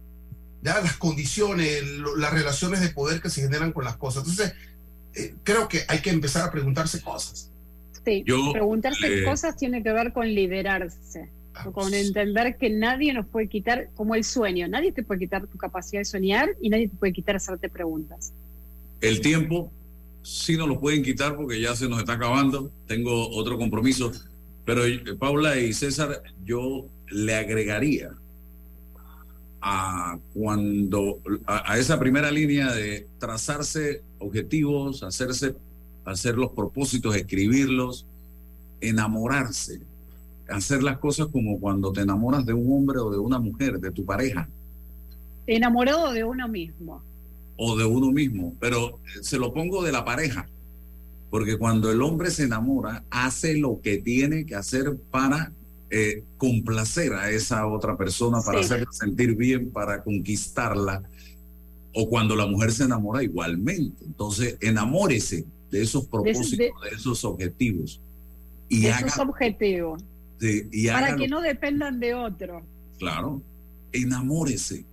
ya 0.61 0.81
las 0.81 0.97
condiciones, 0.97 1.83
las 2.17 2.33
relaciones 2.33 2.81
de 2.81 2.89
poder 2.89 3.21
que 3.21 3.29
se 3.29 3.41
generan 3.41 3.71
con 3.71 3.85
las 3.85 3.95
cosas. 3.95 4.23
Entonces, 4.27 4.53
eh, 5.15 5.35
creo 5.43 5.67
que 5.67 5.83
hay 5.87 5.99
que 6.01 6.09
empezar 6.09 6.47
a 6.47 6.51
preguntarse 6.51 7.01
cosas. 7.01 7.51
Sí, 8.03 8.23
preguntarse 8.25 9.21
eh, 9.21 9.23
cosas 9.23 9.55
tiene 9.55 9.83
que 9.83 9.91
ver 9.91 10.13
con 10.13 10.27
liderarse, 10.27 11.29
con 11.73 11.93
entender 11.93 12.57
que 12.57 12.69
nadie 12.69 13.13
nos 13.13 13.27
puede 13.27 13.47
quitar, 13.47 13.89
como 13.95 14.15
el 14.15 14.23
sueño, 14.23 14.67
nadie 14.67 14.91
te 14.91 15.03
puede 15.03 15.19
quitar 15.19 15.45
tu 15.47 15.57
capacidad 15.57 16.01
de 16.01 16.05
soñar 16.05 16.49
y 16.61 16.69
nadie 16.69 16.87
te 16.87 16.95
puede 16.95 17.13
quitar 17.13 17.35
hacerte 17.35 17.69
preguntas. 17.69 18.33
El 19.01 19.21
tiempo 19.21 19.71
sí 20.21 20.57
nos 20.57 20.67
lo 20.67 20.79
pueden 20.79 21.03
quitar 21.03 21.35
porque 21.35 21.61
ya 21.61 21.75
se 21.75 21.87
nos 21.87 21.99
está 21.99 22.13
acabando. 22.13 22.71
Tengo 22.87 23.29
otro 23.29 23.57
compromiso. 23.57 24.11
Pero 24.65 24.85
eh, 24.85 25.15
Paula 25.17 25.57
y 25.59 25.73
César, 25.73 26.21
yo 26.43 26.85
le 27.09 27.35
agregaría 27.35 28.11
a 29.61 30.17
cuando 30.33 31.19
a, 31.45 31.77
esa 31.77 31.99
primera 31.99 32.31
línea 32.31 32.71
de 32.71 33.07
trazarse 33.17 34.03
objetivos, 34.19 35.03
hacerse, 35.03 35.55
hacer 36.05 36.37
los 36.37 36.51
propósitos, 36.51 37.15
escribirlos, 37.15 38.05
enamorarse, 38.79 39.81
hacer 40.47 40.83
las 40.83 40.97
cosas 40.99 41.27
como 41.27 41.59
cuando 41.59 41.91
te 41.91 42.01
enamoras 42.01 42.45
de 42.45 42.53
un 42.53 42.71
hombre 42.71 42.99
o 42.99 43.11
de 43.11 43.17
una 43.17 43.39
mujer, 43.39 43.79
de 43.79 43.91
tu 43.91 44.05
pareja. 44.05 44.47
Enamorado 45.47 46.13
de 46.13 46.23
uno 46.23 46.47
mismo 46.47 47.01
o 47.61 47.75
de 47.75 47.83
uno 47.83 48.11
mismo, 48.11 48.55
pero 48.59 48.99
se 49.21 49.37
lo 49.37 49.53
pongo 49.53 49.83
de 49.83 49.91
la 49.91 50.05
pareja, 50.05 50.47
Porque 51.29 51.57
cuando 51.57 51.91
el 51.91 52.01
hombre 52.01 52.31
se 52.31 52.43
enamora, 52.43 53.03
hace 53.11 53.55
lo 53.55 53.81
que 53.81 53.97
tiene 53.97 54.45
que 54.45 54.55
hacer 54.55 54.97
para 55.11 55.51
eh, 55.91 56.23
complacer 56.37 57.13
a 57.13 57.29
esa 57.29 57.67
otra 57.67 57.97
persona, 57.97 58.41
para 58.41 58.61
hacerla 58.61 58.87
sentir 58.91 59.35
bien, 59.35 59.69
para 59.69 60.01
conquistarla. 60.01 61.03
O 61.93 62.09
cuando 62.09 62.35
la 62.35 62.47
mujer 62.47 62.71
se 62.71 62.85
enamora 62.85 63.21
igualmente. 63.21 64.05
Entonces, 64.05 64.57
enamórese 64.61 65.45
de 65.69 65.81
esos 65.83 66.05
propósitos, 66.05 66.57
de, 66.57 66.71
esos 66.95 67.23
objetivos. 67.25 68.01
Y 68.69 68.81
de 68.81 68.89
esos 68.89 69.19
objetivos. 69.19 70.01
y 70.41 70.87
para 70.87 71.15
que 71.15 71.27
no 71.27 71.41
dependan 71.41 71.99
de 71.99 72.15
otro. 72.15 72.63
Claro. 72.97 73.41
Enamórese 73.91 74.85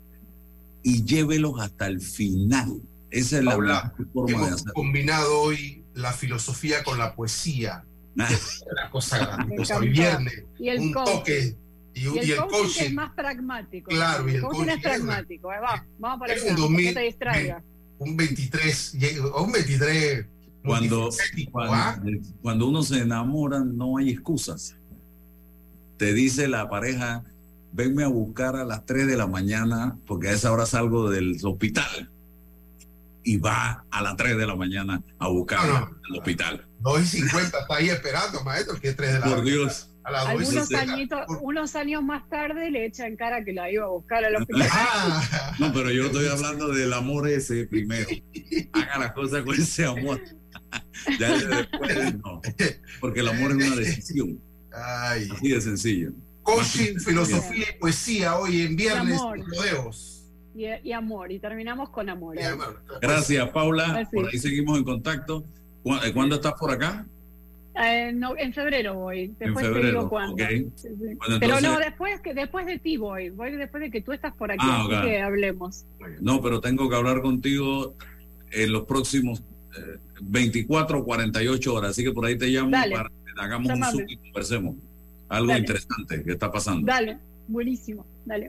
y 0.87 1.03
llévelos 1.03 1.59
hasta 1.59 1.89
el 1.89 2.01
final. 2.01 2.81
Esa 3.11 3.39
es 3.39 3.45
la 3.45 3.93
forma 4.13 4.47
de 4.47 4.55
hacerlo. 4.55 4.73
combinado 4.73 5.41
hoy 5.41 5.85
la 5.95 6.13
filosofía 6.13 6.85
con 6.85 6.97
la 6.97 7.17
poesía. 7.17 7.85
Ah. 8.17 8.29
la 8.73 8.89
cosa 8.91 9.19
grande. 9.59 9.89
viernes, 9.89 10.45
y 10.61 10.69
el 10.69 10.81
un 10.81 10.93
toque. 10.93 11.57
Y, 11.93 12.03
y, 12.03 12.31
el, 12.31 12.37
coaching, 12.47 12.85
es 12.85 12.93
más 12.93 13.13
pragmático. 13.15 13.91
Claro, 13.91 14.29
y 14.29 14.37
el 14.37 14.43
coaching, 14.43 14.69
es 14.69 14.81
pragmático. 14.81 15.49
Va, 15.49 15.85
vamos 15.99 16.21
para 16.21 16.35
un 16.51 16.57
2000, 16.57 16.95
te 16.95 17.01
distraiga. 17.01 17.65
Un 17.99 18.17
23, 18.17 18.97
un 19.39 19.53
23. 19.53 20.27
Cuando, 20.63 21.11
cuando, 21.51 21.75
¿ah? 21.75 22.01
cuando 22.43 22.69
uno 22.69 22.83
se 22.85 23.01
enamora, 23.01 23.59
no 23.61 23.97
hay 23.97 24.11
excusas. 24.11 24.77
Te 25.97 26.15
dice 26.15 26.47
la 26.47 26.69
pareja, 26.69 27.25
venme 27.73 28.05
a 28.05 28.09
buscar 28.09 28.57
a 28.57 28.65
las 28.65 28.85
3 28.87 29.07
de 29.07 29.17
la 29.17 29.27
mañana, 29.27 29.99
porque 30.07 30.29
a 30.29 30.33
esa 30.33 30.53
hora 30.53 30.67
salgo 30.67 31.11
del 31.11 31.37
hospital. 31.43 32.11
Y 33.23 33.39
va 33.39 33.85
a 33.91 34.03
las 34.03 34.17
3 34.17 34.37
de 34.37 34.47
la 34.47 34.55
mañana 34.55 35.03
a 35.19 35.29
buscar 35.29 35.69
al 35.69 36.17
hospital. 36.17 36.67
2 36.81 37.01
y 37.03 37.07
50 37.07 37.59
está 37.59 37.75
ahí 37.75 37.89
esperando, 37.89 38.43
maestro, 38.45 38.79
que 38.81 38.89
es 38.89 38.97
3 38.97 39.15
de 39.15 39.19
la 39.19 39.27
Por 39.27 39.39
mañana. 39.39 39.51
Dios. 39.51 39.91
Algunos 40.07 40.73
añitos, 40.73 41.21
unos 41.41 41.75
años 41.75 42.03
más 42.03 42.29
tarde 42.29 42.71
le 42.71 42.87
echan 42.87 43.17
cara 43.17 43.45
que 43.45 43.53
la 43.53 43.71
iba 43.71 43.87
a 43.87 43.89
buscar 43.89 44.25
al 44.25 44.37
hospital. 44.37 44.69
Ah. 44.71 45.53
no, 45.59 45.73
pero 45.73 45.91
yo 45.91 46.07
estoy 46.07 46.29
hablando 46.29 46.69
del 46.69 46.93
amor 46.93 47.29
ese 47.29 47.67
primero. 47.67 48.07
Haga 48.73 48.99
las 48.99 49.13
cosas 49.13 49.43
con 49.43 49.57
ese 49.57 49.85
amor. 49.85 50.21
ya 51.19 51.37
después 51.37 52.15
no. 52.23 52.41
Porque 53.01 53.21
el 53.21 53.29
amor 53.29 53.51
es 53.51 53.67
una 53.67 53.77
decisión. 53.77 54.41
Ay. 54.73 55.29
Así 55.33 55.49
de 55.49 55.61
sencillo. 55.61 56.13
Coaching, 56.47 56.99
filosofía 57.01 57.67
y 57.75 57.79
poesía 57.81 58.37
hoy 58.39 58.63
en 58.63 58.77
viernes 58.77 59.21
y, 60.55 60.65
y, 60.89 60.93
amor, 60.93 61.33
y 61.33 61.41
terminamos 61.41 61.91
con 61.91 62.09
amor. 62.09 62.37
Gracias, 63.03 63.51
Paula. 63.51 64.09
Por 64.13 64.29
ahí 64.29 64.39
seguimos 64.39 64.79
en 64.79 64.85
contacto. 64.85 65.45
Eh, 65.85 66.13
¿Cuándo 66.15 66.37
estás 66.37 66.55
por 66.55 66.71
acá? 66.71 67.05
Eh, 67.85 68.13
no, 68.15 68.37
en 68.39 68.55
febrero 68.55 68.95
voy. 68.95 69.35
Después 69.39 69.71
te 69.71 69.83
digo 69.83 70.09
cuándo. 70.09 70.37
pero 71.41 71.61
no, 71.61 71.79
después, 71.79 72.21
que, 72.21 72.33
después 72.33 72.65
de 72.65 72.79
ti 72.79 72.97
voy. 72.97 73.31
Voy 73.31 73.53
después 73.53 73.83
de 73.83 73.91
que 73.91 74.01
tú 74.01 74.13
estás 74.13 74.35
por 74.35 74.51
aquí. 74.51 74.65
Ah, 74.65 74.87
así 74.89 75.09
que 75.09 75.21
hablemos. 75.21 75.85
No, 76.21 76.41
pero 76.41 76.61
tengo 76.61 76.89
que 76.89 76.95
hablar 76.95 77.23
contigo 77.23 77.95
en 78.53 78.73
los 78.73 78.85
próximos 78.85 79.43
24 80.23 81.01
o 81.01 81.05
48 81.05 81.75
horas. 81.75 81.91
Así 81.91 82.05
que 82.05 82.13
por 82.13 82.25
ahí 82.25 82.39
te 82.39 82.47
llamo 82.47 82.71
para 82.71 83.11
que 83.11 83.41
hagamos 83.43 83.71
un 83.71 83.85
Zoom 83.85 84.05
y 84.09 84.17
conversemos 84.17 84.77
algo 85.29 85.57
interesante 85.57 86.23
que 86.23 86.33
está 86.33 86.51
pasando. 86.51 86.87
Dale, 86.87 87.19
buenísimo, 87.49 88.07
dale. 88.25 88.47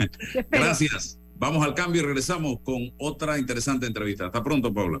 Gracias. 0.50 1.18
Vamos 1.36 1.64
al 1.64 1.74
cambio 1.74 2.02
y 2.02 2.04
regresamos 2.04 2.60
con 2.60 2.92
otra 2.98 3.38
interesante 3.38 3.86
entrevista. 3.86 4.26
Hasta 4.26 4.42
pronto, 4.42 4.74
Paula. 4.74 5.00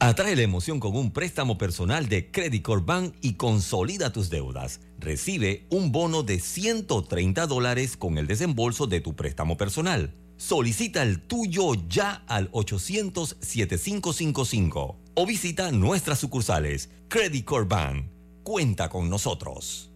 Atrae 0.00 0.36
la 0.36 0.42
emoción 0.42 0.80
con 0.80 0.96
un 0.96 1.12
préstamo 1.12 1.56
personal 1.56 2.08
de 2.08 2.30
Credit 2.30 2.62
Corp 2.62 2.84
Bank 2.84 3.14
y 3.20 3.34
consolida 3.34 4.12
tus 4.12 4.28
deudas. 4.28 4.80
Recibe 4.98 5.66
un 5.70 5.92
bono 5.92 6.22
de 6.22 6.40
130 6.40 7.46
dólares 7.46 7.96
con 7.96 8.18
el 8.18 8.26
desembolso 8.26 8.86
de 8.86 9.00
tu 9.00 9.14
préstamo 9.14 9.56
personal. 9.56 10.12
Solicita 10.36 11.02
el 11.02 11.20
tuyo 11.20 11.74
ya 11.88 12.24
al 12.26 12.50
800-7555 12.52 14.96
o 15.14 15.26
visita 15.26 15.70
nuestras 15.70 16.18
sucursales. 16.18 16.90
Credit 17.08 17.44
Corp 17.44 17.70
Bank. 17.70 18.06
Cuenta 18.42 18.88
con 18.88 19.08
nosotros. 19.08 19.93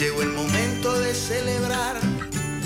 Llegó 0.00 0.22
el 0.22 0.30
momento 0.30 0.98
de 0.98 1.12
celebrar, 1.12 2.00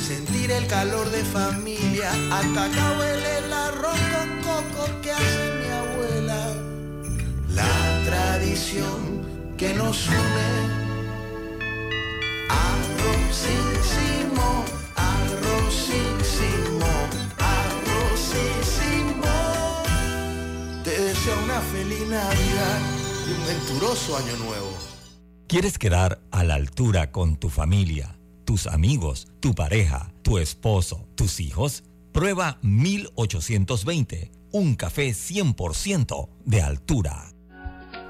sentir 0.01 0.53
el 0.53 0.69
calor 0.69 1.11
de 1.11 1.25
familia. 1.25 2.13
Hasta 2.31 2.67
acá 2.67 2.97
huele 2.97 3.39
el 3.39 3.53
arroz 3.53 3.99
con 4.13 4.41
coco 4.43 4.87
que 5.03 5.11
hace 5.11 5.53
mi 5.59 5.69
abuela. 5.69 6.55
La 7.49 8.05
tradición 8.05 9.27
que 9.59 9.75
nos 9.75 10.07
une. 10.07 10.51
Arrozísimo, 12.49 14.65
arrozísimo, 14.95 16.87
arrozísimo. 17.59 19.33
Te 20.85 21.03
deseo 21.03 21.37
una 21.43 21.61
feliz 21.61 22.07
Navidad 22.09 22.81
y 23.27 23.33
un 23.33 23.45
venturoso 23.45 24.17
año 24.17 24.37
nuevo. 24.37 24.94
¿Quieres 25.55 25.79
quedar 25.79 26.19
a 26.33 26.43
la 26.43 26.57
altura 26.57 27.13
con 27.13 27.37
tu 27.37 27.49
familia, 27.49 28.19
tus 28.45 28.67
amigos, 28.67 29.29
tu 29.39 29.55
pareja, 29.55 30.13
tu 30.23 30.39
esposo, 30.39 31.07
tus 31.15 31.39
hijos? 31.39 31.85
Prueba 32.11 32.59
1820, 32.63 34.33
un 34.51 34.75
café 34.75 35.11
100% 35.11 36.29
de 36.45 36.61
altura. 36.61 37.33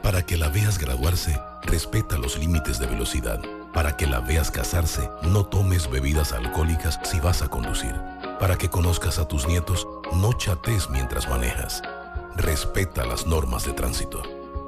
Para 0.02 0.24
que 0.24 0.38
la 0.38 0.48
veas 0.48 0.78
graduarse, 0.78 1.38
respeta 1.64 2.16
los 2.16 2.38
límites 2.38 2.78
de 2.78 2.86
velocidad. 2.86 3.42
Para 3.74 3.98
que 3.98 4.06
la 4.06 4.20
veas 4.20 4.50
casarse, 4.50 5.10
no 5.24 5.44
tomes 5.44 5.90
bebidas 5.90 6.32
alcohólicas 6.32 6.98
si 7.02 7.20
vas 7.20 7.42
a 7.42 7.48
conducir. 7.48 7.94
Para 8.40 8.56
que 8.56 8.70
conozcas 8.70 9.18
a 9.18 9.28
tus 9.28 9.46
nietos, 9.46 9.86
no 10.14 10.32
chates 10.32 10.88
mientras 10.88 11.28
manejas. 11.28 11.82
Respeta 12.36 13.04
las 13.04 13.26
normas 13.26 13.66
de 13.66 13.74
tránsito. 13.74 14.43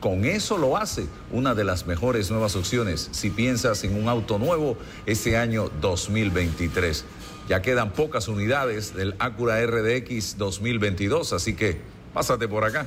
con 0.00 0.24
eso 0.24 0.58
lo 0.58 0.76
hace 0.76 1.06
una 1.32 1.54
de 1.54 1.64
las 1.64 1.86
mejores 1.86 2.30
nuevas 2.30 2.54
opciones 2.56 3.08
si 3.12 3.30
piensas 3.30 3.82
en 3.84 4.00
un 4.00 4.08
auto 4.08 4.38
nuevo 4.38 4.76
este 5.06 5.36
año 5.36 5.70
2023. 5.80 7.04
Ya 7.48 7.62
quedan 7.62 7.92
pocas 7.92 8.28
unidades 8.28 8.94
del 8.94 9.14
Acura 9.18 9.64
RDX 9.64 10.36
2022, 10.36 11.32
así 11.32 11.54
que 11.54 11.80
pásate 12.12 12.46
por 12.46 12.64
acá. 12.64 12.86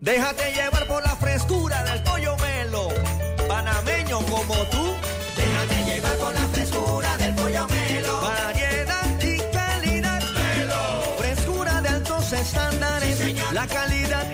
Déjate 0.00 0.52
llevar 0.52 0.86
por 0.86 1.02
la 1.02 1.16
frescura 1.16 1.82
del 1.84 2.02
pollo 2.02 2.36
melo, 2.36 2.88
panameño 3.48 4.18
como 4.20 4.54
tú. 4.70 4.94
Déjate 5.36 5.84
llevar 5.84 6.16
por 6.18 6.34
la 6.34 6.46
frescura 6.48 7.16
del 7.16 7.34
pollo 7.34 7.66
melo. 7.68 8.20
Variedad 8.20 9.22
y 9.22 9.38
calidad. 9.52 10.22
Melo. 10.34 11.16
Frescura 11.18 11.80
de 11.80 11.88
altos 11.88 12.32
estándares. 12.32 13.52
la 13.52 13.66
calidad 13.66 14.33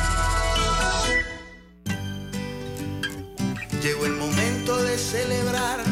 Llegó 3.81 4.05
el 4.05 4.13
momento 4.13 4.81
de 4.83 4.95
celebrar, 4.95 5.83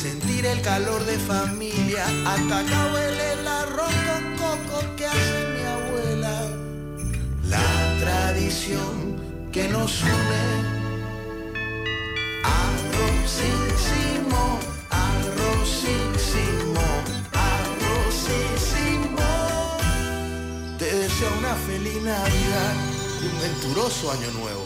sentir 0.00 0.46
el 0.46 0.62
calor 0.62 1.04
de 1.04 1.18
familia. 1.18 2.06
Hasta 2.24 2.60
acá 2.60 2.92
huele 2.94 3.32
el 3.32 3.48
arroz 3.48 3.92
con 4.06 4.36
coco 4.36 4.94
que 4.96 5.06
hace 5.06 5.46
mi 5.54 5.64
abuela. 5.64 6.46
La 7.48 7.98
tradición 7.98 9.16
que 9.50 9.66
nos 9.66 10.02
une. 10.02 10.46
Arrozísimo, 12.44 14.60
arrozísimo, 14.88 16.80
arrozísimo. 17.32 19.18
Te 20.78 20.94
deseo 20.94 21.36
una 21.38 21.56
feliz 21.56 22.00
Navidad 22.02 22.74
y 23.20 23.26
un 23.26 23.40
venturoso 23.40 24.12
año 24.12 24.30
nuevo. 24.30 24.65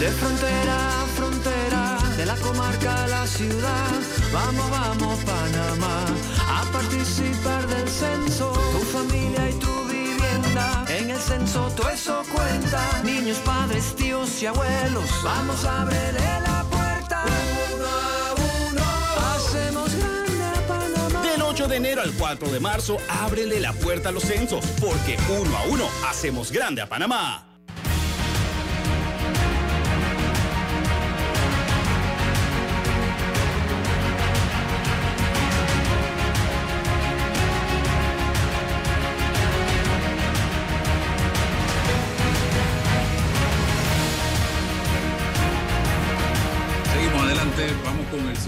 De 0.00 0.10
frontera 0.10 1.02
a 1.02 1.06
frontera, 1.06 1.98
de 2.16 2.26
la 2.26 2.34
comarca 2.36 3.04
a 3.04 3.06
la 3.06 3.26
ciudad, 3.26 3.92
vamos, 4.32 4.70
vamos 4.70 5.18
Panamá, 5.20 6.04
a 6.48 6.72
participar 6.72 7.66
del 7.68 7.88
censo, 7.88 8.52
tu 8.72 8.80
familia 8.80 9.48
y 9.48 9.54
tu 9.54 9.84
vivienda, 9.84 10.84
en 10.88 11.10
el 11.10 11.18
censo 11.18 11.70
todo 11.76 11.88
eso 11.90 12.22
cuenta, 12.32 13.02
niños, 13.04 13.38
padres, 13.38 13.94
tíos 13.94 14.42
y 14.42 14.46
abuelos, 14.46 15.08
vamos 15.22 15.64
a 15.64 15.82
abrirle 15.82 16.40
la 16.40 16.64
puerta. 16.70 17.24
Uno 17.74 17.86
a 17.86 18.34
uno, 18.68 18.82
hacemos 19.36 19.94
grande 19.94 20.44
a 20.44 20.66
Panamá. 20.66 21.22
Del 21.22 21.42
8 21.42 21.68
de 21.68 21.76
enero 21.76 22.02
al 22.02 22.12
4 22.12 22.48
de 22.50 22.60
marzo, 22.60 22.98
ábrele 23.08 23.60
la 23.60 23.72
puerta 23.72 24.10
a 24.10 24.12
los 24.12 24.24
censos, 24.24 24.66
porque 24.80 25.16
uno 25.40 25.56
a 25.56 25.62
uno 25.64 25.88
hacemos 26.10 26.50
grande 26.52 26.82
a 26.82 26.88
Panamá. 26.88 27.53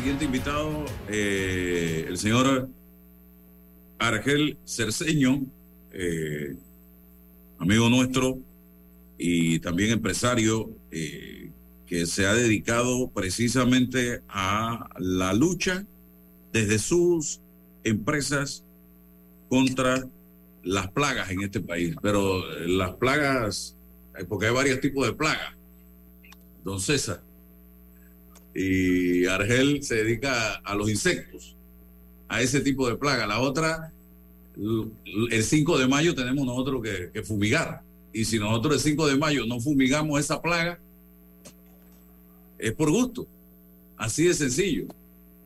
Siguiente 0.06 0.24
invitado, 0.26 0.84
eh, 1.08 2.04
el 2.06 2.16
señor 2.16 2.68
Argel 3.98 4.56
Cerceño, 4.64 5.44
eh, 5.90 6.54
amigo 7.58 7.88
nuestro 7.88 8.38
y 9.18 9.58
también 9.58 9.90
empresario 9.90 10.70
eh, 10.92 11.50
que 11.88 12.06
se 12.06 12.24
ha 12.24 12.34
dedicado 12.34 13.10
precisamente 13.10 14.22
a 14.28 14.88
la 15.00 15.34
lucha 15.34 15.84
desde 16.52 16.78
sus 16.78 17.40
empresas 17.82 18.62
contra 19.48 20.08
las 20.62 20.88
plagas 20.92 21.30
en 21.30 21.42
este 21.42 21.58
país. 21.58 21.96
Pero 22.00 22.44
las 22.60 22.94
plagas, 22.94 23.74
porque 24.28 24.46
hay 24.46 24.54
varios 24.54 24.80
tipos 24.80 25.04
de 25.04 25.14
plagas. 25.14 25.56
Don 26.62 26.80
César. 26.80 27.25
Y 28.58 29.26
Argel 29.26 29.82
se 29.82 29.96
dedica 29.96 30.54
a 30.54 30.74
los 30.74 30.88
insectos, 30.88 31.56
a 32.28 32.40
ese 32.40 32.60
tipo 32.60 32.88
de 32.88 32.96
plaga. 32.96 33.26
La 33.26 33.40
otra, 33.40 33.92
el 34.56 35.44
5 35.44 35.78
de 35.78 35.86
mayo 35.86 36.14
tenemos 36.14 36.46
nosotros 36.46 36.82
que, 36.82 37.10
que 37.12 37.22
fumigar. 37.22 37.82
Y 38.12 38.24
si 38.24 38.38
nosotros 38.38 38.76
el 38.76 38.80
5 38.80 39.08
de 39.08 39.16
mayo 39.16 39.44
no 39.44 39.60
fumigamos 39.60 40.18
esa 40.18 40.40
plaga, 40.40 40.78
es 42.58 42.72
por 42.72 42.90
gusto. 42.90 43.26
Así 43.98 44.24
de 44.24 44.32
sencillo. 44.32 44.86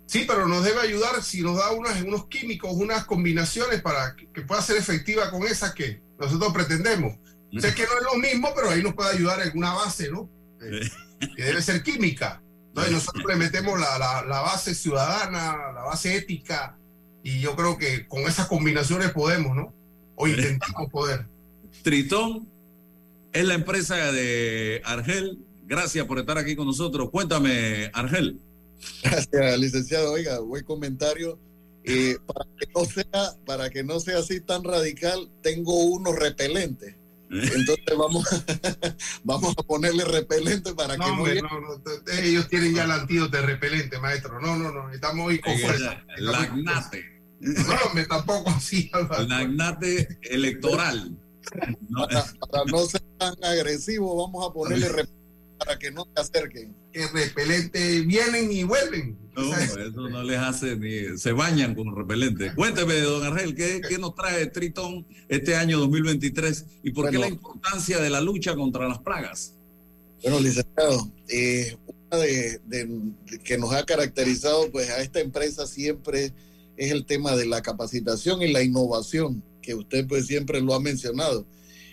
Sí, 0.06 0.24
pero 0.26 0.46
nos 0.46 0.64
debe 0.64 0.80
ayudar 0.80 1.22
si 1.22 1.42
nos 1.42 1.56
da 1.56 1.72
unos, 1.72 2.00
unos 2.02 2.26
químicos, 2.26 2.70
unas 2.74 3.04
combinaciones 3.06 3.80
para 3.82 4.14
que, 4.14 4.28
que 4.28 4.42
pueda 4.42 4.62
ser 4.62 4.76
efectiva 4.76 5.30
con 5.30 5.44
esas 5.44 5.74
que 5.74 6.00
nosotros 6.18 6.52
pretendemos. 6.52 7.14
Sé 7.58 7.74
que 7.74 7.82
no 7.82 7.98
es 7.98 8.04
lo 8.12 8.18
mismo, 8.20 8.50
pero 8.54 8.70
ahí 8.70 8.82
nos 8.82 8.94
puede 8.94 9.14
ayudar 9.16 9.40
alguna 9.40 9.74
base, 9.74 10.10
¿no? 10.10 10.28
Eh, 10.62 10.88
que 11.36 11.42
debe 11.42 11.62
ser 11.62 11.82
química. 11.82 12.42
Entonces 12.86 12.92
nosotros 12.92 13.24
le 13.28 13.36
metemos 13.36 13.78
la, 13.80 13.98
la- 13.98 14.24
la 14.26 14.40
base 14.42 14.74
ciudadana, 14.74 15.72
la 15.74 15.82
base 15.82 16.16
ética, 16.16 16.76
y 17.22 17.40
yo 17.40 17.54
creo 17.56 17.76
que 17.78 18.06
con 18.08 18.22
esas 18.22 18.46
combinaciones 18.46 19.10
podemos, 19.12 19.54
¿no? 19.54 19.74
O 20.16 20.26
intentamos 20.26 20.90
poder. 20.90 21.26
Tritón 21.82 22.48
es 23.32 23.44
la 23.44 23.54
empresa 23.54 24.12
de 24.12 24.82
Argel. 24.84 25.38
Gracias 25.64 26.04
por 26.06 26.18
estar 26.18 26.36
aquí 26.36 26.56
con 26.56 26.66
nosotros. 26.66 27.10
Cuéntame, 27.10 27.90
Argel. 27.94 28.40
Gracias, 29.02 29.58
licenciado. 29.58 30.12
Oiga, 30.12 30.40
buen 30.40 30.64
comentario. 30.64 31.38
Eh, 31.84 32.16
para, 32.26 32.44
que 32.58 32.66
no 32.74 32.84
sea, 32.84 33.34
para 33.46 33.70
que 33.70 33.82
no 33.84 34.00
sea 34.00 34.18
así 34.18 34.40
tan 34.40 34.64
radical, 34.64 35.30
tengo 35.42 35.74
unos 35.84 36.16
repelentes. 36.18 36.96
Entonces 37.30 37.96
vamos, 37.96 38.24
vamos 39.24 39.54
a 39.56 39.62
ponerle 39.62 40.04
repelente 40.04 40.74
para 40.74 40.96
No, 40.96 41.04
que 41.04 41.10
hombre, 41.10 41.42
no, 41.42 41.60
no, 41.60 41.82
ellos 42.18 42.48
tienen 42.48 42.74
ya 42.74 42.84
el 42.84 42.90
antídoto 42.90 43.36
de 43.36 43.42
repelente, 43.42 43.98
maestro. 44.00 44.40
No, 44.40 44.56
no, 44.56 44.72
no, 44.72 44.90
estamos 44.90 45.28
hoy 45.28 45.38
con 45.38 45.56
fuerza. 45.58 46.04
Lagnate. 46.18 47.04
No, 47.40 47.74
hombre, 47.86 48.06
tampoco 48.06 48.50
así. 48.50 48.90
Lagnate 49.28 50.18
electoral. 50.22 51.16
No, 51.88 52.06
para, 52.06 52.24
para 52.50 52.64
no 52.66 52.78
ser 52.86 53.02
tan 53.18 53.34
agresivo, 53.44 54.26
vamos 54.26 54.48
a 54.48 54.52
ponerle 54.52 54.88
repelente 54.88 55.19
para 55.60 55.78
que 55.78 55.90
no 55.92 56.08
se 56.14 56.20
acerquen. 56.22 56.74
Que 56.92 57.06
repelente 57.08 58.00
vienen 58.00 58.50
y 58.50 58.64
vuelven. 58.64 59.16
no, 59.36 59.56
eso 59.56 60.08
no 60.08 60.22
les 60.24 60.38
hace 60.38 60.74
ni. 60.76 61.16
Se 61.18 61.32
bañan 61.32 61.74
con 61.74 61.94
repelente. 61.94 62.52
Cuénteme, 62.54 62.94
don 63.00 63.22
Argel, 63.24 63.54
¿qué, 63.54 63.80
qué 63.88 63.98
nos 63.98 64.14
trae 64.14 64.46
Tritón 64.46 65.06
este 65.28 65.54
año 65.54 65.78
2023 65.78 66.64
y 66.82 66.90
por 66.90 67.04
qué 67.10 67.18
Bueno. 67.18 67.20
la 67.20 67.28
importancia 67.28 67.98
de 68.00 68.10
la 68.10 68.20
lucha 68.20 68.54
contra 68.56 68.88
las 68.88 68.98
plagas? 68.98 69.54
Bueno, 70.22 70.40
licenciado, 70.40 71.12
eh, 71.28 71.76
una 72.10 72.22
de, 72.22 72.60
de- 72.66 72.84
de 73.30 73.38
que 73.38 73.56
nos 73.56 73.72
ha 73.72 73.84
caracterizado 73.86 74.70
pues 74.70 74.90
a 74.90 75.00
esta 75.00 75.20
empresa 75.20 75.66
siempre 75.66 76.32
es 76.76 76.90
el 76.90 77.04
tema 77.06 77.36
de 77.36 77.46
la 77.46 77.62
capacitación 77.62 78.42
y 78.42 78.50
la 78.52 78.62
innovación, 78.62 79.42
que 79.62 79.74
usted 79.74 80.06
pues 80.08 80.26
siempre 80.26 80.60
lo 80.60 80.74
ha 80.74 80.80
mencionado. 80.80 81.46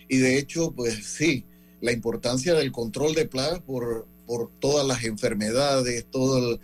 Y 0.09 0.17
de 0.17 0.37
hecho, 0.39 0.71
pues 0.71 1.05
sí, 1.05 1.45
la 1.81 1.91
importancia 1.91 2.53
del 2.53 2.71
control 2.71 3.13
de 3.13 3.27
plagas 3.27 3.59
por, 3.59 4.07
por 4.25 4.51
todas 4.59 4.85
las 4.85 5.03
enfermedades, 5.03 6.05
todas 6.09 6.59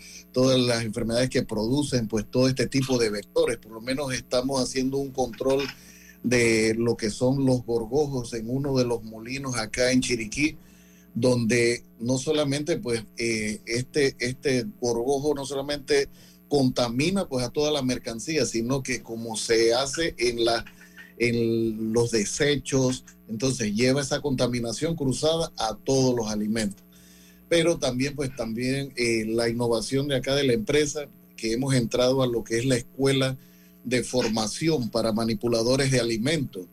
las 0.59 0.83
enfermedades 0.83 1.29
que 1.29 1.43
producen 1.43 2.07
pues 2.07 2.25
todo 2.29 2.47
este 2.47 2.67
tipo 2.67 2.97
de 2.97 3.09
vectores. 3.09 3.57
Por 3.57 3.71
lo 3.71 3.81
menos 3.81 4.13
estamos 4.13 4.61
haciendo 4.61 4.97
un 4.97 5.11
control 5.11 5.63
de 6.23 6.73
lo 6.77 6.95
que 6.95 7.09
son 7.09 7.45
los 7.45 7.65
gorgojos 7.65 8.33
en 8.33 8.49
uno 8.49 8.77
de 8.77 8.85
los 8.85 9.03
molinos 9.03 9.57
acá 9.57 9.91
en 9.91 10.01
Chiriquí, 10.01 10.57
donde 11.13 11.83
no 11.99 12.17
solamente 12.17 12.77
pues 12.77 13.03
eh, 13.17 13.61
este, 13.65 14.15
este 14.19 14.65
gorgojo 14.81 15.35
no 15.35 15.45
solamente 15.45 16.09
contamina 16.47 17.27
pues 17.27 17.45
a 17.45 17.49
toda 17.49 17.71
la 17.71 17.81
mercancía, 17.81 18.45
sino 18.45 18.83
que 18.83 19.01
como 19.01 19.35
se 19.35 19.73
hace 19.73 20.15
en 20.17 20.43
la 20.45 20.65
en 21.17 21.93
los 21.93 22.11
desechos, 22.11 23.05
entonces 23.27 23.73
lleva 23.73 24.01
esa 24.01 24.21
contaminación 24.21 24.95
cruzada 24.95 25.51
a 25.57 25.75
todos 25.75 26.15
los 26.15 26.27
alimentos. 26.29 26.83
Pero 27.49 27.77
también 27.77 28.15
pues 28.15 28.35
también 28.35 28.93
eh, 28.95 29.25
la 29.27 29.49
innovación 29.49 30.07
de 30.07 30.15
acá 30.15 30.35
de 30.35 30.43
la 30.43 30.53
empresa, 30.53 31.07
que 31.35 31.53
hemos 31.53 31.73
entrado 31.73 32.23
a 32.23 32.27
lo 32.27 32.43
que 32.43 32.57
es 32.57 32.65
la 32.65 32.75
escuela 32.75 33.37
de 33.83 34.03
formación 34.03 34.89
para 34.89 35.11
manipuladores 35.11 35.91
de 35.91 35.99
alimentos. 35.99 36.67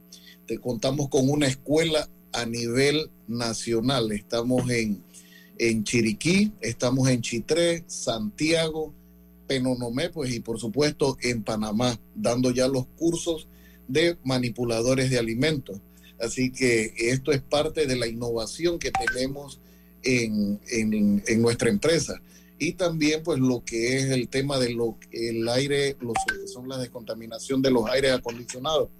Contamos 0.61 1.09
con 1.09 1.29
una 1.29 1.47
escuela 1.47 2.09
a 2.33 2.47
nivel 2.47 3.11
nacional. 3.29 4.11
Estamos 4.13 4.69
en, 4.71 5.03
en 5.59 5.85
Chiriquí, 5.85 6.53
estamos 6.61 7.09
en 7.09 7.21
Chitré, 7.21 7.85
Santiago, 7.87 8.93
Penonomé, 9.47 10.11
pues, 10.11 10.35
y 10.35 10.41
por 10.41 10.59
supuesto 10.59 11.17
en 11.23 11.43
Panamá, 11.43 11.99
dando 12.15 12.51
ya 12.51 12.69
los 12.69 12.87
cursos 12.97 13.49
de 13.93 14.17
manipuladores 14.25 15.11
de 15.11 15.19
alimentos. 15.19 15.81
Así 16.21 16.51
que 16.51 16.93
esto 16.97 17.33
es 17.33 17.41
parte 17.41 17.87
de 17.87 17.97
la 17.97 18.07
innovación 18.07 18.79
que 18.79 18.91
tenemos 18.91 19.61
en, 20.03 20.61
en, 20.69 21.43
nuestra 21.43 21.71
empresa. 21.71 22.21
Y 22.59 22.73
también 22.73 23.23
pues 23.23 23.39
lo 23.39 23.65
que 23.65 23.97
es 23.97 24.11
el 24.11 24.29
tema 24.29 24.59
de 24.59 24.75
lo 24.75 24.99
el 25.13 25.49
aire, 25.49 25.97
lo 26.01 26.13
que 26.13 26.47
son 26.47 26.69
la 26.69 26.77
descontaminación 26.77 27.63
de 27.63 27.71
los 27.71 27.87
aires 27.87 28.13
acondicionados. 28.13 28.91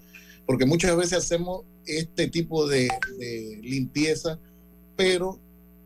Porque 0.47 0.65
muchas 0.65 0.97
veces 0.97 1.19
hacemos 1.19 1.65
este 1.85 2.29
tipo 2.29 2.67
de, 2.67 2.89
de 3.19 3.61
limpieza, 3.63 4.39
pero 4.97 5.39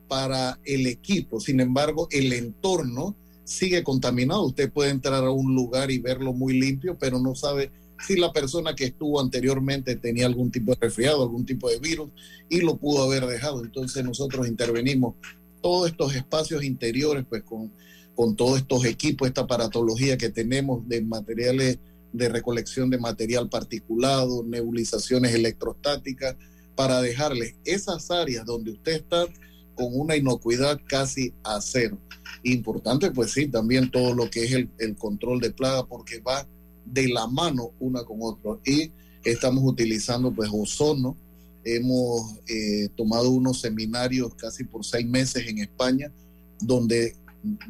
para 0.07 0.61
el 0.65 0.87
equipo. 0.87 1.41
Sin 1.41 1.61
embargo, 1.61 2.07
el 2.13 2.33
entorno 2.33 3.17
sigue 3.45 3.83
contaminado. 3.83 4.45
Usted 4.45 4.73
puede 4.73 4.91
entrar 4.91 5.25
a 5.25 5.31
un 5.31 5.55
lugar 5.55 5.91
y 5.91 5.99
verlo 5.99 6.33
muy 6.33 6.59
limpio, 6.59 6.97
pero 6.99 7.19
no 7.19 7.35
sabe 7.35 7.71
si 8.07 8.17
la 8.17 8.33
persona 8.33 8.75
que 8.75 8.85
estuvo 8.85 9.21
anteriormente 9.21 9.97
tenía 9.97 10.27
algún 10.27 10.51
tipo 10.51 10.73
de 10.73 10.79
resfriado, 10.81 11.23
algún 11.23 11.47
tipo 11.47 11.69
de 11.69 11.79
virus 11.79 12.11
y 12.49 12.61
lo 12.61 12.77
pudo 12.77 13.05
haber 13.05 13.27
dejado. 13.27 13.65
Entonces 13.65 14.05
nosotros 14.05 14.47
intervenimos 14.47 15.15
todos 15.63 15.91
estos 15.91 16.15
espacios 16.15 16.63
interiores, 16.65 17.25
pues 17.29 17.43
con, 17.43 17.73
con 18.15 18.37
todos 18.37 18.59
estos 18.59 18.85
equipos, 18.85 19.29
esta 19.29 19.43
aparatología 19.43 20.19
que 20.19 20.29
tenemos 20.29 20.87
de 20.89 21.03
materiales 21.03 21.79
de 22.13 22.29
recolección 22.29 22.91
de 22.91 22.99
material 22.99 23.49
particulado, 23.49 24.45
nebulizaciones 24.45 25.35
electrostáticas, 25.35 26.37
para 26.77 27.01
dejarles 27.01 27.57
esas 27.65 28.11
áreas 28.11 28.47
donde 28.47 28.71
usted 28.71 28.93
está 28.93 29.27
con 29.75 29.89
una 29.91 30.17
inocuidad 30.17 30.81
casi 30.87 31.35
a 31.43 31.61
cero. 31.61 31.99
Importante, 32.45 33.11
pues 33.11 33.33
sí, 33.33 33.49
también 33.49 33.91
todo 33.91 34.15
lo 34.15 34.31
que 34.31 34.45
es 34.45 34.53
el, 34.53 34.71
el 34.79 34.95
control 34.95 35.41
de 35.41 35.51
plaga, 35.51 35.87
porque 35.87 36.21
va 36.21 36.47
de 36.85 37.09
la 37.09 37.27
mano 37.27 37.73
una 37.81 38.05
con 38.05 38.19
otra. 38.21 38.53
Y 38.65 38.93
estamos 39.25 39.65
utilizando 39.65 40.33
pues 40.33 40.51
ozono. 40.53 41.17
Hemos 41.65 42.39
eh, 42.47 42.89
tomado 42.97 43.31
unos 43.31 43.61
seminarios 43.61 44.35
casi 44.35 44.65
por 44.65 44.85
seis 44.85 45.07
meses 45.07 45.47
en 45.49 45.59
España, 45.59 46.13
donde 46.61 47.17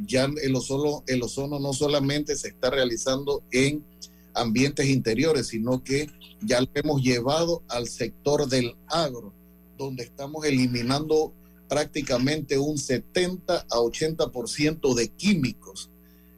ya 0.06 0.28
el 0.42 0.54
ozono, 0.56 1.04
el 1.06 1.22
ozono 1.22 1.58
no 1.58 1.72
solamente 1.72 2.36
se 2.36 2.48
está 2.48 2.70
realizando 2.70 3.42
en 3.50 3.84
ambientes 4.34 4.88
interiores, 4.88 5.48
sino 5.48 5.82
que 5.82 6.08
ya 6.42 6.60
lo 6.60 6.68
hemos 6.74 7.02
llevado 7.02 7.62
al 7.68 7.88
sector 7.88 8.48
del 8.48 8.74
agro, 8.88 9.32
donde 9.78 10.04
estamos 10.04 10.44
eliminando 10.44 11.32
prácticamente 11.68 12.58
un 12.58 12.78
70 12.78 13.66
a 13.70 13.76
80% 13.76 14.94
de 14.94 15.08
químicos 15.08 15.90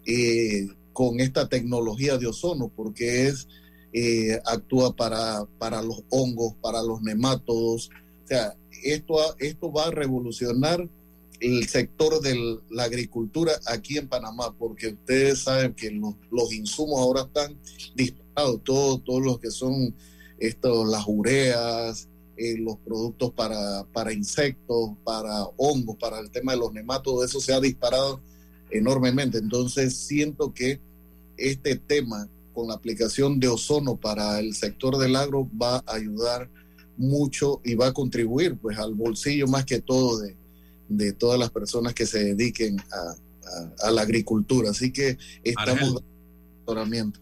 eh, 0.07 0.69
con 0.97 1.21
esta 1.21 1.47
tecnología 1.47 2.17
de 2.17 2.27
ozono, 2.27 2.73
porque 2.75 3.29
es 3.29 3.49
eh, 3.93 4.41
actúa 4.47 4.97
para, 4.97 5.45
para 5.59 5.83
los 5.83 6.03
hongos, 6.09 6.55
para 6.63 6.83
los 6.83 7.03
nemátodos. 7.03 7.91
O 8.25 8.27
sea, 8.27 8.57
esto, 8.83 9.19
esto 9.39 9.71
va 9.71 9.89
a 9.89 9.91
revolucionar 9.91 10.89
el 11.39 11.69
sector 11.69 12.23
de 12.23 12.59
la 12.71 12.85
agricultura 12.85 13.53
aquí 13.67 13.99
en 13.99 14.09
Panamá, 14.09 14.57
porque 14.59 14.89
ustedes 14.89 15.41
saben 15.41 15.75
que 15.75 15.91
los, 15.91 16.15
los 16.31 16.51
insumos 16.55 16.99
ahora 16.99 17.25
están 17.25 17.59
disparados, 17.95 18.65
todos 18.65 19.05
todo 19.05 19.21
los 19.21 19.39
que 19.39 19.51
son 19.51 19.95
esto, 20.39 20.87
las 20.87 21.05
ureas, 21.07 22.09
eh, 22.39 22.57
los 22.57 22.79
productos 22.79 23.33
para, 23.33 23.85
para 23.93 24.15
insectos, 24.15 24.93
para 25.05 25.45
hongos, 25.59 25.97
para 25.97 26.21
el 26.21 26.31
tema 26.31 26.53
de 26.53 26.59
los 26.59 26.73
nematos, 26.73 27.23
eso 27.23 27.39
se 27.39 27.53
ha 27.53 27.61
disparado 27.61 28.23
enormemente. 28.71 29.37
Entonces 29.37 29.95
siento 29.95 30.55
que 30.55 30.86
este 31.37 31.77
tema 31.77 32.29
con 32.55 32.69
la 32.69 32.75
aplicación 32.75 33.39
de 33.39 33.49
ozono 33.49 33.97
para 33.97 34.39
el 34.41 34.55
sector 34.55 34.97
del 34.99 35.17
agro 35.17 35.49
va 35.61 35.77
a 35.87 35.95
ayudar 35.95 36.49
mucho 36.97 37.61
y 37.65 37.75
va 37.75 37.89
a 37.89 37.93
contribuir 37.93 38.57
pues 38.57 38.79
al 38.79 38.95
bolsillo 38.95 39.47
más 39.47 39.65
que 39.65 39.81
todo 39.81 40.19
de, 40.21 40.35
de 40.89 41.13
todas 41.13 41.39
las 41.39 41.51
personas 41.51 41.93
que 41.93 42.07
se 42.07 42.25
dediquen 42.25 42.81
a, 42.81 43.15
a, 43.85 43.89
a 43.89 43.91
la 43.91 44.03
agricultura. 44.03 44.71
Así 44.71 44.91
que 44.91 45.19
estamos 45.45 46.03
asesoramiento. 46.61 47.21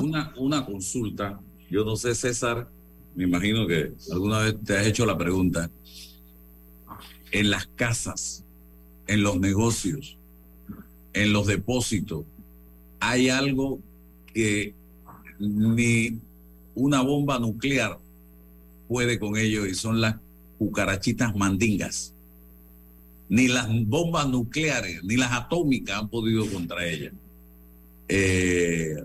Una, 0.00 0.32
una 0.38 0.64
consulta, 0.64 1.40
yo 1.70 1.84
no 1.84 1.96
sé 1.96 2.14
César, 2.14 2.68
me 3.14 3.24
imagino 3.24 3.66
que 3.66 3.92
alguna 4.10 4.40
vez 4.40 4.56
te 4.64 4.76
has 4.76 4.86
hecho 4.86 5.04
la 5.04 5.18
pregunta, 5.18 5.70
en 7.32 7.50
las 7.50 7.66
casas, 7.66 8.44
en 9.06 9.22
los 9.22 9.38
negocios, 9.38 10.16
en 11.12 11.32
los 11.32 11.46
depósitos, 11.46 12.24
hay 13.00 13.30
algo 13.30 13.80
que 14.32 14.74
ni 15.38 16.20
una 16.74 17.02
bomba 17.02 17.38
nuclear 17.38 17.98
puede 18.88 19.18
con 19.18 19.36
ello 19.36 19.66
y 19.66 19.74
son 19.74 20.00
las 20.00 20.16
cucarachitas 20.58 21.34
mandingas. 21.34 22.14
Ni 23.28 23.48
las 23.48 23.68
bombas 23.86 24.28
nucleares, 24.28 25.02
ni 25.04 25.16
las 25.16 25.32
atómicas 25.32 25.98
han 25.98 26.08
podido 26.08 26.44
contra 26.50 26.84
ellas. 26.84 27.12
Eh, 28.08 28.96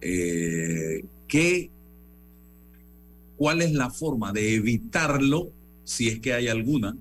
eh, 0.00 1.04
¿qué, 1.28 1.70
¿Cuál 3.36 3.62
es 3.62 3.72
la 3.72 3.90
forma 3.90 4.32
de 4.32 4.54
evitarlo, 4.54 5.50
si 5.84 6.08
es 6.08 6.18
que 6.18 6.32
hay 6.32 6.48
alguna? 6.48 6.96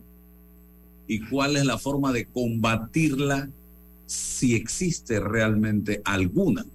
¿Y 1.07 1.21
cuál 1.21 1.57
es 1.57 1.65
la 1.65 1.77
forma 1.77 2.13
de 2.13 2.25
combatirla 2.25 3.49
si 4.05 4.55
existe 4.55 5.19
realmente 5.19 6.01
alguna 6.05 6.65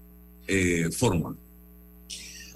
eh, 0.46 0.90
forma. 0.90 1.36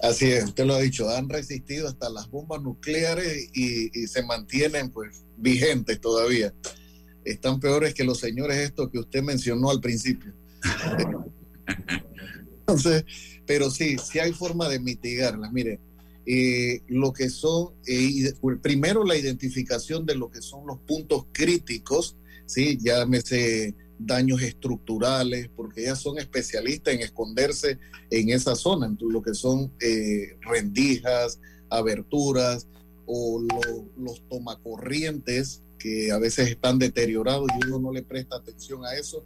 Así 0.01 0.25
es, 0.25 0.45
usted 0.45 0.65
lo 0.65 0.75
ha 0.75 0.81
dicho, 0.81 1.09
han 1.09 1.29
resistido 1.29 1.87
hasta 1.87 2.09
las 2.09 2.29
bombas 2.29 2.61
nucleares 2.61 3.49
y, 3.53 3.89
y, 3.97 4.07
se 4.07 4.23
mantienen 4.23 4.89
pues 4.89 5.23
vigentes 5.37 5.99
todavía. 5.99 6.53
Están 7.23 7.59
peores 7.59 7.93
que 7.93 8.03
los 8.03 8.19
señores 8.19 8.57
estos 8.57 8.91
que 8.91 8.99
usted 8.99 9.23
mencionó 9.23 9.71
al 9.71 9.79
principio. 9.79 10.33
Entonces, 12.59 13.05
pero 13.45 13.69
sí, 13.69 13.97
sí 13.97 14.19
hay 14.19 14.33
forma 14.33 14.67
de 14.69 14.79
mitigarlas. 14.79 15.51
Mire, 15.51 15.79
eh, 16.25 16.81
lo 16.87 17.13
que 17.13 17.29
son, 17.29 17.73
eh, 17.85 18.33
primero 18.61 19.03
la 19.03 19.15
identificación 19.15 20.05
de 20.05 20.15
lo 20.15 20.31
que 20.31 20.41
son 20.41 20.65
los 20.65 20.79
puntos 20.79 21.25
críticos, 21.31 22.15
¿sí? 22.47 22.79
Llámese 22.81 23.75
daños 23.97 24.41
estructurales, 24.41 25.49
porque 25.55 25.81
ellas 25.81 25.99
son 25.99 26.17
especialistas 26.17 26.93
en 26.93 27.01
esconderse 27.01 27.79
en 28.09 28.29
esa 28.29 28.55
zona, 28.55 28.87
en 28.87 28.97
lo 28.99 29.21
que 29.21 29.33
son 29.33 29.71
eh, 29.79 30.37
rendijas, 30.41 31.39
aberturas 31.69 32.67
o 33.05 33.41
lo, 33.41 33.85
los 33.97 34.21
tomacorrientes 34.29 35.61
que 35.79 36.11
a 36.11 36.17
veces 36.17 36.49
están 36.49 36.79
deteriorados 36.79 37.47
y 37.61 37.67
uno 37.67 37.79
no 37.79 37.91
le 37.91 38.01
presta 38.01 38.37
atención 38.37 38.85
a 38.85 38.95
eso. 38.95 39.23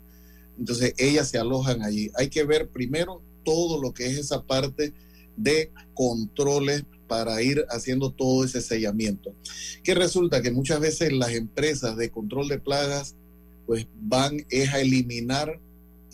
Entonces 0.58 0.94
ellas 0.98 1.30
se 1.30 1.38
alojan 1.38 1.84
allí. 1.84 2.12
Hay 2.16 2.30
que 2.30 2.44
ver 2.44 2.70
primero 2.70 3.22
todo 3.46 3.82
lo 3.82 3.94
que 3.94 4.08
es 4.08 4.18
esa 4.18 4.44
parte 4.44 4.94
de 5.38 5.72
controles 5.94 6.84
para 7.08 7.42
ir 7.42 7.66
haciendo 7.70 8.12
todo 8.12 8.44
ese 8.44 8.62
sellamiento. 8.62 9.34
Que 9.84 9.96
resulta 9.96 10.42
que 10.42 10.52
muchas 10.52 10.80
veces 10.80 11.14
las 11.14 11.32
empresas 11.32 11.98
de 11.98 12.12
control 12.12 12.48
de 12.50 12.60
plagas 12.60 13.16
pues 13.70 13.86
van 14.02 14.48
es 14.50 14.74
a 14.74 14.82
eliminar 14.82 15.60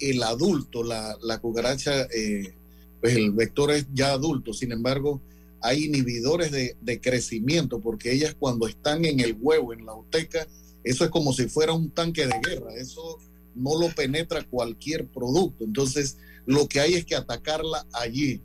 el 0.02 0.24
adulto, 0.24 0.84
la, 0.84 1.18
la 1.22 1.40
cucaracha, 1.40 2.02
eh, 2.14 2.54
pues 3.00 3.16
el 3.16 3.32
vector 3.32 3.72
es 3.72 3.88
ya 3.94 4.12
adulto, 4.12 4.52
sin 4.52 4.74
embargo 4.74 5.22
hay 5.62 5.86
inhibidores 5.86 6.52
de, 6.52 6.76
de, 6.82 7.00
crecimiento, 7.00 7.80
porque 7.80 8.12
ellas 8.12 8.36
cuando 8.38 8.68
están 8.68 9.06
en 9.06 9.22
el 9.22 9.38
huevo, 9.40 9.72
en 9.72 9.86
la 9.86 9.96
uteca, 9.96 10.46
eso 10.84 11.06
es 11.06 11.10
como 11.10 11.32
si 11.32 11.48
fuera 11.48 11.72
un 11.72 11.92
tanque 11.92 12.28
de 12.28 12.42
guerra, 12.46 12.76
eso 12.76 13.20
no 13.56 13.80
lo 13.80 13.88
penetra 13.96 14.44
cualquier 14.44 15.08
producto, 15.08 15.64
entonces 15.64 16.18
lo 16.46 16.68
que 16.68 16.82
hay 16.82 16.96
es 16.96 17.06
que 17.06 17.16
atacarla 17.16 17.86
allí 17.94 18.42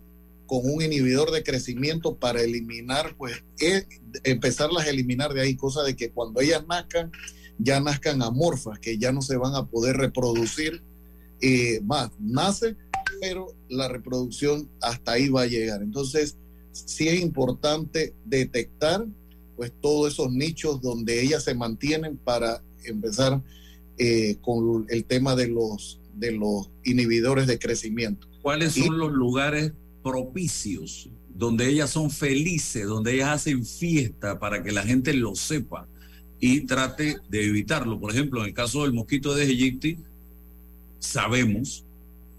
con 0.47 0.61
un 0.63 0.83
inhibidor 0.83 1.33
de 1.33 1.43
crecimiento 1.43 2.15
para 2.15 2.43
eliminar, 2.43 3.17
pues 3.19 3.43
es, 3.59 3.89
empezarlas 4.23 4.87
a 4.87 4.91
eliminar 4.91 5.35
de 5.35 5.41
ahí, 5.41 5.57
cosa 5.57 5.83
de 5.83 5.97
que 5.97 6.11
cuando 6.11 6.41
ellas 6.41 6.65
nazcan, 6.69 7.11
ya 7.63 7.81
nazcan 7.81 8.23
amorfas, 8.23 8.79
que 8.79 8.99
ya 8.99 9.13
no 9.13 9.23
se 9.23 9.37
van 9.37 9.55
a 9.55 9.67
poder 9.67 9.97
reproducir 9.97 10.83
eh, 11.41 11.81
más. 11.83 12.11
Nace, 12.19 12.77
pero 13.21 13.47
la 13.69 13.89
reproducción 13.89 14.69
hasta 14.81 15.13
ahí 15.13 15.29
va 15.29 15.43
a 15.43 15.47
llegar. 15.47 15.83
Entonces, 15.83 16.37
sí 16.73 17.09
es 17.09 17.21
importante 17.21 18.15
detectar 18.25 19.07
pues 19.57 19.73
todos 19.81 20.15
esos 20.15 20.33
nichos 20.33 20.81
donde 20.81 21.21
ellas 21.23 21.45
se 21.45 21.55
mantienen 21.55 22.17
para 22.17 22.63
empezar 22.85 23.43
eh, 23.99 24.37
con 24.41 24.87
el 24.89 25.05
tema 25.05 25.37
de 25.37 25.49
los, 25.49 26.01
de 26.15 26.33
los 26.33 26.71
inhibidores 26.85 27.47
de 27.47 27.59
crecimiento. 27.59 28.27
¿Cuáles 28.41 28.73
son 28.73 28.95
y, 28.95 28.99
los 28.99 29.13
lugares 29.13 29.73
propicios 30.03 31.11
donde 31.29 31.69
ellas 31.69 31.91
son 31.91 32.11
felices, 32.11 32.87
donde 32.87 33.15
ellas 33.15 33.29
hacen 33.29 33.67
fiesta 33.67 34.39
para 34.39 34.63
que 34.63 34.73
la 34.73 34.83
gente 34.83 35.13
lo 35.13 35.35
sepa? 35.35 35.87
Y 36.41 36.63
trate 36.63 37.19
de 37.29 37.45
evitarlo. 37.45 38.01
Por 38.01 38.11
ejemplo, 38.11 38.41
en 38.41 38.49
el 38.49 38.55
caso 38.55 38.83
del 38.83 38.93
mosquito 38.93 39.35
de 39.35 39.45
Egipti, 39.45 39.99
sabemos 40.99 41.85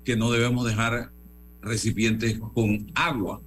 que 0.04 0.16
no 0.16 0.32
debemos 0.32 0.68
dejar 0.68 1.12
recipientes 1.62 2.40
con 2.54 2.92
agua. 2.96 3.42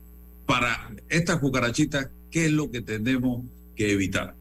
Para 0.46 0.94
estas 1.08 1.38
cucarachitas, 1.38 2.08
¿qué 2.30 2.46
es 2.46 2.52
lo 2.52 2.70
que 2.70 2.80
tenemos 2.80 3.42
que 3.74 3.92
evitar? 3.92 4.36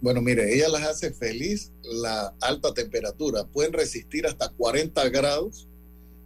Bueno, 0.00 0.22
mire, 0.22 0.54
ella 0.54 0.68
las 0.68 0.82
hace 0.84 1.12
feliz 1.12 1.72
la 1.82 2.32
alta 2.40 2.72
temperatura. 2.72 3.44
Pueden 3.44 3.72
resistir 3.72 4.26
hasta 4.26 4.48
40 4.48 5.08
grados 5.10 5.66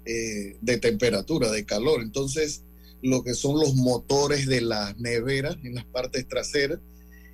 eh, 0.04 0.56
de 0.60 0.78
temperatura, 0.78 1.50
de 1.50 1.64
calor. 1.64 2.02
Entonces, 2.02 2.62
lo 3.02 3.24
que 3.24 3.34
son 3.34 3.58
los 3.58 3.74
motores 3.74 4.46
de 4.46 4.60
las 4.60 4.96
neveras 4.98 5.56
en 5.64 5.74
las 5.74 5.84
partes 5.86 6.28
traseras, 6.28 6.78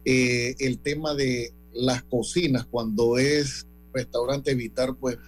eh, 0.05 0.55
el 0.61 0.79
tema 0.79 1.15
de 1.15 1.53
las 1.79 2.03
cocinas, 2.05 2.67
cuando 2.67 3.19
es 3.19 3.67
restaurante, 3.93 4.51
evitar 4.51 4.95
pues 4.97 5.19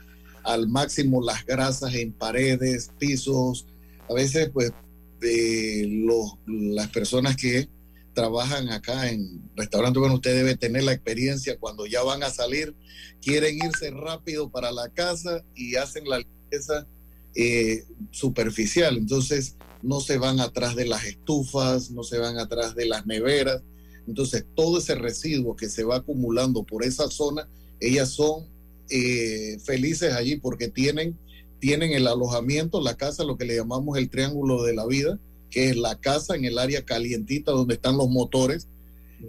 al 0.45 0.69
máximo 0.69 1.23
las 1.23 1.45
grasas 1.45 1.95
en 1.95 2.13
paredes, 2.13 2.91
pisos, 2.99 3.67
a 4.09 4.15
veces 4.15 4.51
pues 4.53 4.73
de 5.21 5.87
los, 5.89 6.35
las 6.47 6.89
personas 6.89 7.37
que 7.37 7.69
trabajan 8.15 8.69
acá 8.71 9.11
en 9.11 9.51
restaurantes, 9.57 10.01
bueno, 10.01 10.17
usted 10.17 10.35
debe 10.35 10.57
tener 10.57 10.85
la 10.85 10.93
experiencia 10.93 11.59
cuando 11.59 11.87
ya 11.87 12.03
van 12.03 12.23
a 12.23 12.31
salir, 12.31 12.75
quieren 13.23 13.57
irse 13.57 13.91
rápido 13.91 14.51
para 14.51 14.73
la 14.73 14.89
casa 14.89 15.45
y 15.55 15.77
hacen 15.77 16.09
la 16.09 16.19
limpieza 16.19 16.87
eh, 17.35 17.85
superficial. 18.11 18.97
Entonces, 18.97 19.57
no 19.83 20.01
se 20.01 20.19
van 20.19 20.41
atrás 20.41 20.75
de 20.75 20.87
las 20.87 21.05
estufas, 21.05 21.91
no 21.91 22.03
se 22.03 22.19
van 22.19 22.39
atrás 22.39 22.75
de 22.75 22.87
las 22.87 23.07
neveras. 23.07 23.63
Entonces, 24.11 24.45
todo 24.57 24.79
ese 24.79 24.97
residuo 24.97 25.55
que 25.55 25.69
se 25.69 25.85
va 25.85 25.99
acumulando 25.99 26.65
por 26.65 26.85
esa 26.85 27.09
zona, 27.09 27.49
ellas 27.79 28.09
son 28.09 28.45
eh, 28.91 29.57
felices 29.65 30.13
allí 30.15 30.37
porque 30.37 30.67
tienen, 30.67 31.17
tienen 31.61 31.93
el 31.93 32.09
alojamiento, 32.09 32.81
la 32.81 32.97
casa, 32.97 33.23
lo 33.23 33.37
que 33.37 33.45
le 33.45 33.55
llamamos 33.55 33.97
el 33.99 34.11
triángulo 34.11 34.65
de 34.65 34.75
la 34.75 34.85
vida, 34.85 35.21
que 35.49 35.71
es 35.71 35.77
la 35.77 36.01
casa 36.01 36.35
en 36.35 36.45
el 36.45 36.59
área 36.59 36.85
calientita 36.85 37.53
donde 37.53 37.75
están 37.75 37.97
los 37.97 38.09
motores. 38.09 38.67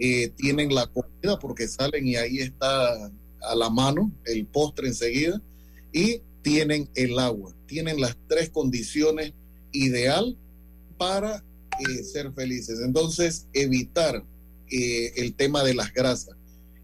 Eh, 0.00 0.32
tienen 0.36 0.74
la 0.74 0.88
comida 0.88 1.38
porque 1.38 1.68
salen 1.68 2.04
y 2.04 2.16
ahí 2.16 2.38
está 2.38 3.12
a 3.40 3.54
la 3.54 3.70
mano 3.70 4.10
el 4.24 4.46
postre 4.46 4.88
enseguida. 4.88 5.40
Y 5.92 6.22
tienen 6.42 6.90
el 6.96 7.20
agua. 7.20 7.54
Tienen 7.66 8.00
las 8.00 8.16
tres 8.26 8.50
condiciones 8.50 9.32
ideal 9.70 10.36
para 10.98 11.44
eh, 11.78 12.02
ser 12.02 12.32
felices. 12.32 12.80
Entonces, 12.80 13.46
evitar 13.52 14.24
eh, 14.72 15.12
el 15.16 15.34
tema 15.34 15.62
de 15.62 15.74
las 15.74 15.92
grasas, 15.92 16.36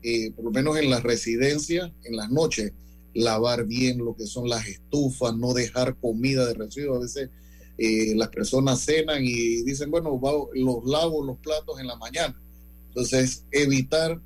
eh, 0.03 0.31
por 0.33 0.45
lo 0.45 0.51
menos 0.51 0.79
en 0.79 0.91
las 0.91 1.03
residencias, 1.03 1.91
en 2.05 2.17
las 2.17 2.31
noches, 2.31 2.73
lavar 3.15 3.65
bien 3.67 3.99
lo 3.99 4.15
que 4.15 4.27
son 4.27 4.49
las 4.49 4.67
estufas, 4.67 5.35
no 5.37 5.55
dejar 5.55 5.97
comida 5.97 6.47
de 6.47 6.55
residuos. 6.55 6.99
A 6.99 7.01
veces 7.01 7.31
las 8.17 8.29
personas 8.29 8.85
cenan 8.85 9.23
y 9.25 9.63
dicen, 9.63 9.91
bueno, 9.91 10.21
los 10.53 10.85
lavo 10.85 11.25
los 11.25 11.39
platos 11.39 11.81
en 11.81 11.87
la 11.87 11.97
mañana. 11.97 12.41
Entonces, 12.89 13.45
evitar 13.53 14.21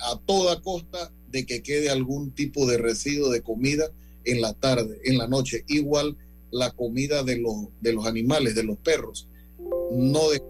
a 0.00 0.18
toda 0.26 0.60
costa 0.60 1.12
de 1.30 1.46
que 1.46 1.62
quede 1.62 1.90
algún 1.90 2.32
tipo 2.32 2.66
de 2.66 2.78
residuo 2.78 3.30
de 3.30 3.42
comida 3.42 3.90
en 4.24 4.40
la 4.40 4.52
tarde, 4.54 5.00
en 5.04 5.18
la 5.18 5.26
noche. 5.26 5.64
Igual 5.68 6.16
la 6.50 6.70
comida 6.72 7.22
de 7.22 7.38
los, 7.38 7.68
de 7.80 7.92
los 7.92 8.06
animales, 8.06 8.54
de 8.54 8.64
los 8.64 8.78
perros. 8.78 9.28
No 9.92 10.30
de 10.30 10.42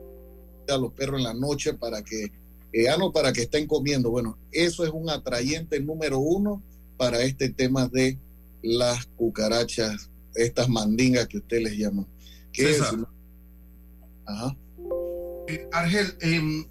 a 0.69 0.77
los 0.77 0.93
perros 0.93 1.19
en 1.19 1.25
la 1.25 1.35
noche 1.35 1.75
para 1.75 2.03
que, 2.05 2.31
eh, 2.73 2.89
ah, 2.89 2.97
no, 2.99 3.13
para 3.13 3.33
que 3.33 3.43
estén 3.43 3.67
comiendo. 3.67 4.11
Bueno, 4.11 4.39
eso 4.53 4.85
es 4.85 4.91
un 4.91 5.09
atrayente 5.11 5.81
número 5.81 6.19
uno 6.19 6.63
para 6.97 7.21
este 7.23 7.49
tema 7.51 7.89
de 7.89 8.19
las 8.63 9.07
cucarachas, 9.17 10.11
estas 10.35 10.69
mandingas 10.69 11.29
que 11.29 11.39
usted 11.39 11.63
les 11.63 11.77
llama. 11.77 12.07
¿Qué 12.53 12.71
es? 12.71 12.83
Ajá. 14.27 14.57
Eh, 15.49 15.67
Argel, 15.73 16.17
em, 16.21 16.67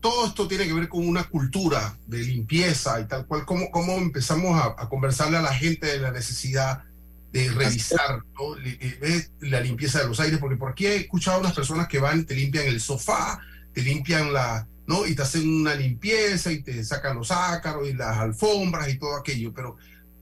todo 0.00 0.26
esto 0.26 0.48
tiene 0.48 0.66
que 0.66 0.72
ver 0.72 0.88
con 0.88 1.06
una 1.06 1.28
cultura 1.28 1.98
de 2.06 2.22
limpieza 2.22 3.00
y 3.00 3.06
tal 3.06 3.26
cual. 3.26 3.44
¿Cómo, 3.44 3.70
cómo 3.70 3.96
empezamos 3.96 4.58
a, 4.58 4.74
a 4.78 4.88
conversarle 4.88 5.36
a 5.36 5.42
la 5.42 5.52
gente 5.52 5.86
de 5.86 5.98
la 5.98 6.12
necesidad 6.12 6.84
de 7.36 7.50
revisar 7.50 8.22
eh, 8.64 9.26
la 9.40 9.60
limpieza 9.60 10.00
de 10.00 10.08
los 10.08 10.18
aires, 10.20 10.38
porque 10.38 10.56
por 10.56 10.70
aquí 10.70 10.86
he 10.86 10.96
escuchado 10.96 11.36
a 11.36 11.40
unas 11.40 11.52
personas 11.52 11.86
que 11.86 11.98
van, 11.98 12.24
te 12.24 12.34
limpian 12.34 12.66
el 12.66 12.80
sofá, 12.80 13.38
te 13.76 13.82
limpian 13.82 14.32
la, 14.32 14.66
¿no? 14.86 15.06
Y 15.06 15.14
te 15.14 15.20
hacen 15.20 15.46
una 15.46 15.74
limpieza 15.74 16.50
y 16.50 16.62
te 16.62 16.82
sacan 16.82 17.18
los 17.18 17.30
ácaros 17.30 17.86
y 17.86 17.92
las 17.92 18.16
alfombras 18.16 18.88
y 18.88 18.98
todo 18.98 19.14
aquello, 19.16 19.52
pero 19.52 19.76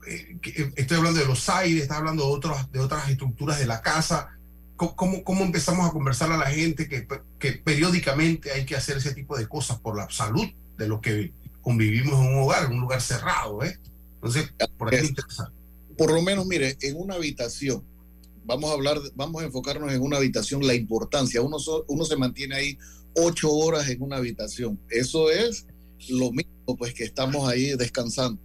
eh, 0.05 0.37
eh, 0.43 0.73
estoy 0.75 0.97
hablando 0.97 1.21
de 1.21 1.25
los 1.25 1.47
aires, 1.47 1.83
estoy 1.83 1.95
hablando 1.95 2.27
de, 2.27 2.33
otros, 2.33 2.69
de 2.69 2.79
otras 2.81 3.09
estructuras 3.09 3.57
de 3.57 3.65
la 3.65 3.81
casa. 3.81 4.29
¿Cómo, 4.75 5.23
cómo 5.23 5.45
empezamos 5.45 5.87
a 5.87 5.93
conversar 5.93 6.33
a 6.33 6.37
la 6.37 6.47
gente 6.47 6.89
que, 6.89 7.07
que 7.39 7.53
periódicamente 7.53 8.51
hay 8.51 8.65
que 8.65 8.75
hacer 8.75 8.97
ese 8.97 9.13
tipo 9.13 9.37
de 9.37 9.47
cosas 9.47 9.79
por 9.79 9.95
la 9.95 10.09
salud 10.09 10.45
de 10.77 10.87
los 10.89 10.99
que 10.99 11.31
convivimos 11.61 12.19
en 12.19 12.33
un 12.33 12.43
hogar, 12.43 12.65
en 12.65 12.73
un 12.73 12.81
lugar 12.81 13.01
cerrado, 13.01 13.63
¿eh? 13.63 13.79
Entonces, 14.15 14.53
por 14.77 14.93
ahí 14.93 15.05
interesa 15.05 15.49
por 15.97 16.11
lo 16.11 16.21
menos, 16.21 16.45
mire, 16.45 16.77
en 16.81 16.97
una 16.97 17.15
habitación, 17.15 17.81
vamos 18.43 18.69
a 18.69 18.73
hablar, 18.73 18.99
vamos 19.15 19.41
a 19.41 19.45
enfocarnos 19.45 19.93
en 19.93 20.01
una 20.01 20.17
habitación, 20.17 20.65
la 20.65 20.73
importancia. 20.73 21.41
Uno, 21.41 21.57
uno 21.87 22.05
se 22.05 22.17
mantiene 22.17 22.55
ahí 22.55 22.77
ocho 23.15 23.51
horas 23.51 23.89
en 23.89 24.01
una 24.01 24.17
habitación. 24.17 24.79
Eso 24.89 25.29
es 25.31 25.65
lo 26.09 26.31
mismo, 26.31 26.77
pues 26.77 26.93
que 26.93 27.03
estamos 27.03 27.47
ahí 27.47 27.75
descansando. 27.75 28.41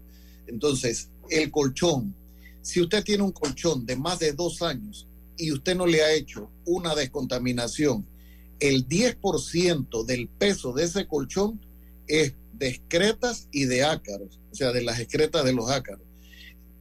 Entonces, 0.47 1.11
el 1.29 1.51
colchón, 1.51 2.15
si 2.63 2.81
usted 2.81 3.05
tiene 3.05 3.23
un 3.23 3.33
colchón 3.33 3.87
de 3.87 3.97
más 3.97 4.19
de 4.19 4.33
dos 4.33 4.63
años 4.63 5.07
y 5.37 5.53
usted 5.53 5.77
no 5.77 5.87
le 5.87 6.03
ha 6.03 6.13
hecho 6.13 6.51
una 6.65 6.95
descontaminación, 6.95 8.07
el 8.59 8.87
10% 8.87 10.05
del 10.05 10.29
peso 10.29 10.73
de 10.73 10.85
ese 10.85 11.07
colchón 11.07 11.61
es 12.07 12.35
de 12.53 12.69
excretas 12.69 13.49
y 13.51 13.65
de 13.65 13.85
ácaros, 13.85 14.39
o 14.51 14.55
sea, 14.55 14.73
de 14.73 14.83
las 14.83 15.01
excretas 15.01 15.45
de 15.45 15.55
los 15.55 15.71
ácaros. 15.71 16.07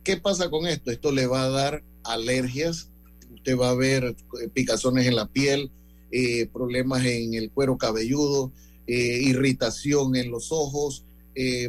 ¿Qué 0.03 0.17
pasa 0.17 0.49
con 0.49 0.67
esto? 0.67 0.91
Esto 0.91 1.11
le 1.11 1.25
va 1.25 1.43
a 1.43 1.49
dar 1.49 1.83
alergias, 2.03 2.89
usted 3.33 3.57
va 3.57 3.69
a 3.69 3.75
ver 3.75 4.03
eh, 4.03 4.49
picazones 4.53 5.07
en 5.07 5.15
la 5.15 5.27
piel, 5.27 5.71
eh, 6.11 6.47
problemas 6.47 7.05
en 7.05 7.33
el 7.33 7.51
cuero 7.51 7.77
cabelludo, 7.77 8.51
eh, 8.87 9.21
irritación 9.23 10.15
en 10.15 10.31
los 10.31 10.51
ojos, 10.51 11.05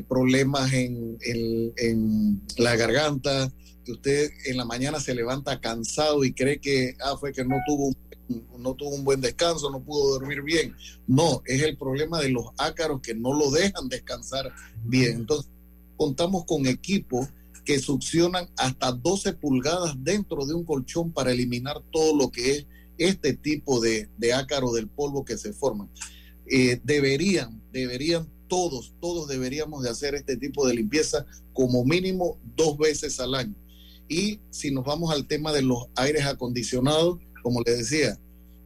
problemas 0.08 0.72
en, 0.72 1.16
en, 1.20 2.42
la 2.56 2.74
garganta, 2.74 3.52
que 3.84 3.92
usted 3.92 4.30
en 4.46 4.56
la 4.56 4.64
mañana 4.64 4.98
se 4.98 5.14
levanta 5.14 5.60
cansado 5.60 6.24
y 6.24 6.32
cree 6.32 6.58
que 6.58 6.96
ah, 7.04 7.16
fue 7.16 7.32
que 7.32 7.44
no 7.44 7.54
tuvo, 7.64 7.94
no 8.58 8.74
tuvo 8.74 8.90
un 8.90 9.04
buen 9.04 9.20
descanso, 9.20 9.70
no 9.70 9.80
pudo 9.80 10.18
dormir 10.18 10.42
bien. 10.42 10.74
No, 11.06 11.42
es 11.44 11.62
el 11.62 11.76
problema 11.76 12.20
de 12.20 12.30
los 12.30 12.46
ácaros 12.58 13.00
que 13.00 13.14
no 13.14 13.32
lo 13.32 13.50
dejan 13.52 13.88
descansar 13.88 14.52
bien. 14.84 15.18
Entonces, 15.18 15.48
contamos 15.96 16.44
con 16.46 16.66
equipos 16.66 17.28
que 17.64 17.78
succionan 17.78 18.48
hasta 18.56 18.92
12 18.92 19.34
pulgadas 19.34 19.94
dentro 19.98 20.46
de 20.46 20.54
un 20.54 20.64
colchón 20.64 21.12
para 21.12 21.32
eliminar 21.32 21.82
todo 21.92 22.16
lo 22.16 22.30
que 22.30 22.52
es 22.52 22.66
este 23.00 23.32
tipo 23.32 23.80
de, 23.80 24.10
ácaro 24.34 24.72
del 24.72 24.86
polvo 24.86 25.24
que 25.24 25.38
se 25.38 25.54
forma. 25.54 25.88
Eh, 26.46 26.80
deberían, 26.84 27.62
deberían 27.72 28.28
todos, 28.46 28.94
todos 29.00 29.26
deberíamos 29.26 29.82
de 29.82 29.90
hacer 29.90 30.14
este 30.14 30.36
tipo 30.36 30.66
de 30.66 30.74
limpieza 30.74 31.24
como 31.54 31.84
mínimo 31.84 32.38
dos 32.56 32.76
veces 32.76 33.18
al 33.18 33.34
año. 33.34 33.54
Y 34.06 34.40
si 34.50 34.70
nos 34.70 34.84
vamos 34.84 35.12
al 35.12 35.26
tema 35.26 35.50
de 35.52 35.62
los 35.62 35.86
aires 35.94 36.26
acondicionados, 36.26 37.20
como 37.42 37.62
les 37.62 37.78
decía, 37.78 38.18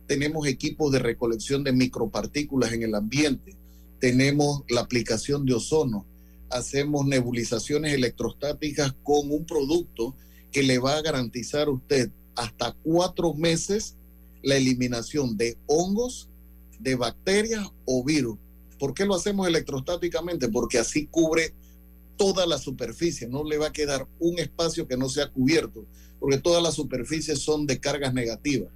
tenemos 0.09 0.49
equipos 0.49 0.91
de 0.91 0.99
recolección 0.99 1.63
de 1.63 1.73
micropartículas 1.73 2.73
en 2.73 2.83
el 2.83 2.95
ambiente, 2.95 3.57
tenemos 4.01 4.63
la 4.69 4.81
aplicación 4.81 5.47
de 5.47 5.55
ozono, 5.55 6.07
hacemos 6.51 7.07
nebulizaciones 7.07 7.95
electrostáticas 7.95 8.95
con 9.05 9.31
un 9.31 9.47
producto 9.47 10.17
que 10.51 10.65
le 10.65 10.79
va 10.79 10.97
a 10.97 11.03
garantizar 11.03 11.69
a 11.69 11.73
usted 11.73 12.11
hasta 12.35 12.73
cuatro 12.83 13.35
meses 13.35 13.97
la 14.45 14.57
eliminación 14.57 15.37
de 15.37 15.57
hongos, 15.67 16.29
de 16.79 16.95
bacterias 16.95 17.67
o 17.87 18.05
virus. 18.05 18.39
¿Por 18.79 18.95
qué 18.95 19.07
lo 19.07 19.15
hacemos 19.15 19.49
electrostáticamente? 19.49 20.49
Porque 20.49 20.79
así 20.79 21.07
cubre 21.07 21.55
toda 22.17 22.47
la 22.47 22.59
superficie, 22.59 23.27
no 23.27 23.43
le 23.43 23.59
va 23.59 23.69
a 23.69 23.73
quedar 23.73 24.07
un 24.21 24.39
espacio 24.39 24.87
que 24.87 24.97
no 24.97 25.09
sea 25.09 25.31
cubierto, 25.31 25.85
porque 26.21 26.39
todas 26.39 26.63
las 26.63 26.75
superficies 26.75 27.41
son 27.41 27.67
de 27.67 27.81
cargas 27.81 28.15
negativas. 28.15 28.71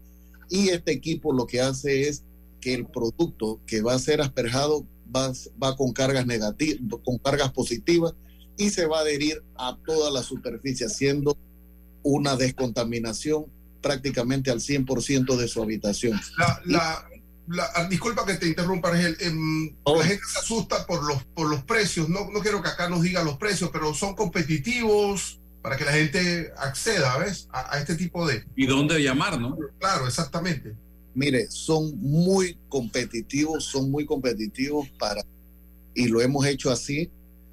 Y 0.51 0.71
este 0.71 0.93
equipo 0.93 1.33
lo 1.33 1.47
que 1.47 1.61
hace 1.61 2.09
es 2.09 2.25
que 2.61 2.75
el 2.75 2.87
producto 2.87 3.61
que 3.67 3.83
va 3.83 3.95
a 3.95 3.99
ser 3.99 4.21
asperjado 4.21 4.87
va, 5.15 5.77
con 5.77 5.93
cargas 5.93 6.27
negativas, 6.27 6.81
con 7.05 7.19
cargas 7.19 7.53
positivas 7.53 8.15
y 8.57 8.71
se 8.71 8.87
va 8.87 8.99
a 8.99 9.03
adherir 9.03 9.43
a 9.57 9.79
toda 9.87 10.11
la 10.11 10.23
superficie, 10.23 10.87
haciendo 10.87 11.37
una 12.03 12.37
descontaminación 12.37 13.47
prácticamente 13.89 14.51
al 14.51 14.61
100% 14.61 15.37
de 15.37 15.49
su 15.49 15.63
habitación. 15.63 16.21
La, 16.67 17.05
ah, 17.75 17.89
disculpa 17.89 18.27
que 18.27 18.35
te 18.35 18.49
interrumpa, 18.49 18.89
Argel. 18.89 19.17
Em, 19.21 19.75
la 19.87 20.05
gente 20.05 20.23
se 20.31 20.39
asusta 20.39 20.87
por 20.87 21.03
los, 21.05 21.25
por 21.35 21.49
los 21.49 21.63
precios. 21.65 22.09
No, 22.09 22.31
no 22.31 22.41
quiero 22.41 22.63
que 22.63 22.69
acá 22.69 22.89
nos 22.89 23.03
diga 23.03 23.25
los 23.25 23.39
precios, 23.39 23.71
pero 23.73 23.95
son 23.95 24.15
competitivos 24.15 25.41
para 25.63 25.77
que 25.77 25.85
la 25.85 25.93
gente 25.93 26.53
acceda, 26.59 27.17
¿ves? 27.19 27.49
A, 27.53 27.75
a 27.75 27.81
este 27.81 27.95
tipo 27.95 28.27
de... 28.27 28.45
¿Y 28.57 28.67
dónde 28.67 29.03
llamar, 29.03 29.41
no? 29.41 29.57
Claro, 29.79 30.07
exactamente 30.07 30.77
mire, 31.19 31.51
son 31.51 31.99
muy 32.01 32.57
competitivos, 32.69 33.65
son 33.65 33.91
muy 33.91 34.07
competitivos 34.07 34.89
para 35.01 35.23
y 35.93 36.07
lo 36.07 36.21
hemos 36.21 36.47
hecho 36.47 36.71
así 36.71 37.11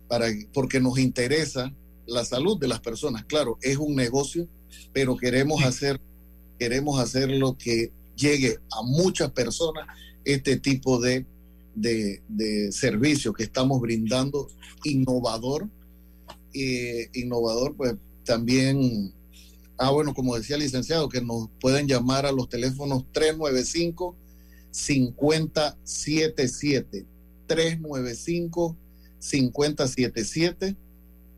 para, 0.07 0.27
porque 0.53 0.79
nos 0.79 0.99
interesa 0.99 1.73
la 2.05 2.23
salud 2.23 2.59
de 2.59 2.67
las 2.67 2.79
personas. 2.79 3.25
Claro, 3.25 3.57
es 3.61 3.77
un 3.77 3.95
negocio, 3.95 4.47
pero 4.93 5.17
queremos 5.17 5.63
hacer, 5.63 5.99
queremos 6.57 6.99
hacer 6.99 7.29
lo 7.29 7.55
que 7.57 7.91
llegue 8.15 8.57
a 8.71 8.81
muchas 8.83 9.31
personas 9.31 9.85
este 10.23 10.57
tipo 10.57 10.99
de, 10.99 11.25
de, 11.75 12.23
de 12.27 12.71
servicio 12.71 13.33
que 13.33 13.43
estamos 13.43 13.81
brindando 13.81 14.47
innovador. 14.83 15.69
Innovador, 17.13 17.75
pues 17.75 17.95
también, 18.23 19.13
ah, 19.77 19.91
bueno, 19.91 20.13
como 20.13 20.37
decía 20.37 20.55
el 20.55 20.61
licenciado, 20.61 21.09
que 21.09 21.19
nos 21.19 21.49
pueden 21.59 21.85
llamar 21.85 22.25
a 22.25 22.31
los 22.31 22.47
teléfonos 22.47 23.03
395 23.11 24.15
5077 24.71 27.05
395 27.45 28.77
5077 29.19 30.77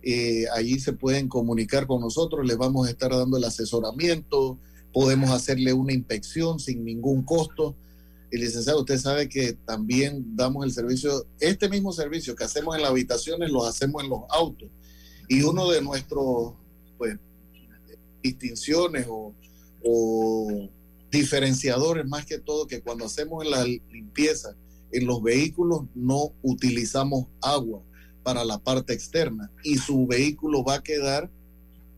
eh, 0.10 0.46
allí 0.56 0.80
se 0.80 0.94
pueden 0.94 1.28
comunicar 1.28 1.86
con 1.86 2.00
nosotros, 2.00 2.46
les 2.46 2.58
vamos 2.58 2.88
a 2.88 2.92
estar 2.92 3.12
dando 3.12 3.36
el 3.36 3.44
asesoramiento, 3.44 4.58
podemos 4.98 5.30
hacerle 5.30 5.74
una 5.74 5.94
inspección 5.94 6.60
sin 6.60 6.84
ningún 6.84 7.22
costo. 7.22 7.76
Y 8.32 8.38
licenciado, 8.40 8.80
usted 8.80 8.98
sabe 8.98 9.30
que 9.30 9.54
también 9.54 10.36
damos 10.36 10.66
el 10.66 10.72
servicio, 10.72 11.28
este 11.40 11.70
mismo 11.70 11.94
servicio 11.94 12.36
que 12.36 12.46
hacemos 12.46 12.76
en 12.76 12.82
las 12.82 12.90
habitaciones, 12.90 13.52
lo 13.52 13.64
hacemos 13.64 14.04
en 14.04 14.10
los 14.10 14.22
autos. 14.28 14.68
Y 15.30 15.44
uno 15.44 15.70
de 15.70 15.84
nuestros, 15.84 16.56
pues, 16.98 17.16
distinciones 18.24 19.06
o, 19.08 19.36
o 19.86 20.68
diferenciadores 21.12 22.08
más 22.08 22.26
que 22.26 22.40
todo, 22.40 22.66
que 22.66 22.82
cuando 22.82 23.06
hacemos 23.06 23.46
la 23.46 23.64
limpieza 23.66 24.56
en 24.92 25.06
los 25.06 25.22
vehículos 25.22 25.82
no 25.94 26.34
utilizamos 26.42 27.28
agua 27.44 27.84
para 28.24 28.44
la 28.44 28.58
parte 28.58 28.94
externa 28.94 29.52
y 29.64 29.78
su 29.78 30.08
vehículo 30.08 30.64
va 30.64 30.78
a 30.78 30.84
quedar 30.84 31.30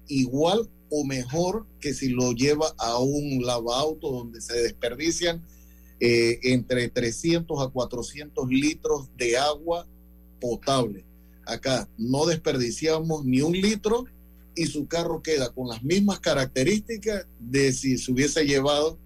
igual 0.10 0.70
o 0.90 1.06
mejor 1.06 1.66
que 1.80 1.94
si 1.94 2.10
lo 2.10 2.32
lleva 2.32 2.74
a 2.78 3.00
un 3.00 3.44
lavauto 3.44 4.12
donde 4.12 4.42
se 4.42 4.62
desperdician 4.62 5.44
eh, 6.00 6.40
entre 6.44 6.90
300 6.90 7.62
a 7.62 7.68
400 7.68 8.48
litros 8.50 9.10
de 9.18 9.38
agua 9.38 9.86
potable. 10.40 11.06
Acá 11.46 11.90
no 11.98 12.26
desperdiciamos 12.26 13.26
ni 13.26 13.42
un 13.42 13.54
litro 13.54 14.06
y 14.56 14.66
su 14.66 14.88
carro 14.88 15.22
queda 15.22 15.50
con 15.50 15.68
las 15.68 15.84
mismas 15.84 16.20
características 16.20 17.26
de 17.40 17.74
si 17.74 17.98
se 17.98 18.12
hubiese 18.12 18.46
llevado 18.46 18.98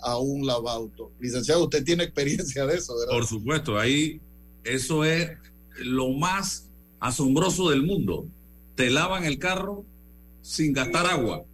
a 0.00 0.18
un 0.18 0.46
lavauto. 0.46 1.12
Licenciado, 1.20 1.64
usted 1.64 1.84
tiene 1.84 2.04
experiencia 2.04 2.66
de 2.66 2.76
eso, 2.76 2.96
¿verdad? 2.98 3.12
Por 3.12 3.26
supuesto, 3.26 3.78
ahí 3.78 4.20
eso 4.64 5.04
es 5.04 5.30
lo 5.78 6.10
más 6.10 6.68
asombroso 7.00 7.70
del 7.70 7.82
mundo. 7.82 8.26
Te 8.74 8.90
lavan 8.90 9.24
el 9.24 9.38
carro 9.38 9.84
sin 10.42 10.72
gastar 10.72 11.06
agua 11.06 11.44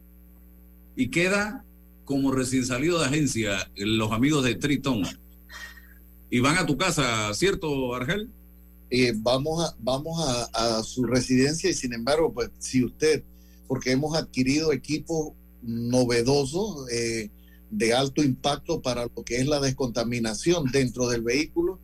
y 0.94 1.08
queda 1.08 1.64
como 2.04 2.32
recién 2.32 2.64
salido 2.64 2.98
de 2.98 3.06
agencia 3.06 3.70
los 3.76 4.12
amigos 4.12 4.44
de 4.44 4.54
Triton. 4.54 5.02
Y 6.30 6.40
van 6.40 6.56
a 6.56 6.66
tu 6.66 6.76
casa, 6.76 7.32
¿cierto, 7.34 7.94
Argel? 7.94 8.30
Eh, 8.90 9.12
vamos 9.16 9.64
a, 9.64 9.76
vamos 9.80 10.20
a, 10.20 10.78
a, 10.78 10.82
su 10.82 11.04
residencia 11.04 11.68
y 11.68 11.74
sin 11.74 11.92
embargo, 11.92 12.32
pues 12.32 12.50
si 12.58 12.84
usted, 12.84 13.22
porque 13.66 13.90
hemos 13.90 14.16
adquirido 14.16 14.72
equipos 14.72 15.32
novedosos 15.62 16.88
eh, 16.90 17.30
de 17.70 17.94
alto 17.94 18.22
impacto 18.22 18.80
para 18.80 19.04
lo 19.04 19.24
que 19.24 19.38
es 19.38 19.46
la 19.46 19.60
descontaminación 19.60 20.70
dentro 20.70 21.08
del 21.08 21.22
vehículo 21.22 21.80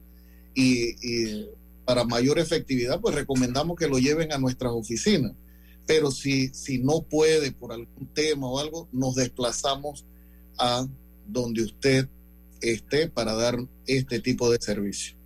y, 0.54 0.90
y 1.02 1.48
para 1.84 2.04
mayor 2.04 2.38
efectividad, 2.38 3.00
pues 3.00 3.16
recomendamos 3.16 3.76
que 3.76 3.88
lo 3.88 3.98
lleven 3.98 4.32
a 4.32 4.38
nuestras 4.38 4.72
oficinas. 4.72 5.32
Pero 5.86 6.10
si, 6.10 6.48
si 6.48 6.78
no 6.78 7.02
puede 7.02 7.52
por 7.52 7.72
algún 7.72 8.06
tema 8.14 8.46
o 8.48 8.58
algo, 8.58 8.88
nos 8.92 9.14
desplazamos 9.14 10.04
a 10.58 10.86
donde 11.26 11.62
usted 11.62 12.08
esté 12.60 13.08
para 13.08 13.34
dar 13.34 13.58
este 13.86 14.20
tipo 14.20 14.50
de 14.50 14.58
servicio. 14.60 15.16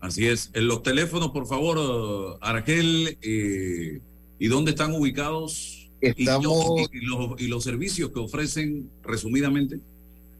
Así 0.00 0.26
es. 0.26 0.50
En 0.52 0.68
los 0.68 0.82
teléfonos, 0.82 1.30
por 1.30 1.46
favor, 1.46 2.38
Argel, 2.40 3.18
eh, 3.22 4.00
¿y 4.38 4.46
dónde 4.46 4.72
están 4.72 4.92
ubicados? 4.92 5.90
Estamos... 6.00 6.88
¿Y, 6.92 6.98
y, 6.98 7.00
los, 7.06 7.40
¿Y 7.40 7.48
los 7.48 7.64
servicios 7.64 8.12
que 8.12 8.20
ofrecen 8.20 8.90
resumidamente? 9.02 9.80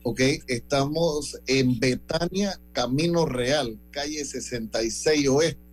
Ok, 0.08 0.20
estamos 0.46 1.36
en 1.48 1.80
Betania, 1.80 2.60
Camino 2.72 3.26
Real, 3.26 3.76
calle 3.90 4.24
66 4.24 5.28
Oeste. 5.28 5.65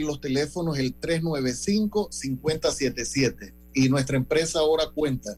Los 0.00 0.20
teléfonos 0.20 0.78
el 0.78 0.96
395-5077. 1.00 3.52
Y 3.74 3.88
nuestra 3.88 4.16
empresa 4.16 4.60
ahora 4.60 4.84
cuenta 4.94 5.36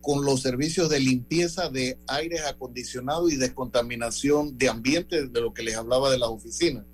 con 0.00 0.24
los 0.24 0.40
servicios 0.40 0.88
de 0.88 1.00
limpieza 1.00 1.68
de 1.68 1.98
aires 2.06 2.42
acondicionados 2.46 3.32
y 3.32 3.36
descontaminación 3.36 4.56
de 4.56 4.68
ambiente, 4.68 5.26
de 5.26 5.40
lo 5.40 5.52
que 5.52 5.64
les 5.64 5.74
hablaba 5.74 6.08
de 6.10 6.18
las 6.18 6.28
oficinas. 6.28 6.84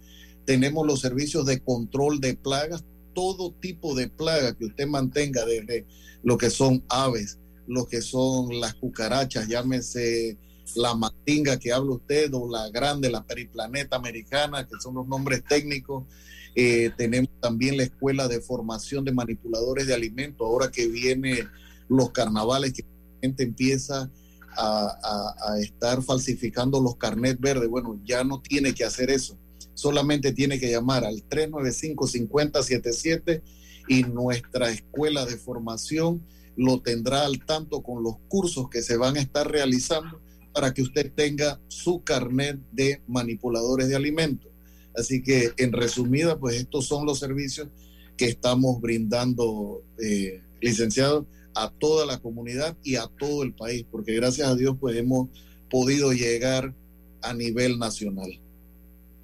Tenemos 0.46 0.86
los 0.86 1.00
servicios 1.00 1.44
de 1.44 1.60
control 1.60 2.20
de 2.20 2.34
plagas, 2.34 2.84
todo 3.14 3.52
tipo 3.52 3.94
de 3.94 4.08
plaga 4.08 4.56
que 4.56 4.64
usted 4.64 4.86
mantenga, 4.86 5.44
desde 5.44 5.84
lo 6.22 6.38
que 6.38 6.48
son 6.48 6.82
aves, 6.88 7.38
lo 7.66 7.86
que 7.86 8.00
son 8.00 8.58
las 8.58 8.72
cucarachas, 8.74 9.46
llámese 9.46 10.38
la 10.74 10.94
matinga 10.94 11.58
que 11.58 11.72
habla 11.72 11.96
usted 11.96 12.32
o 12.32 12.48
la 12.48 12.70
grande, 12.70 13.10
la 13.10 13.24
periplaneta 13.24 13.96
americana, 13.96 14.66
que 14.66 14.80
son 14.80 14.94
los 14.94 15.06
nombres 15.06 15.44
técnicos. 15.44 16.06
Eh, 16.54 16.90
tenemos 16.96 17.30
también 17.40 17.76
la 17.76 17.82
escuela 17.84 18.26
de 18.28 18.40
formación 18.40 19.04
de 19.04 19.12
manipuladores 19.12 19.86
de 19.86 19.94
alimentos, 19.94 20.46
ahora 20.46 20.70
que 20.70 20.88
viene 20.88 21.46
los 21.88 22.10
carnavales, 22.10 22.72
que 22.72 22.82
la 22.82 22.88
gente 23.22 23.42
empieza 23.42 24.10
a, 24.56 25.34
a, 25.52 25.58
estar 25.60 26.02
falsificando 26.02 26.80
los 26.80 26.96
carnet 26.96 27.38
verdes. 27.40 27.70
Bueno, 27.70 27.98
ya 28.04 28.22
no 28.22 28.42
tiene 28.42 28.74
que 28.74 28.84
hacer 28.84 29.10
eso, 29.10 29.38
solamente 29.74 30.32
tiene 30.32 30.60
que 30.60 30.70
llamar 30.70 31.04
al 31.04 31.26
395-5077 31.28 33.42
y 33.88 34.04
nuestra 34.04 34.70
escuela 34.70 35.24
de 35.24 35.36
formación 35.36 36.24
lo 36.56 36.80
tendrá 36.80 37.24
al 37.24 37.44
tanto 37.44 37.82
con 37.82 38.02
los 38.02 38.16
cursos 38.28 38.68
que 38.68 38.82
se 38.82 38.96
van 38.96 39.16
a 39.16 39.20
estar 39.20 39.50
realizando 39.50 40.20
para 40.52 40.74
que 40.74 40.82
usted 40.82 41.12
tenga 41.14 41.60
su 41.68 42.02
carnet 42.02 42.60
de 42.72 43.02
manipuladores 43.06 43.88
de 43.88 43.96
alimentos. 43.96 44.51
Así 44.96 45.22
que, 45.22 45.52
en 45.56 45.72
resumida, 45.72 46.38
pues 46.38 46.56
estos 46.56 46.86
son 46.86 47.06
los 47.06 47.18
servicios 47.18 47.68
que 48.16 48.26
estamos 48.26 48.80
brindando, 48.80 49.82
eh, 50.02 50.42
licenciado, 50.60 51.26
a 51.54 51.70
toda 51.70 52.06
la 52.06 52.18
comunidad 52.18 52.76
y 52.82 52.96
a 52.96 53.06
todo 53.06 53.42
el 53.42 53.52
país, 53.54 53.84
porque 53.90 54.14
gracias 54.14 54.48
a 54.48 54.54
Dios, 54.54 54.76
pues 54.80 54.96
hemos 54.96 55.28
podido 55.70 56.12
llegar 56.12 56.74
a 57.22 57.32
nivel 57.34 57.78
nacional. 57.78 58.40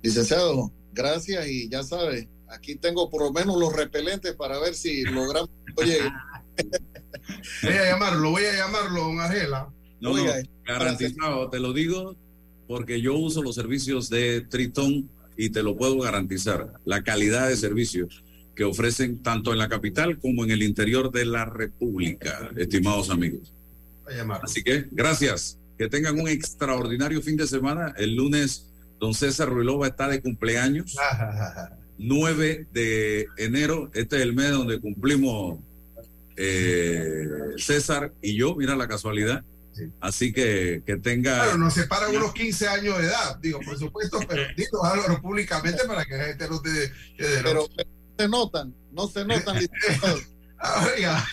Licenciado, 0.03 0.71
gracias 0.93 1.49
y 1.49 1.69
ya 1.69 1.83
sabe, 1.83 2.29
aquí 2.49 2.77
tengo 2.77 3.09
por 3.09 3.23
lo 3.23 3.33
menos 3.33 3.59
los 3.59 3.73
repelentes 3.73 4.35
para 4.35 4.59
ver 4.59 4.75
si 4.75 5.05
logramos. 5.05 5.51
Oye, 5.77 5.99
Voy 7.63 7.73
a 7.73 7.91
llamarlo, 7.91 8.31
voy 8.31 8.45
a 8.45 8.57
llamarlo, 8.57 9.01
don 9.03 9.21
Angela. 9.21 9.73
No, 10.01 10.13
Oiga, 10.13 10.43
no, 10.43 10.51
garantizado, 10.67 11.49
te 11.49 11.61
lo 11.61 11.73
digo 11.73 12.17
porque 12.73 13.03
yo 13.03 13.15
uso 13.19 13.43
los 13.43 13.55
servicios 13.55 14.09
de 14.09 14.41
Tritón 14.41 15.11
y 15.37 15.51
te 15.51 15.63
lo 15.63 15.77
puedo 15.77 15.99
garantizar, 15.99 16.73
la 16.87 17.03
calidad 17.03 17.49
de 17.49 17.57
servicio 17.59 18.09
que 18.57 18.65
ofrecen 18.65 19.23
tanto 19.23 19.53
en 19.53 19.59
la 19.59 19.69
capital 19.69 20.19
como 20.19 20.43
en 20.43 20.53
el 20.53 20.63
interior 20.63 21.13
de 21.13 21.27
la 21.27 21.45
República, 21.45 22.51
estimados 22.57 23.11
amigos. 23.11 23.53
Así 24.43 24.63
que 24.63 24.87
gracias, 24.91 25.59
que 25.77 25.91
tengan 25.91 26.19
un 26.19 26.29
extraordinario 26.29 27.21
fin 27.21 27.37
de 27.37 27.47
semana. 27.47 27.93
El 27.99 28.17
lunes, 28.17 28.71
don 28.99 29.13
César 29.13 29.51
Ruilova 29.51 29.89
está 29.89 30.09
de 30.09 30.23
cumpleaños, 30.23 30.97
9 31.99 32.69
de 32.73 33.27
enero, 33.37 33.91
este 33.93 34.17
es 34.17 34.23
el 34.23 34.33
mes 34.33 34.51
donde 34.51 34.81
cumplimos 34.81 35.59
eh, 36.39 37.29
César 37.59 38.15
y 38.23 38.35
yo, 38.35 38.57
mira 38.57 38.77
la 38.77 38.89
casualidad. 38.89 39.45
Así 40.01 40.33
que 40.33 40.83
que 40.87 40.97
tenga. 40.97 41.35
Claro, 41.37 41.59
nos 41.59 41.75
separan 41.75 42.15
unos 42.15 42.33
15 42.33 42.69
años 42.69 42.99
de 42.99 43.05
edad, 43.05 43.39
digo, 43.41 43.61
por 43.65 43.79
supuesto, 43.79 44.19
pero 44.29 44.43
digo 44.57 44.85
Álvaro 44.85 45.21
públicamente 45.21 45.85
para 45.87 46.05
que 46.05 46.17
la 46.17 46.25
gente 46.25 46.49
no 46.49 46.61
te. 46.61 46.71
que 47.17 47.23
de- 47.27 47.43
pero, 47.43 47.69
se 48.19 48.29
notan, 48.29 48.75
no 48.93 49.09
se 49.09 49.25
notan. 49.25 49.57
Oiga, 50.97 51.27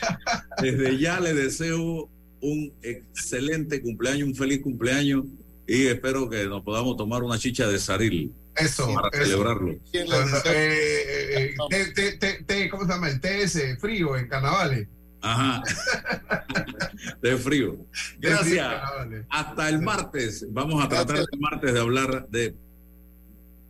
Desde 0.62 0.98
ya 0.98 1.20
le 1.20 1.34
deseo 1.34 2.10
un 2.42 2.74
excelente 2.82 3.82
cumpleaños, 3.82 4.28
un 4.30 4.36
feliz 4.36 4.62
cumpleaños 4.62 5.26
y 5.68 5.86
espero 5.88 6.30
que 6.30 6.48
nos 6.48 6.64
podamos 6.64 6.98
tomar 6.98 7.22
una 7.22 7.38
chicha 7.38 7.68
de 7.68 7.78
saril 7.80 8.34
eso. 8.56 8.92
para 8.96 9.10
eso. 9.18 9.26
celebrarlo. 9.26 9.76
¿Quién 9.92 10.08
Eh, 10.46 11.56
eh, 11.70 12.44
eh, 12.48 12.70
¿Cómo 12.70 12.86
se 12.86 12.90
llama? 12.90 13.10
El 13.10 13.20
ese 13.24 13.78
frío 13.78 14.18
en 14.18 14.28
carnavales. 14.28 14.88
Ajá. 15.22 15.64
De 17.22 17.38
frío. 17.38 17.86
Gracias. 18.20 18.68
carnavales. 18.68 19.26
Hasta 19.30 19.70
el 19.70 19.82
martes. 19.82 20.46
Vamos 20.52 20.84
a 20.84 20.90
tratar 20.90 21.08
Gracias. 21.18 21.28
el 21.34 21.40
martes 21.40 21.74
de 21.74 21.80
hablar 21.80 22.28
de 22.30 22.56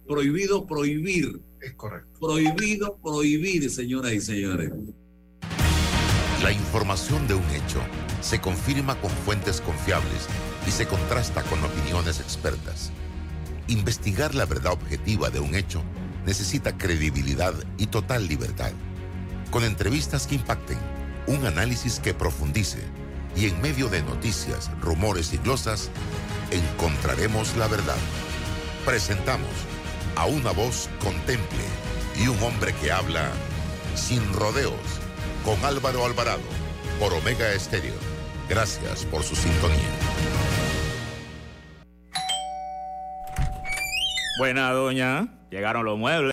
prohibido 0.08 0.66
prohibir. 0.66 1.40
Es 1.62 1.74
correcto. 1.74 2.20
Prohibido 2.20 2.98
prohibir, 2.98 3.70
señoras 3.70 4.14
y 4.14 4.22
señores. 4.22 4.72
La 6.42 6.52
información 6.52 7.28
de 7.28 7.34
un 7.34 7.50
hecho 7.52 7.82
se 8.22 8.40
confirma 8.40 8.96
con 9.02 9.12
fuentes 9.12 9.62
confiables 9.62 10.28
y 10.68 10.72
se 10.72 10.88
contrasta 10.88 11.44
con 11.44 11.62
opiniones 11.64 12.20
expertas. 12.20 12.92
Investigar 13.68 14.36
la 14.36 14.46
verdad 14.46 14.74
objetiva 14.74 15.30
de 15.30 15.40
un 15.40 15.54
hecho 15.54 15.84
necesita 16.26 16.78
credibilidad 16.78 17.54
y 17.78 17.88
total 17.88 18.28
libertad. 18.28 18.72
Con 19.52 19.64
entrevistas 19.64 20.28
que 20.28 20.36
impacten, 20.36 20.78
un 21.30 21.46
análisis 21.46 22.00
que 22.00 22.16
profundice 22.16 22.80
y 23.36 23.46
en 23.46 23.62
medio 23.62 23.88
de 23.88 24.02
noticias, 24.02 24.72
rumores 24.82 25.32
y 25.32 25.38
glosas, 25.38 25.92
encontraremos 26.50 27.56
la 27.56 27.68
verdad. 27.68 27.98
Presentamos 28.84 29.52
a 30.16 30.26
una 30.26 30.52
voz 30.52 30.90
contemple 31.04 31.64
y 32.20 32.28
un 32.28 32.42
hombre 32.42 32.74
que 32.82 32.92
habla 32.92 33.30
sin 33.94 34.34
rodeos 34.34 34.74
con 35.46 35.64
Álvaro 35.64 36.04
Alvarado 36.04 36.42
por 37.00 37.14
Omega 37.14 37.54
Estéreo. 37.54 37.94
Gracias 38.50 39.06
por 39.06 39.22
su 39.22 39.36
sintonía. 39.36 39.78
Buena, 44.40 44.72
doña. 44.72 45.28
Llegaron 45.52 45.86
los 45.86 45.98
muebles. 46.00 46.28